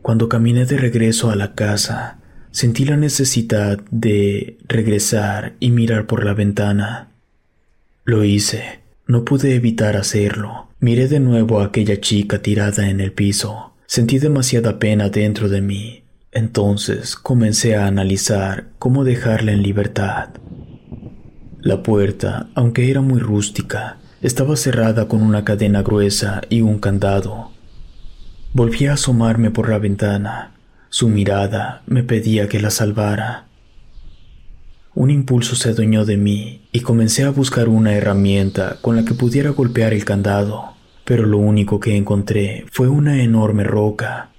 Cuando 0.00 0.28
caminé 0.28 0.64
de 0.64 0.78
regreso 0.78 1.30
a 1.30 1.36
la 1.36 1.54
casa, 1.54 2.18
sentí 2.50 2.84
la 2.84 2.96
necesidad 2.96 3.80
de 3.90 4.58
regresar 4.68 5.54
y 5.60 5.70
mirar 5.70 6.06
por 6.06 6.24
la 6.24 6.34
ventana. 6.34 7.10
Lo 8.04 8.24
hice. 8.24 8.81
No 9.06 9.24
pude 9.24 9.54
evitar 9.54 9.96
hacerlo. 9.96 10.68
Miré 10.80 11.08
de 11.08 11.20
nuevo 11.20 11.60
a 11.60 11.66
aquella 11.66 12.00
chica 12.00 12.40
tirada 12.40 12.88
en 12.88 13.00
el 13.00 13.12
piso. 13.12 13.74
Sentí 13.86 14.18
demasiada 14.18 14.78
pena 14.78 15.08
dentro 15.08 15.48
de 15.48 15.60
mí. 15.60 16.04
Entonces 16.30 17.16
comencé 17.16 17.76
a 17.76 17.86
analizar 17.86 18.68
cómo 18.78 19.04
dejarla 19.04 19.52
en 19.52 19.62
libertad. 19.62 20.30
La 21.60 21.82
puerta, 21.82 22.48
aunque 22.54 22.90
era 22.90 23.02
muy 23.02 23.20
rústica, 23.20 23.98
estaba 24.22 24.56
cerrada 24.56 25.08
con 25.08 25.22
una 25.22 25.44
cadena 25.44 25.82
gruesa 25.82 26.40
y 26.48 26.62
un 26.62 26.78
candado. 26.78 27.50
Volví 28.52 28.86
a 28.86 28.94
asomarme 28.94 29.50
por 29.50 29.68
la 29.68 29.78
ventana. 29.78 30.52
Su 30.88 31.08
mirada 31.08 31.82
me 31.86 32.02
pedía 32.02 32.48
que 32.48 32.60
la 32.60 32.70
salvara. 32.70 33.46
Un 35.02 35.10
impulso 35.10 35.56
se 35.56 35.70
adueñó 35.70 36.04
de 36.04 36.16
mí 36.16 36.60
y 36.70 36.78
comencé 36.78 37.24
a 37.24 37.30
buscar 37.30 37.68
una 37.68 37.92
herramienta 37.92 38.78
con 38.80 38.94
la 38.94 39.04
que 39.04 39.14
pudiera 39.14 39.50
golpear 39.50 39.92
el 39.92 40.04
candado, 40.04 40.74
pero 41.04 41.26
lo 41.26 41.38
único 41.38 41.80
que 41.80 41.96
encontré 41.96 42.66
fue 42.70 42.86
una 42.86 43.20
enorme 43.20 43.64
roca. 43.64 44.30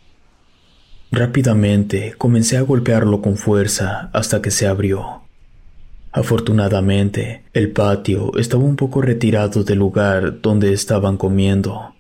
Rápidamente 1.12 2.14
comencé 2.18 2.56
a 2.56 2.62
golpearlo 2.62 3.22
con 3.22 3.36
fuerza 3.36 4.10
hasta 4.14 4.42
que 4.42 4.52
se 4.52 4.66
abrió. 4.66 5.24
Afortunadamente, 6.14 7.44
el 7.52 7.72
patio 7.72 8.32
estaba 8.38 8.64
un 8.64 8.78
poco 8.78 9.02
retirado 9.02 9.66
del 9.66 9.80
lugar 9.80 10.40
donde 10.40 10.72
estaban 10.72 11.18
comiendo. 11.18 11.94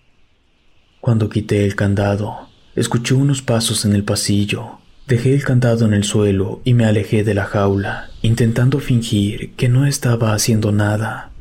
Cuando 1.02 1.28
quité 1.28 1.66
el 1.66 1.76
candado, 1.76 2.48
escuché 2.78 3.14
unos 3.14 3.42
pasos 3.42 3.84
en 3.84 3.92
el 3.92 4.06
pasillo 4.06 4.80
Dejé 5.06 5.34
el 5.34 5.44
candado 5.44 5.86
en 5.86 5.94
el 5.94 6.06
suelo 6.06 6.62
y 6.64 6.74
me 6.74 6.86
alejé 6.86 7.26
de 7.26 7.34
la 7.34 7.44
jaula, 7.44 8.10
intentando 8.22 8.80
fingir 8.80 9.52
que 9.56 9.68
no 9.68 9.86
estaba 9.86 10.34
haciendo 10.34 10.72
nada. 10.72 11.32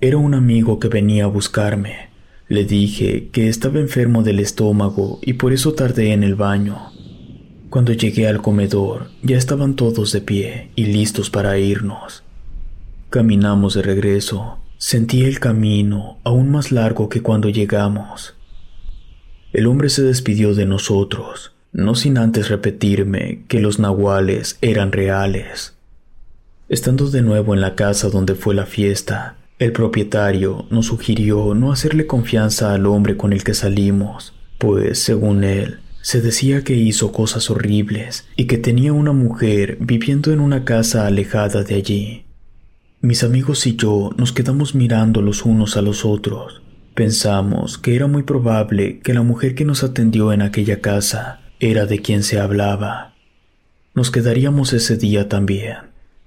Era 0.00 0.16
un 0.16 0.32
amigo 0.32 0.80
que 0.80 0.88
venía 0.88 1.24
a 1.24 1.28
buscarme. 1.28 2.08
Le 2.48 2.64
dije 2.64 3.28
que 3.30 3.48
estaba 3.48 3.78
enfermo 3.78 4.22
del 4.22 4.40
estómago 4.40 5.18
y 5.20 5.34
por 5.34 5.52
eso 5.52 5.74
tardé 5.74 6.14
en 6.14 6.22
el 6.22 6.34
baño. 6.34 6.78
Cuando 7.68 7.92
llegué 7.92 8.26
al 8.26 8.40
comedor, 8.40 9.10
ya 9.22 9.36
estaban 9.36 9.76
todos 9.76 10.10
de 10.12 10.22
pie 10.22 10.70
y 10.74 10.86
listos 10.86 11.28
para 11.28 11.58
irnos. 11.58 12.24
Caminamos 13.10 13.74
de 13.74 13.82
regreso. 13.82 14.60
Sentí 14.78 15.24
el 15.24 15.40
camino 15.40 16.20
aún 16.24 16.50
más 16.50 16.72
largo 16.72 17.10
que 17.10 17.20
cuando 17.20 17.50
llegamos. 17.50 18.34
El 19.52 19.66
hombre 19.66 19.90
se 19.90 20.02
despidió 20.02 20.54
de 20.54 20.64
nosotros 20.64 21.52
no 21.72 21.94
sin 21.94 22.18
antes 22.18 22.48
repetirme 22.48 23.44
que 23.48 23.60
los 23.60 23.78
nahuales 23.78 24.58
eran 24.62 24.92
reales. 24.92 25.74
Estando 26.68 27.10
de 27.10 27.22
nuevo 27.22 27.54
en 27.54 27.60
la 27.60 27.74
casa 27.74 28.08
donde 28.08 28.34
fue 28.34 28.54
la 28.54 28.66
fiesta, 28.66 29.36
el 29.58 29.72
propietario 29.72 30.66
nos 30.70 30.86
sugirió 30.86 31.54
no 31.54 31.72
hacerle 31.72 32.06
confianza 32.06 32.74
al 32.74 32.86
hombre 32.86 33.16
con 33.16 33.32
el 33.32 33.42
que 33.42 33.54
salimos, 33.54 34.34
pues, 34.58 35.02
según 35.02 35.44
él, 35.44 35.80
se 36.00 36.20
decía 36.20 36.62
que 36.64 36.74
hizo 36.74 37.12
cosas 37.12 37.50
horribles 37.50 38.26
y 38.36 38.46
que 38.46 38.58
tenía 38.58 38.92
una 38.92 39.12
mujer 39.12 39.78
viviendo 39.80 40.32
en 40.32 40.40
una 40.40 40.64
casa 40.64 41.06
alejada 41.06 41.64
de 41.64 41.74
allí. 41.74 42.24
Mis 43.00 43.24
amigos 43.24 43.66
y 43.66 43.76
yo 43.76 44.10
nos 44.16 44.32
quedamos 44.32 44.74
mirando 44.74 45.22
los 45.22 45.44
unos 45.44 45.76
a 45.76 45.82
los 45.82 46.04
otros. 46.04 46.62
Pensamos 46.94 47.78
que 47.78 47.94
era 47.94 48.06
muy 48.06 48.24
probable 48.24 49.00
que 49.00 49.14
la 49.14 49.22
mujer 49.22 49.54
que 49.54 49.64
nos 49.64 49.84
atendió 49.84 50.32
en 50.32 50.42
aquella 50.42 50.80
casa 50.80 51.40
era 51.60 51.86
de 51.86 52.00
quien 52.00 52.22
se 52.22 52.40
hablaba. 52.40 53.14
Nos 53.94 54.10
quedaríamos 54.10 54.72
ese 54.72 54.96
día 54.96 55.28
también, 55.28 55.76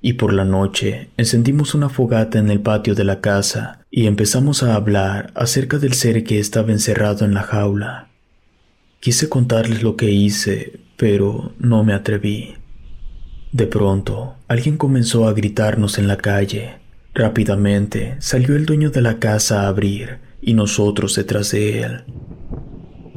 y 0.01 0.13
por 0.13 0.33
la 0.33 0.45
noche 0.45 1.09
encendimos 1.17 1.73
una 1.73 1.89
fogata 1.89 2.39
en 2.39 2.49
el 2.51 2.59
patio 2.59 2.95
de 2.95 3.03
la 3.03 3.21
casa 3.21 3.85
y 3.89 4.07
empezamos 4.07 4.63
a 4.63 4.75
hablar 4.75 5.31
acerca 5.35 5.77
del 5.77 5.93
ser 5.93 6.23
que 6.23 6.39
estaba 6.39 6.71
encerrado 6.71 7.23
en 7.25 7.33
la 7.33 7.43
jaula. 7.43 8.09
Quise 8.99 9.29
contarles 9.29 9.83
lo 9.83 9.95
que 9.95 10.11
hice, 10.11 10.79
pero 10.97 11.53
no 11.59 11.83
me 11.83 11.93
atreví. 11.93 12.55
De 13.51 13.67
pronto, 13.67 14.35
alguien 14.47 14.77
comenzó 14.77 15.27
a 15.27 15.33
gritarnos 15.33 15.97
en 15.97 16.07
la 16.07 16.17
calle. 16.17 16.79
Rápidamente 17.13 18.15
salió 18.19 18.55
el 18.55 18.65
dueño 18.65 18.91
de 18.91 19.01
la 19.01 19.19
casa 19.19 19.63
a 19.63 19.67
abrir 19.67 20.19
y 20.41 20.53
nosotros 20.53 21.15
detrás 21.15 21.51
de 21.51 21.81
él. 21.81 22.03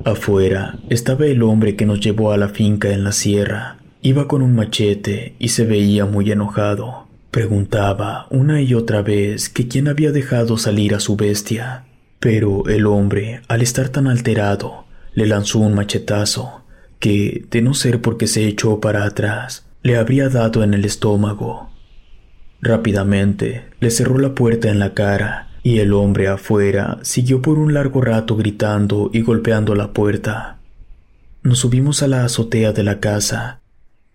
Afuera 0.04 0.78
estaba 0.90 1.24
el 1.24 1.42
hombre 1.42 1.76
que 1.76 1.86
nos 1.86 1.98
llevó 1.98 2.32
a 2.32 2.36
la 2.36 2.50
finca 2.50 2.92
en 2.92 3.04
la 3.04 3.12
sierra. 3.12 3.78
Iba 4.02 4.28
con 4.28 4.42
un 4.42 4.54
machete 4.54 5.34
y 5.38 5.48
se 5.48 5.64
veía 5.64 6.04
muy 6.04 6.30
enojado. 6.30 7.08
Preguntaba 7.30 8.26
una 8.28 8.60
y 8.60 8.74
otra 8.74 9.00
vez 9.00 9.48
que 9.48 9.66
quién 9.66 9.88
había 9.88 10.12
dejado 10.12 10.58
salir 10.58 10.94
a 10.94 11.00
su 11.00 11.16
bestia. 11.16 11.86
Pero 12.20 12.68
el 12.68 12.84
hombre, 12.84 13.40
al 13.48 13.62
estar 13.62 13.88
tan 13.88 14.06
alterado, 14.06 14.84
le 15.14 15.26
lanzó 15.26 15.60
un 15.60 15.74
machetazo 15.74 16.64
que, 16.98 17.46
de 17.50 17.62
no 17.62 17.72
ser 17.72 18.02
porque 18.02 18.26
se 18.26 18.46
echó 18.46 18.80
para 18.80 19.04
atrás, 19.04 19.66
le 19.82 19.96
habría 19.96 20.28
dado 20.28 20.62
en 20.62 20.74
el 20.74 20.84
estómago. 20.84 21.70
Rápidamente 22.60 23.64
le 23.80 23.90
cerró 23.90 24.18
la 24.18 24.34
puerta 24.34 24.68
en 24.68 24.80
la 24.80 24.92
cara 24.92 25.53
y 25.64 25.78
el 25.78 25.94
hombre 25.94 26.28
afuera 26.28 26.98
siguió 27.02 27.40
por 27.40 27.58
un 27.58 27.72
largo 27.72 28.02
rato 28.02 28.36
gritando 28.36 29.10
y 29.14 29.22
golpeando 29.22 29.74
la 29.74 29.94
puerta. 29.94 30.58
Nos 31.42 31.60
subimos 31.60 32.02
a 32.02 32.06
la 32.06 32.22
azotea 32.22 32.72
de 32.72 32.82
la 32.82 33.00
casa. 33.00 33.62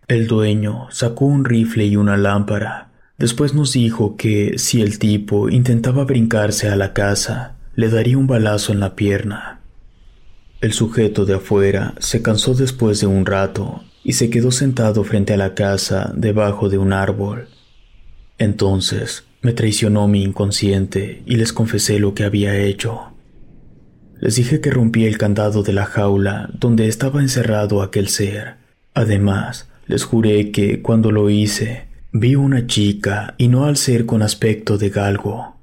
El 0.07 0.27
dueño 0.27 0.87
sacó 0.91 1.25
un 1.25 1.43
rifle 1.43 1.85
y 1.87 1.95
una 1.95 2.17
lámpara. 2.17 2.91
Después 3.17 3.55
nos 3.55 3.73
dijo 3.73 4.15
que 4.15 4.59
si 4.59 4.83
el 4.83 4.99
tipo 4.99 5.49
intentaba 5.49 6.05
brincarse 6.05 6.69
a 6.69 6.75
la 6.75 6.93
casa, 6.93 7.55
le 7.73 7.89
daría 7.89 8.19
un 8.19 8.27
balazo 8.27 8.71
en 8.71 8.79
la 8.79 8.95
pierna. 8.95 9.59
El 10.61 10.71
sujeto 10.73 11.25
de 11.25 11.33
afuera 11.33 11.95
se 11.97 12.21
cansó 12.21 12.53
después 12.53 13.01
de 13.01 13.07
un 13.07 13.25
rato 13.25 13.83
y 14.03 14.13
se 14.13 14.29
quedó 14.29 14.51
sentado 14.51 15.03
frente 15.03 15.33
a 15.33 15.37
la 15.37 15.55
casa 15.55 16.11
debajo 16.15 16.69
de 16.69 16.77
un 16.77 16.93
árbol. 16.93 17.47
Entonces 18.37 19.23
me 19.41 19.53
traicionó 19.53 20.07
mi 20.07 20.23
inconsciente 20.23 21.23
y 21.25 21.35
les 21.35 21.53
confesé 21.53 21.99
lo 21.99 22.13
que 22.13 22.23
había 22.23 22.57
hecho. 22.57 23.13
Les 24.19 24.35
dije 24.35 24.59
que 24.59 24.69
rompí 24.69 25.05
el 25.05 25.17
candado 25.17 25.63
de 25.63 25.71
la 25.71 25.85
jaula 25.85 26.49
donde 26.53 26.87
estaba 26.87 27.21
encerrado 27.21 27.81
aquel 27.81 28.09
ser. 28.09 28.55
Además, 28.93 29.69
les 29.87 30.03
juré 30.03 30.51
que 30.51 30.81
cuando 30.81 31.11
lo 31.11 31.29
hice, 31.29 31.87
vi 32.11 32.35
una 32.35 32.67
chica 32.67 33.35
y 33.37 33.47
no 33.47 33.65
al 33.65 33.77
ser 33.77 34.05
con 34.05 34.21
aspecto 34.21 34.77
de 34.77 34.89
galgo. 34.89 35.55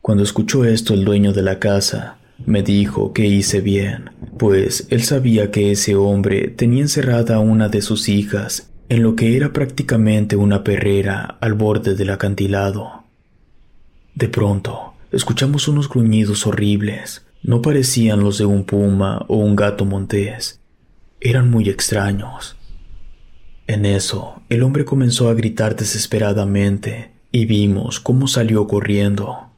Cuando 0.00 0.22
escuchó 0.22 0.64
esto 0.64 0.94
el 0.94 1.04
dueño 1.04 1.32
de 1.32 1.42
la 1.42 1.58
casa, 1.58 2.18
me 2.46 2.62
dijo 2.62 3.12
que 3.12 3.26
hice 3.26 3.60
bien, 3.60 4.10
pues 4.38 4.86
él 4.90 5.02
sabía 5.02 5.50
que 5.50 5.72
ese 5.72 5.96
hombre 5.96 6.48
tenía 6.48 6.82
encerrada 6.82 7.36
a 7.36 7.40
una 7.40 7.68
de 7.68 7.82
sus 7.82 8.08
hijas 8.08 8.71
en 8.92 9.02
lo 9.02 9.16
que 9.16 9.38
era 9.38 9.54
prácticamente 9.54 10.36
una 10.36 10.62
perrera 10.62 11.38
al 11.40 11.54
borde 11.54 11.94
del 11.94 12.10
acantilado. 12.10 13.04
De 14.14 14.28
pronto, 14.28 14.92
escuchamos 15.12 15.66
unos 15.66 15.88
gruñidos 15.88 16.46
horribles. 16.46 17.24
No 17.42 17.62
parecían 17.62 18.20
los 18.20 18.36
de 18.36 18.44
un 18.44 18.64
puma 18.64 19.24
o 19.28 19.36
un 19.36 19.56
gato 19.56 19.86
montés. 19.86 20.60
Eran 21.22 21.50
muy 21.50 21.70
extraños. 21.70 22.58
En 23.66 23.86
eso, 23.86 24.42
el 24.50 24.62
hombre 24.62 24.84
comenzó 24.84 25.30
a 25.30 25.34
gritar 25.34 25.74
desesperadamente 25.74 27.12
y 27.30 27.46
vimos 27.46 27.98
cómo 27.98 28.26
salió 28.26 28.66
corriendo. 28.66 29.52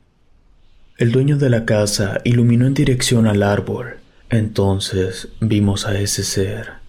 El 0.96 1.10
dueño 1.10 1.38
de 1.38 1.50
la 1.50 1.64
casa 1.64 2.20
iluminó 2.22 2.68
en 2.68 2.74
dirección 2.74 3.26
al 3.26 3.42
árbol. 3.42 3.96
Entonces 4.30 5.30
vimos 5.40 5.88
a 5.88 5.98
ese 5.98 6.22
ser. 6.22 6.83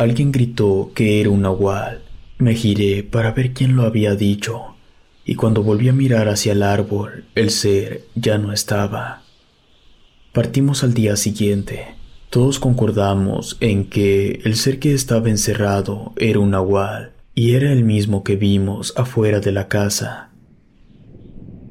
Alguien 0.00 0.32
gritó 0.32 0.92
que 0.94 1.20
era 1.20 1.28
un 1.28 1.42
nahual. 1.42 2.00
Me 2.38 2.54
giré 2.54 3.02
para 3.02 3.32
ver 3.32 3.52
quién 3.52 3.76
lo 3.76 3.82
había 3.82 4.14
dicho, 4.14 4.76
y 5.26 5.34
cuando 5.34 5.62
volví 5.62 5.90
a 5.90 5.92
mirar 5.92 6.30
hacia 6.30 6.52
el 6.52 6.62
árbol, 6.62 7.26
el 7.34 7.50
ser 7.50 8.06
ya 8.14 8.38
no 8.38 8.50
estaba. 8.50 9.24
Partimos 10.32 10.84
al 10.84 10.94
día 10.94 11.16
siguiente. 11.16 11.96
Todos 12.30 12.58
concordamos 12.58 13.58
en 13.60 13.90
que 13.90 14.40
el 14.42 14.56
ser 14.56 14.78
que 14.78 14.94
estaba 14.94 15.28
encerrado 15.28 16.14
era 16.16 16.38
un 16.38 16.52
nahual, 16.52 17.12
y 17.34 17.52
era 17.52 17.70
el 17.70 17.84
mismo 17.84 18.24
que 18.24 18.36
vimos 18.36 18.94
afuera 18.96 19.40
de 19.40 19.52
la 19.52 19.68
casa. 19.68 20.30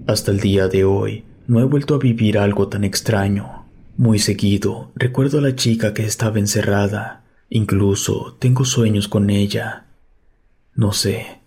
Hasta 0.06 0.30
el 0.30 0.40
día 0.40 0.68
de 0.68 0.84
hoy, 0.84 1.24
no 1.48 1.62
he 1.62 1.64
vuelto 1.64 1.96
a 1.96 1.98
vivir 1.98 2.38
algo 2.38 2.68
tan 2.68 2.84
extraño. 2.84 3.66
Muy 3.98 4.20
seguido 4.20 4.92
recuerdo 4.94 5.40
a 5.40 5.42
la 5.42 5.56
chica 5.56 5.96
que 5.96 6.06
estaba 6.06 6.38
encerrada. 6.38 7.24
Incluso 7.50 8.38
tengo 8.40 8.64
sueños 8.64 9.08
con 9.08 9.30
ella. 9.30 9.86
No 10.76 10.94
sé, 10.94 11.40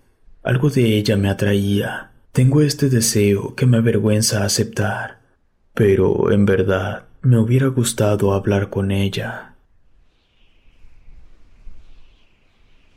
algo 0.43 0.69
de 0.69 0.97
ella 0.97 1.16
me 1.16 1.31
atraía. 1.31 2.11
Tengo 2.33 2.61
este 2.61 2.89
deseo 2.89 3.55
que 3.55 3.66
me 3.66 3.77
avergüenza 3.77 4.45
aceptar. 4.45 5.20
Pero 5.74 6.33
en 6.33 6.45
verdad 6.45 7.07
me 7.23 7.39
hubiera 7.39 7.69
gustado 7.69 8.33
hablar 8.33 8.69
con 8.69 8.91
ella. 8.91 9.55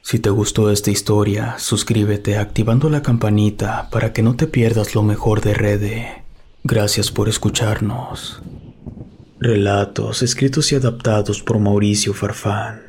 Si 0.02 0.19
te 0.19 0.30
gustó 0.30 0.69
esta 0.72 0.91
historia, 0.91 1.57
suscríbete 1.57 2.38
activando 2.38 2.90
la 2.90 3.02
campanita 3.02 3.90
para 3.90 4.14
que 4.14 4.22
no 4.22 4.36
te 4.36 4.45
pierdas 4.48 4.94
lo 4.94 5.03
mejor 5.03 5.41
de 5.41 5.53
Rede. 5.53 6.23
Gracias 6.64 7.11
por 7.11 7.30
escucharnos. 7.30 8.41
Relatos 9.40 10.22
escritos 10.22 10.72
y 10.72 10.76
adaptados 10.76 11.41
por 11.41 11.60
Mauricio 11.60 12.14
Farfán. 12.14 12.85